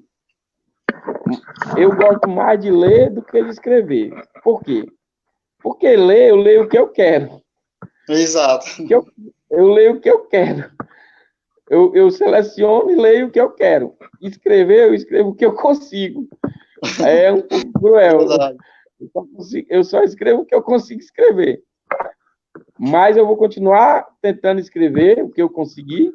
[1.77, 4.11] eu gosto mais de ler do que de escrever.
[4.43, 4.85] Por quê?
[5.61, 7.41] Porque ler, eu leio o que eu quero.
[8.07, 8.65] Exato.
[8.89, 9.05] Eu,
[9.55, 10.71] eu leio o que eu quero.
[11.69, 13.95] Eu, eu seleciono e leio o que eu quero.
[14.21, 16.27] Escrever, eu escrevo o que eu consigo.
[17.03, 18.21] É um pouco cruel.
[18.99, 21.63] Eu só, consigo, eu só escrevo o que eu consigo escrever.
[22.77, 26.13] Mas eu vou continuar tentando escrever o que eu conseguir.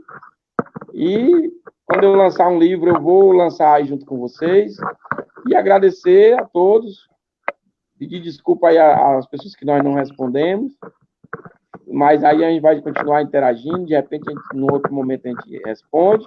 [0.95, 1.51] E
[1.85, 4.77] quando eu lançar um livro, eu vou lançar aí junto com vocês.
[5.49, 7.09] E agradecer a todos.
[7.99, 10.73] Pedir desculpa aí às pessoas que nós não respondemos.
[11.91, 13.85] Mas aí a gente vai continuar interagindo.
[13.85, 16.27] De repente, gente, no outro momento, a gente responde.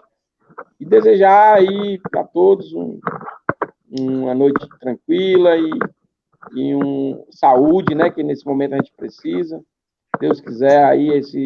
[0.80, 3.00] E desejar aí para todos um,
[3.90, 5.72] uma noite tranquila e,
[6.54, 8.10] e um saúde, né?
[8.10, 9.64] Que nesse momento a gente precisa.
[10.20, 11.46] Deus quiser, aí esse,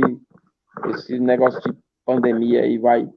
[0.90, 3.10] esse negócio de pandemia aí vai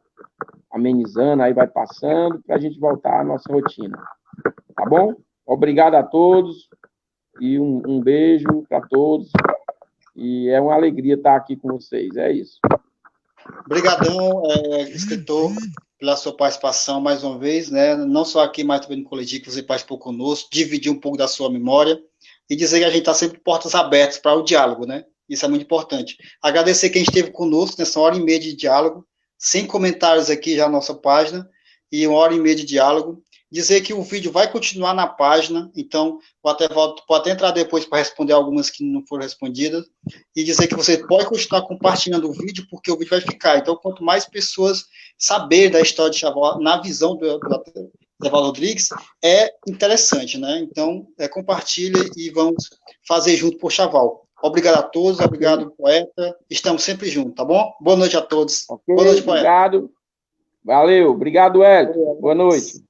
[0.70, 3.98] amenizando, aí vai passando, para a gente voltar à nossa rotina.
[4.77, 5.14] Tá bom?
[5.44, 6.68] Obrigado a todos
[7.40, 9.31] e um, um beijo para todos.
[10.20, 12.14] E é uma alegria estar aqui com vocês.
[12.16, 12.59] É isso.
[13.64, 15.51] Obrigadão, é, escritor,
[15.98, 17.97] pela sua participação mais uma vez, né?
[17.97, 21.26] Não só aqui, mas também no coletivo que você participou conosco, dividir um pouco da
[21.26, 21.98] sua memória
[22.51, 25.05] e dizer que a gente está sempre portas abertas para o diálogo, né?
[25.26, 26.18] Isso é muito importante.
[26.42, 29.06] Agradecer quem esteve conosco nessa hora e meia de diálogo
[29.40, 31.48] sem comentários aqui já na nossa página,
[31.90, 33.22] e uma hora e meia de diálogo.
[33.51, 37.51] Dizer que o vídeo vai continuar na página, então vou até, volto, pode até entrar
[37.51, 39.85] depois para responder algumas que não foram respondidas,
[40.36, 43.59] e dizer que você pode continuar compartilhando o vídeo, porque o vídeo vai ficar.
[43.59, 44.85] Então, quanto mais pessoas
[45.18, 48.90] saber da história de Chaval na visão do, do Evaldo Rodrigues,
[49.22, 50.60] é interessante, né?
[50.60, 52.70] Então, é, compartilha e vamos
[53.06, 54.28] fazer junto por Chaval.
[54.43, 56.36] Obrigado a todos, obrigado, poeta.
[56.48, 57.72] Estamos sempre juntos, tá bom?
[57.81, 58.64] Boa noite a todos.
[58.68, 59.40] Okay, Boa noite, poeta.
[59.40, 59.90] Obrigado.
[60.64, 62.14] Valeu, obrigado, Hélio.
[62.20, 62.90] Boa noite.